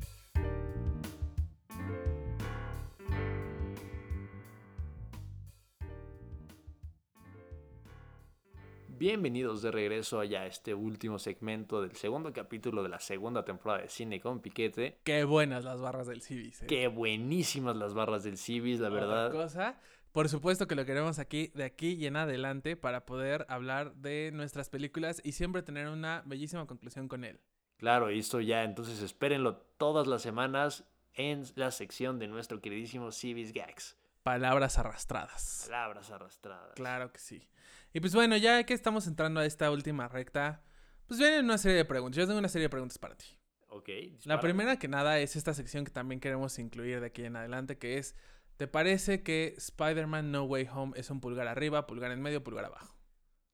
Bienvenidos 9.03 9.63
de 9.63 9.73
regreso 9.73 10.21
allá 10.21 10.43
a 10.43 10.47
este 10.47 10.75
último 10.75 11.19
segmento 11.19 11.83
del 11.83 11.97
segundo 11.97 12.33
capítulo 12.33 12.85
de 12.85 12.89
la 12.89 13.01
segunda 13.01 13.45
temporada 13.45 13.83
de 13.83 13.89
Cine 13.89 14.21
con 14.21 14.39
Piquete. 14.39 15.01
Qué 15.03 15.25
buenas 15.25 15.65
las 15.65 15.81
barras 15.81 16.07
del 16.07 16.23
Civis. 16.23 16.63
¿eh? 16.63 16.67
Qué 16.69 16.87
buenísimas 16.87 17.75
las 17.75 17.95
barras 17.95 18.23
del 18.23 18.39
Civis, 18.39 18.79
la 18.79 18.91
verdad. 18.91 19.33
cosa, 19.33 19.81
por 20.13 20.29
supuesto 20.29 20.69
que 20.69 20.77
lo 20.77 20.85
queremos 20.85 21.19
aquí, 21.19 21.51
de 21.53 21.65
aquí 21.65 21.95
y 21.95 22.07
en 22.07 22.15
adelante, 22.15 22.77
para 22.77 23.05
poder 23.05 23.45
hablar 23.49 23.93
de 23.97 24.31
nuestras 24.33 24.71
películas 24.71 25.21
y 25.25 25.33
siempre 25.33 25.65
tener 25.65 25.89
una 25.89 26.23
bellísima 26.25 26.65
conclusión 26.69 27.09
con 27.09 27.25
él. 27.25 27.41
Claro, 27.79 28.09
y 28.09 28.21
esto 28.21 28.41
ya, 28.41 28.63
entonces 28.63 29.03
espérenlo 29.03 29.57
todas 29.79 30.07
las 30.07 30.23
semanas 30.23 30.85
en 31.15 31.43
la 31.57 31.73
sección 31.73 32.21
de 32.21 32.29
nuestro 32.29 32.61
queridísimo 32.61 33.11
Civis 33.11 33.53
Gags. 33.53 33.97
Palabras 34.23 34.79
arrastradas. 34.79 35.65
Palabras 35.67 36.11
arrastradas. 36.11 36.75
Claro 36.75 37.13
que 37.13 37.19
sí. 37.19 37.49
Y 37.93 38.01
pues 38.01 38.15
bueno, 38.15 38.37
ya 38.37 38.63
que 38.65 38.75
estamos 38.75 39.07
entrando 39.07 39.41
a 39.41 39.47
esta 39.47 39.71
última 39.71 40.09
recta, 40.09 40.63
pues 41.07 41.19
vienen 41.19 41.45
una 41.45 41.59
serie 41.59 41.77
de 41.77 41.85
preguntas. 41.85 42.17
Yo 42.17 42.27
tengo 42.27 42.39
una 42.39 42.49
serie 42.49 42.67
de 42.67 42.71
preguntas 42.71 42.99
para 42.99 43.17
ti. 43.17 43.27
Ok. 43.69 43.89
La 44.25 44.41
primera 44.41 44.79
que 44.79 44.87
nada 44.87 45.19
es 45.19 45.35
esta 45.35 45.55
sección 45.55 45.85
que 45.85 45.91
también 45.91 46.21
queremos 46.21 46.59
incluir 46.59 47.01
de 47.01 47.07
aquí 47.07 47.25
en 47.25 47.37
adelante, 47.37 47.79
que 47.79 47.99
es, 47.99 48.15
¿te 48.57 48.69
parece 48.69 49.23
que 49.23 49.55
Spider-Man 49.57 50.31
No 50.31 50.45
Way 50.45 50.69
Home 50.73 50.93
es 50.97 51.11
un 51.11 51.21
pulgar 51.21 51.49
arriba, 51.49 51.87
pulgar 51.87 52.13
en 52.13 52.23
medio, 52.23 52.45
pulgar 52.45 52.67
abajo? 52.67 52.95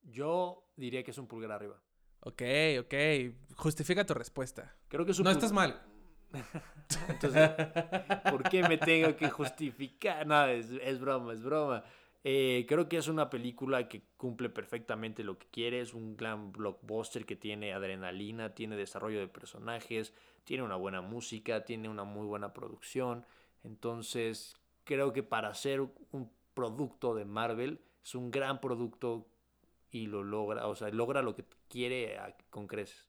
Yo 0.02 0.70
diría 0.76 1.02
que 1.02 1.12
es 1.12 1.18
un 1.18 1.28
pulgar 1.28 1.52
arriba. 1.52 1.82
Ok, 2.20 2.42
ok. 2.80 2.94
Justifica 3.56 4.04
tu 4.04 4.14
respuesta. 4.14 4.76
Creo 4.88 5.04
que 5.04 5.12
es 5.12 5.18
un 5.18 5.24
No 5.24 5.30
estás 5.30 5.52
mal. 5.52 5.80
Entonces, 7.08 7.50
¿por 8.30 8.42
qué 8.48 8.62
me 8.66 8.78
tengo 8.78 9.16
que 9.16 9.30
justificar? 9.30 10.26
No, 10.26 10.46
es 10.46 11.00
broma, 11.00 11.32
es 11.32 11.42
broma. 11.42 11.84
Eh, 12.24 12.66
creo 12.68 12.88
que 12.88 12.98
es 12.98 13.08
una 13.08 13.30
película 13.30 13.88
que 13.88 14.02
cumple 14.16 14.50
perfectamente 14.50 15.24
lo 15.24 15.38
que 15.38 15.46
quiere. 15.46 15.80
Es 15.80 15.94
un 15.94 16.16
gran 16.16 16.52
blockbuster 16.52 17.24
que 17.24 17.36
tiene 17.36 17.72
adrenalina, 17.72 18.54
tiene 18.54 18.76
desarrollo 18.76 19.20
de 19.20 19.28
personajes, 19.28 20.12
tiene 20.44 20.62
una 20.62 20.76
buena 20.76 21.00
música, 21.00 21.64
tiene 21.64 21.88
una 21.88 22.04
muy 22.04 22.26
buena 22.26 22.52
producción. 22.52 23.24
Entonces, 23.64 24.56
creo 24.84 25.12
que 25.12 25.22
para 25.22 25.54
ser 25.54 25.80
un 25.80 26.30
producto 26.54 27.14
de 27.14 27.24
Marvel 27.24 27.80
es 28.04 28.14
un 28.14 28.30
gran 28.30 28.60
producto 28.60 29.26
y 29.90 30.06
lo 30.06 30.22
logra, 30.22 30.66
o 30.66 30.74
sea, 30.76 30.90
logra 30.90 31.22
lo 31.22 31.34
que 31.34 31.44
quiere 31.68 32.18
con 32.50 32.66
creces. 32.66 33.07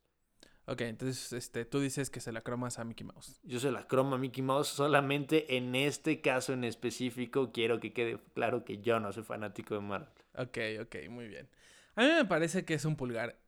Ok, 0.69 0.81
entonces 0.81 1.33
este, 1.33 1.65
tú 1.65 1.79
dices 1.79 2.11
que 2.11 2.21
se 2.21 2.31
la 2.31 2.41
cromas 2.41 2.77
a 2.77 2.83
Mickey 2.83 3.03
Mouse. 3.03 3.39
Yo 3.41 3.59
se 3.59 3.71
la 3.71 3.87
croma 3.87 4.17
a 4.17 4.19
Mickey 4.19 4.43
Mouse 4.43 4.67
solamente 4.67 5.57
en 5.57 5.73
este 5.73 6.21
caso 6.21 6.53
en 6.53 6.63
específico. 6.63 7.51
Quiero 7.51 7.79
que 7.79 7.91
quede 7.91 8.19
claro 8.35 8.63
que 8.63 8.77
yo 8.77 8.99
no 8.99 9.11
soy 9.11 9.23
fanático 9.23 9.73
de 9.73 9.81
Marvel. 9.81 10.09
Ok, 10.37 10.57
ok, 10.81 11.09
muy 11.09 11.27
bien. 11.27 11.49
A 11.95 12.03
mí 12.03 12.09
me 12.09 12.25
parece 12.25 12.65
que 12.65 12.75
es 12.75 12.85
un 12.85 12.95
pulgar 12.95 13.39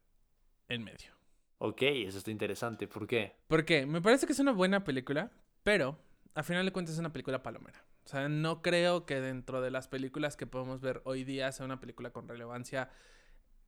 en 0.68 0.84
medio. 0.84 1.12
Ok, 1.60 1.84
eso 1.84 2.18
está 2.18 2.32
interesante. 2.32 2.88
¿Por 2.88 3.06
qué? 3.06 3.36
Porque 3.48 3.86
me 3.86 4.02
parece 4.02 4.26
que 4.26 4.34
es 4.34 4.40
una 4.40 4.52
buena 4.52 4.84
película, 4.84 5.30
pero 5.62 6.00
a 6.34 6.42
final 6.42 6.66
de 6.66 6.72
cuentas 6.72 6.96
es 6.96 7.00
una 7.00 7.14
película 7.14 7.44
palomera. 7.44 7.86
O 8.04 8.10
sea, 8.10 8.30
no 8.30 8.64
creo 8.64 9.06
que 9.06 9.22
dentro 9.22 9.62
de 9.62 9.70
las 9.70 9.88
películas 9.88 10.38
que 10.38 10.48
podemos 10.48 10.82
ver 10.82 11.04
hoy 11.06 11.24
día 11.24 11.52
sea 11.52 11.68
una 11.68 11.80
película 11.80 12.10
con 12.10 12.28
relevancia 12.28 12.90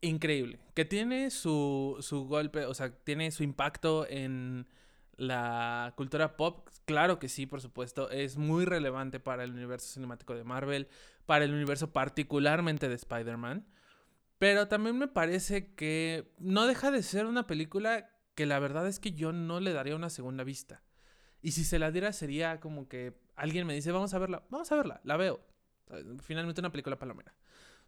increíble. 0.03 0.59
Que 0.73 0.85
tiene 0.85 1.31
su, 1.31 1.97
su 2.01 2.25
golpe, 2.25 2.65
o 2.65 2.73
sea, 2.73 2.91
tiene 2.91 3.31
su 3.31 3.43
impacto 3.43 4.07
en 4.07 4.67
la 5.15 5.93
cultura 5.95 6.35
pop. 6.37 6.67
Claro 6.85 7.19
que 7.19 7.29
sí, 7.29 7.45
por 7.45 7.61
supuesto. 7.61 8.09
Es 8.09 8.37
muy 8.37 8.65
relevante 8.65 9.19
para 9.19 9.43
el 9.43 9.51
universo 9.51 9.93
cinemático 9.93 10.35
de 10.35 10.43
Marvel, 10.43 10.87
para 11.25 11.45
el 11.45 11.53
universo 11.53 11.91
particularmente 11.93 12.89
de 12.89 12.95
Spider-Man. 12.95 13.65
Pero 14.39 14.67
también 14.67 14.97
me 14.97 15.07
parece 15.07 15.73
que 15.73 16.33
no 16.37 16.67
deja 16.67 16.91
de 16.91 17.03
ser 17.03 17.25
una 17.25 17.47
película 17.47 18.09
que 18.35 18.45
la 18.45 18.59
verdad 18.59 18.87
es 18.87 18.99
que 18.99 19.13
yo 19.13 19.31
no 19.31 19.59
le 19.59 19.73
daría 19.73 19.95
una 19.95 20.09
segunda 20.09 20.43
vista. 20.43 20.83
Y 21.41 21.51
si 21.51 21.63
se 21.63 21.79
la 21.79 21.91
diera 21.91 22.13
sería 22.13 22.59
como 22.59 22.87
que 22.87 23.13
alguien 23.35 23.67
me 23.67 23.73
dice, 23.73 23.91
vamos 23.91 24.13
a 24.13 24.19
verla, 24.19 24.43
vamos 24.49 24.71
a 24.71 24.75
verla, 24.75 25.01
la 25.03 25.17
veo. 25.17 25.41
Finalmente 26.21 26.61
una 26.61 26.71
película 26.71 26.97
palomera. 26.97 27.35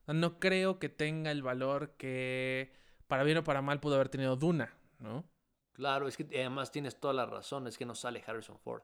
No 0.08 0.40
creo 0.40 0.80
que 0.80 0.90
tenga 0.90 1.32
el 1.32 1.42
valor 1.42 1.96
que 1.98 2.74
para 3.08 3.24
bien 3.24 3.38
o 3.38 3.44
para 3.44 3.62
mal 3.62 3.80
pudo 3.80 3.96
haber 3.96 4.10
tenido 4.10 4.36
Duna, 4.36 4.74
¿no? 5.00 5.26
Claro, 5.74 6.08
es 6.08 6.16
que 6.16 6.26
además 6.34 6.72
tienes 6.72 7.00
toda 7.00 7.14
la 7.14 7.26
razón, 7.26 7.68
es 7.68 7.78
que 7.78 7.86
no 7.86 7.96
sale 7.96 8.24
Harrison 8.26 8.58
Ford. 8.60 8.84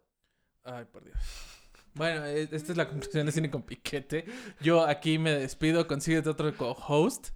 Ay, 0.63 0.85
por 0.85 1.03
Dios. 1.03 1.17
Bueno, 1.93 2.25
e, 2.25 2.43
esta 2.43 2.71
es 2.71 2.77
la 2.77 2.87
conclusión 2.87 3.25
de 3.25 3.33
Cine 3.33 3.51
con 3.51 3.63
Piquete. 3.63 4.23
Yo 4.61 4.85
aquí 4.85 5.19
me 5.19 5.31
despido, 5.31 5.87
consíguete 5.87 6.29
otro 6.29 6.55
co-host. 6.55 7.31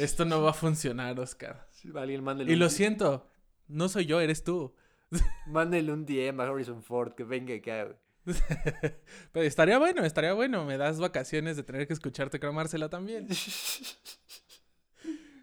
Esto 0.00 0.24
no 0.24 0.42
va 0.42 0.50
a 0.50 0.52
funcionar, 0.52 1.20
Oscar. 1.20 1.68
y 1.84 2.56
lo 2.56 2.68
siento, 2.70 3.30
no 3.68 3.88
soy 3.88 4.06
yo, 4.06 4.20
eres 4.20 4.42
tú. 4.42 4.74
Mándele 5.46 5.92
un 5.92 6.06
DM 6.06 6.40
a 6.40 6.48
Harrison 6.48 6.82
Ford 6.82 7.14
que 7.14 7.22
venga 7.22 7.54
acá. 7.54 7.96
Pero 9.32 9.46
estaría 9.46 9.78
bueno, 9.78 10.04
estaría 10.04 10.32
bueno. 10.32 10.64
Me 10.64 10.76
das 10.76 10.98
vacaciones 10.98 11.56
de 11.56 11.62
tener 11.62 11.86
que 11.86 11.92
escucharte 11.92 12.40
cromársela 12.40 12.88
también. 12.88 13.28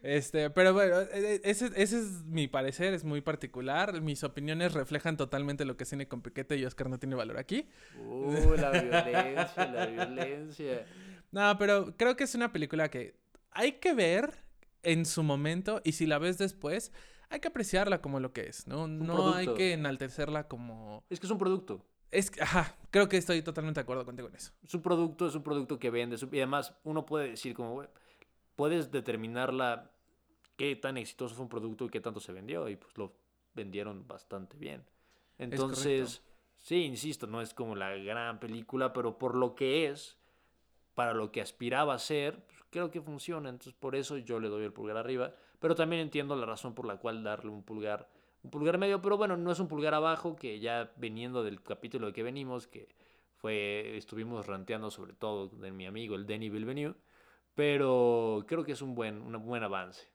Este, 0.03 0.49
pero 0.51 0.73
bueno, 0.73 1.01
e, 1.01 1.35
e, 1.35 1.41
ese, 1.43 1.69
ese, 1.75 1.97
es 1.97 2.23
mi 2.23 2.47
parecer, 2.47 2.93
es 2.93 3.03
muy 3.03 3.19
particular. 3.19 3.99
Mis 4.01 4.23
opiniones 4.23 4.73
reflejan 4.73 5.17
totalmente 5.17 5.65
lo 5.65 5.75
que 5.75 5.83
es 5.83 5.89
cine 5.89 6.07
con 6.07 6.21
piquete 6.21 6.55
y 6.55 6.63
Oscar 6.63 6.89
no 6.89 6.97
tiene 6.97 7.15
valor 7.15 7.37
aquí. 7.37 7.67
Uh, 7.99 8.53
la 8.55 8.69
violencia, 8.81 9.65
la 9.65 9.85
violencia. 9.87 10.85
No, 11.31 11.57
pero 11.57 11.97
creo 11.97 12.15
que 12.15 12.23
es 12.23 12.35
una 12.35 12.53
película 12.53 12.89
que 12.89 13.15
hay 13.51 13.73
que 13.73 13.93
ver 13.93 14.31
en 14.83 15.05
su 15.05 15.23
momento 15.23 15.81
y 15.83 15.91
si 15.93 16.05
la 16.05 16.19
ves 16.19 16.37
después, 16.37 16.93
hay 17.29 17.39
que 17.39 17.49
apreciarla 17.49 18.01
como 18.01 18.19
lo 18.19 18.31
que 18.31 18.47
es, 18.47 18.67
¿no? 18.67 18.87
no 18.87 19.33
hay 19.33 19.53
que 19.55 19.73
enaltecerla 19.73 20.47
como... 20.47 21.03
Es 21.09 21.19
que 21.19 21.25
es 21.25 21.31
un 21.31 21.37
producto. 21.37 21.85
Es, 22.11 22.31
ajá, 22.41 22.75
creo 22.89 23.09
que 23.09 23.17
estoy 23.17 23.41
totalmente 23.41 23.79
de 23.79 23.83
acuerdo 23.83 24.05
contigo 24.05 24.27
en 24.29 24.35
eso. 24.35 24.51
Es 24.63 24.73
un 24.73 24.81
producto, 24.81 25.27
es 25.27 25.35
un 25.35 25.43
producto 25.43 25.77
que 25.77 25.89
vende. 25.89 26.17
Y 26.31 26.37
además, 26.37 26.73
uno 26.83 27.05
puede 27.05 27.31
decir 27.31 27.53
como, 27.53 27.83
puedes 28.55 28.91
determinarla 28.91 29.91
qué 30.55 30.75
tan 30.75 30.97
exitoso 30.97 31.35
fue 31.35 31.43
un 31.43 31.49
producto 31.49 31.85
y 31.85 31.89
qué 31.89 31.99
tanto 31.99 32.19
se 32.19 32.31
vendió. 32.31 32.69
Y 32.69 32.75
pues 32.75 32.97
lo 32.97 33.13
vendieron 33.53 34.07
bastante 34.07 34.57
bien. 34.57 34.85
Entonces, 35.37 36.23
sí, 36.55 36.85
insisto, 36.85 37.27
no 37.27 37.41
es 37.41 37.53
como 37.53 37.75
la 37.75 37.95
gran 37.95 38.39
película, 38.39 38.93
pero 38.93 39.17
por 39.17 39.35
lo 39.35 39.55
que 39.55 39.87
es, 39.87 40.17
para 40.95 41.13
lo 41.13 41.31
que 41.31 41.41
aspiraba 41.41 41.93
a 41.93 41.99
ser, 41.99 42.43
pues, 42.45 42.63
creo 42.69 42.89
que 42.89 43.01
funciona. 43.01 43.49
Entonces, 43.49 43.73
por 43.73 43.95
eso 43.95 44.17
yo 44.17 44.39
le 44.39 44.47
doy 44.47 44.63
el 44.63 44.73
pulgar 44.73 44.97
arriba. 44.97 45.33
Pero 45.59 45.75
también 45.75 46.03
entiendo 46.03 46.35
la 46.35 46.45
razón 46.45 46.73
por 46.73 46.85
la 46.85 46.97
cual 46.97 47.23
darle 47.23 47.51
un 47.51 47.63
pulgar 47.63 48.07
pulgar 48.49 48.77
medio, 48.77 49.01
pero 49.01 49.17
bueno, 49.17 49.37
no 49.37 49.51
es 49.51 49.59
un 49.59 49.67
pulgar 49.67 49.93
abajo, 49.93 50.35
que 50.35 50.59
ya 50.59 50.91
veniendo 50.97 51.43
del 51.43 51.61
capítulo 51.61 52.07
de 52.07 52.13
que 52.13 52.23
venimos, 52.23 52.67
que 52.67 52.87
fue, 53.35 53.97
estuvimos 53.97 54.47
ranteando 54.47 54.91
sobre 54.91 55.13
todo 55.13 55.47
de 55.49 55.71
mi 55.71 55.85
amigo, 55.85 56.15
el 56.15 56.25
Denny 56.25 56.49
Villeneuve, 56.49 56.95
pero 57.55 58.45
creo 58.47 58.63
que 58.63 58.73
es 58.73 58.81
un 58.81 58.95
buen, 58.95 59.21
un 59.21 59.45
buen 59.45 59.63
avance. 59.63 60.07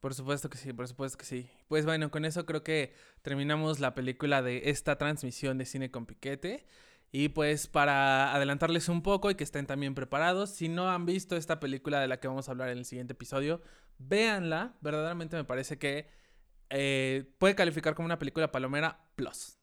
Por 0.00 0.14
supuesto 0.14 0.48
que 0.48 0.58
sí, 0.58 0.72
por 0.72 0.86
supuesto 0.86 1.18
que 1.18 1.24
sí. 1.24 1.50
Pues 1.66 1.84
bueno, 1.84 2.10
con 2.10 2.24
eso 2.24 2.46
creo 2.46 2.62
que 2.62 2.94
terminamos 3.22 3.80
la 3.80 3.94
película 3.94 4.42
de 4.42 4.70
esta 4.70 4.96
transmisión 4.96 5.58
de 5.58 5.64
Cine 5.64 5.90
con 5.90 6.06
Piquete. 6.06 6.66
Y 7.10 7.30
pues 7.30 7.66
para 7.66 8.34
adelantarles 8.34 8.88
un 8.88 9.02
poco 9.02 9.30
y 9.30 9.34
que 9.34 9.42
estén 9.42 9.66
también 9.66 9.94
preparados, 9.94 10.50
si 10.50 10.68
no 10.68 10.90
han 10.90 11.06
visto 11.06 11.36
esta 11.36 11.58
película 11.58 12.00
de 12.00 12.08
la 12.08 12.20
que 12.20 12.28
vamos 12.28 12.48
a 12.48 12.52
hablar 12.52 12.68
en 12.68 12.78
el 12.78 12.84
siguiente 12.84 13.14
episodio, 13.14 13.62
véanla. 13.98 14.76
Verdaderamente 14.82 15.36
me 15.36 15.44
parece 15.44 15.78
que 15.78 16.08
eh, 16.70 17.24
puede 17.38 17.54
calificar 17.54 17.94
como 17.94 18.06
una 18.06 18.18
película 18.18 18.50
palomera 18.50 19.06
plus. 19.14 19.58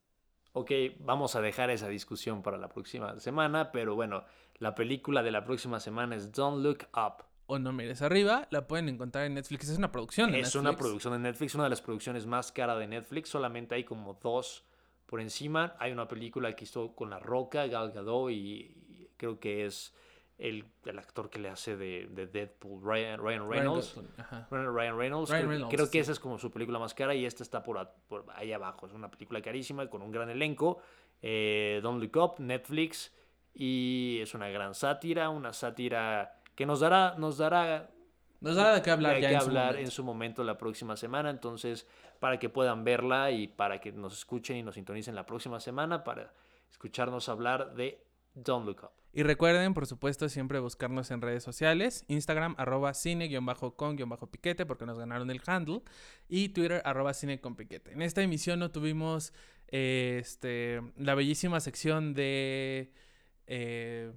Ok, 0.53 0.71
vamos 0.99 1.35
a 1.35 1.41
dejar 1.41 1.69
esa 1.69 1.89
discusión 1.89 2.41
para 2.41 2.57
la 2.57 2.69
próxima 2.69 3.19
semana, 3.19 3.71
pero 3.71 3.95
bueno, 3.95 4.23
la 4.57 4.73
película 4.73 5.21
de 5.21 5.31
la 5.31 5.43
próxima 5.43 5.79
semana 5.79 6.15
es 6.15 6.31
Don't 6.31 6.63
Look 6.63 6.87
Up. 6.93 7.25
O 7.47 7.59
No 7.59 7.73
Mires 7.73 8.01
Arriba, 8.01 8.47
la 8.51 8.65
pueden 8.65 8.89
encontrar 8.89 9.25
en 9.25 9.35
Netflix. 9.35 9.69
Es 9.69 9.77
una 9.77 9.91
producción 9.91 10.31
de 10.31 10.39
es 10.39 10.55
una 10.55 10.75
producción 10.75 11.13
de 11.13 11.19
Netflix, 11.19 11.55
una 11.55 11.65
de 11.65 11.69
las 11.69 11.81
producciones 11.81 12.25
más 12.25 12.51
caras 12.51 12.79
de 12.79 12.87
Netflix. 12.87 13.29
Solamente 13.29 13.75
hay 13.75 13.83
como 13.83 14.13
dos 14.15 14.63
por 15.05 15.21
encima. 15.21 15.75
Hay 15.77 15.91
una 15.91 16.07
película 16.07 16.55
que 16.55 16.63
hizo 16.63 16.95
con 16.95 17.09
La 17.09 17.19
Roca, 17.19 17.67
Gal 17.67 17.91
Gadot, 17.91 18.31
y 18.31 19.09
creo 19.17 19.39
que 19.39 19.65
es 19.65 19.93
el, 20.37 20.65
el, 20.85 20.99
actor 20.99 21.29
que 21.29 21.39
le 21.39 21.49
hace 21.49 21.77
de, 21.77 22.07
de 22.11 22.27
Deadpool, 22.27 22.81
Ryan, 22.83 23.19
Ryan 23.19 23.49
Reynolds. 23.49 23.95
Ryan, 24.51 24.97
Reynolds. 24.97 25.31
creo, 25.69 25.89
que 25.89 25.99
esa 25.99 26.11
es 26.11 26.19
como 26.19 26.37
su 26.37 26.51
película 26.51 26.77
más 26.77 26.93
cara 26.93 27.15
y 27.15 27.25
esta 27.25 27.43
está 27.43 27.63
por, 27.63 27.89
por, 28.07 28.25
ahí 28.35 28.51
abajo. 28.51 28.85
Es 28.85 28.93
una 28.93 29.09
película 29.09 29.41
carísima 29.41 29.89
con 29.89 30.01
un 30.01 30.11
gran 30.11 30.29
elenco. 30.29 30.79
Eh, 31.21 31.79
Don't 31.81 32.01
Look 32.01 32.21
Up, 32.21 32.35
Netflix. 32.39 33.13
Y 33.53 34.19
es 34.21 34.33
una 34.33 34.49
gran 34.49 34.75
sátira, 34.75 35.29
una 35.29 35.53
sátira 35.53 36.41
que 36.55 36.65
nos 36.65 36.81
dará, 36.81 37.15
nos 37.17 37.37
dará 37.37 37.89
nos 38.41 38.57
dará 38.57 38.75
de 38.75 38.81
qué 38.81 38.91
hablar, 38.91 39.19
ya 39.19 39.31
en, 39.31 39.35
hablar 39.37 39.73
su 39.73 39.79
en, 39.79 39.91
su 39.91 40.03
momento 40.03 40.43
la 40.43 40.57
próxima 40.57 40.95
semana. 40.95 41.29
Entonces, 41.29 41.87
para 42.19 42.37
que 42.37 42.49
puedan 42.49 42.83
verla 42.83 43.31
y 43.31 43.47
para 43.47 43.79
que 43.79 43.91
nos 43.91 44.13
escuchen 44.13 44.57
y 44.57 44.63
nos 44.63 44.75
sintonicen 44.75 45.15
la 45.15 45.25
próxima 45.25 45.59
semana, 45.59 46.03
para 46.03 46.31
escucharnos 46.69 47.29
hablar 47.29 47.73
de 47.73 48.04
Don't 48.35 48.65
Look 48.65 48.83
Up. 48.83 49.05
Y 49.15 49.23
recuerden, 49.23 49.73
por 49.73 49.87
supuesto, 49.87 50.27
siempre 50.27 50.59
buscarnos 50.59 51.09
en 51.09 51.21
redes 51.21 51.41
sociales. 51.41 52.03
Instagram, 52.09 52.53
arroba 52.57 52.93
cine-con-piquete, 52.93 54.65
porque 54.65 54.85
nos 54.85 54.99
ganaron 54.99 55.31
el 55.31 55.41
handle. 55.45 55.83
Y 56.27 56.49
Twitter, 56.49 56.81
arroba 56.83 57.13
cine 57.13 57.39
con 57.39 57.55
piquete. 57.55 57.93
En 57.93 58.01
esta 58.01 58.21
emisión 58.21 58.59
no 58.59 58.71
tuvimos 58.71 59.31
este, 59.69 60.81
la 60.97 61.15
bellísima 61.15 61.61
sección 61.61 62.13
de 62.13 62.91
eh, 63.47 64.11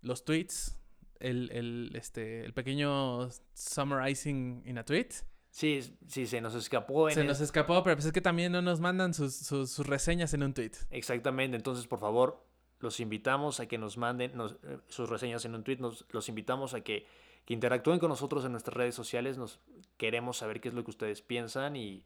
los 0.00 0.24
tweets. 0.24 0.76
El, 1.18 1.90
este, 1.96 2.44
el 2.44 2.54
pequeño 2.54 3.28
summarizing 3.52 4.62
in 4.64 4.78
a 4.78 4.84
tweet. 4.84 5.08
Sí, 5.50 5.80
sí, 6.06 6.26
se 6.26 6.40
nos 6.40 6.54
escapó. 6.54 7.10
se 7.10 7.24
nos 7.24 7.40
escapó, 7.40 7.82
pero 7.82 7.96
pues 7.96 8.06
es 8.06 8.12
que 8.12 8.20
también 8.20 8.52
no 8.52 8.62
nos 8.62 8.78
mandan 8.78 9.12
sus, 9.12 9.34
sus 9.34 9.86
reseñas 9.86 10.32
en 10.34 10.44
un 10.44 10.54
tweet. 10.54 10.70
Exactamente, 10.90 11.56
entonces 11.56 11.88
por 11.88 11.98
favor 11.98 12.49
los 12.80 13.00
invitamos 13.00 13.60
a 13.60 13.66
que 13.66 13.78
nos 13.78 13.96
manden 13.96 14.32
eh, 14.40 14.78
sus 14.88 15.08
reseñas 15.08 15.44
en 15.44 15.54
un 15.54 15.64
tweet, 15.64 15.78
nos, 15.78 16.06
los 16.10 16.28
invitamos 16.28 16.74
a 16.74 16.80
que, 16.80 17.06
interactúen 17.46 17.98
con 17.98 18.10
nosotros 18.10 18.44
en 18.44 18.52
nuestras 18.52 18.76
redes 18.76 18.94
sociales, 18.94 19.36
nos 19.36 19.58
queremos 19.96 20.36
saber 20.36 20.60
qué 20.60 20.68
es 20.68 20.74
lo 20.74 20.84
que 20.84 20.90
ustedes 20.90 21.20
piensan 21.20 21.74
y, 21.74 22.04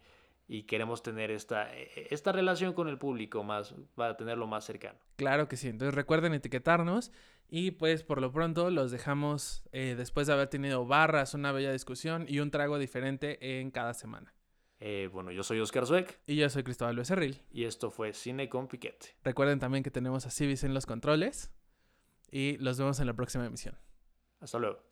queremos 0.66 1.02
tener 1.02 1.30
esta, 1.30 1.74
e, 1.74 2.08
esta 2.10 2.32
relación 2.32 2.72
con 2.72 2.88
el 2.88 2.96
público 2.96 3.44
más, 3.44 3.74
para 3.94 4.16
tenerlo 4.16 4.46
más 4.46 4.64
cercano. 4.64 4.98
Claro 5.16 5.46
que 5.46 5.56
sí, 5.56 5.68
entonces 5.68 5.94
recuerden 5.94 6.32
etiquetarnos 6.32 7.12
y 7.48 7.72
pues 7.72 8.02
por 8.02 8.20
lo 8.20 8.32
pronto 8.32 8.70
los 8.70 8.90
dejamos 8.90 9.62
eh, 9.72 9.94
después 9.96 10.26
de 10.26 10.32
haber 10.32 10.48
tenido 10.48 10.86
barras, 10.86 11.34
una 11.34 11.52
bella 11.52 11.72
discusión 11.72 12.24
y 12.28 12.40
un 12.40 12.50
trago 12.50 12.78
diferente 12.78 13.60
en 13.60 13.70
cada 13.70 13.94
semana. 13.94 14.33
Eh, 14.86 15.08
bueno, 15.10 15.32
yo 15.32 15.42
soy 15.42 15.60
Oscar 15.60 15.86
Zueck. 15.86 16.20
Y 16.26 16.36
yo 16.36 16.50
soy 16.50 16.62
Cristóbal 16.62 16.94
Becerril. 16.94 17.40
Y 17.50 17.64
esto 17.64 17.90
fue 17.90 18.12
Cine 18.12 18.50
con 18.50 18.68
Piquete. 18.68 19.16
Recuerden 19.24 19.58
también 19.58 19.82
que 19.82 19.90
tenemos 19.90 20.26
a 20.26 20.30
Civis 20.30 20.62
en 20.62 20.74
los 20.74 20.84
controles. 20.84 21.50
Y 22.30 22.58
los 22.58 22.78
vemos 22.78 23.00
en 23.00 23.06
la 23.06 23.14
próxima 23.14 23.46
emisión. 23.46 23.78
Hasta 24.40 24.58
luego. 24.58 24.82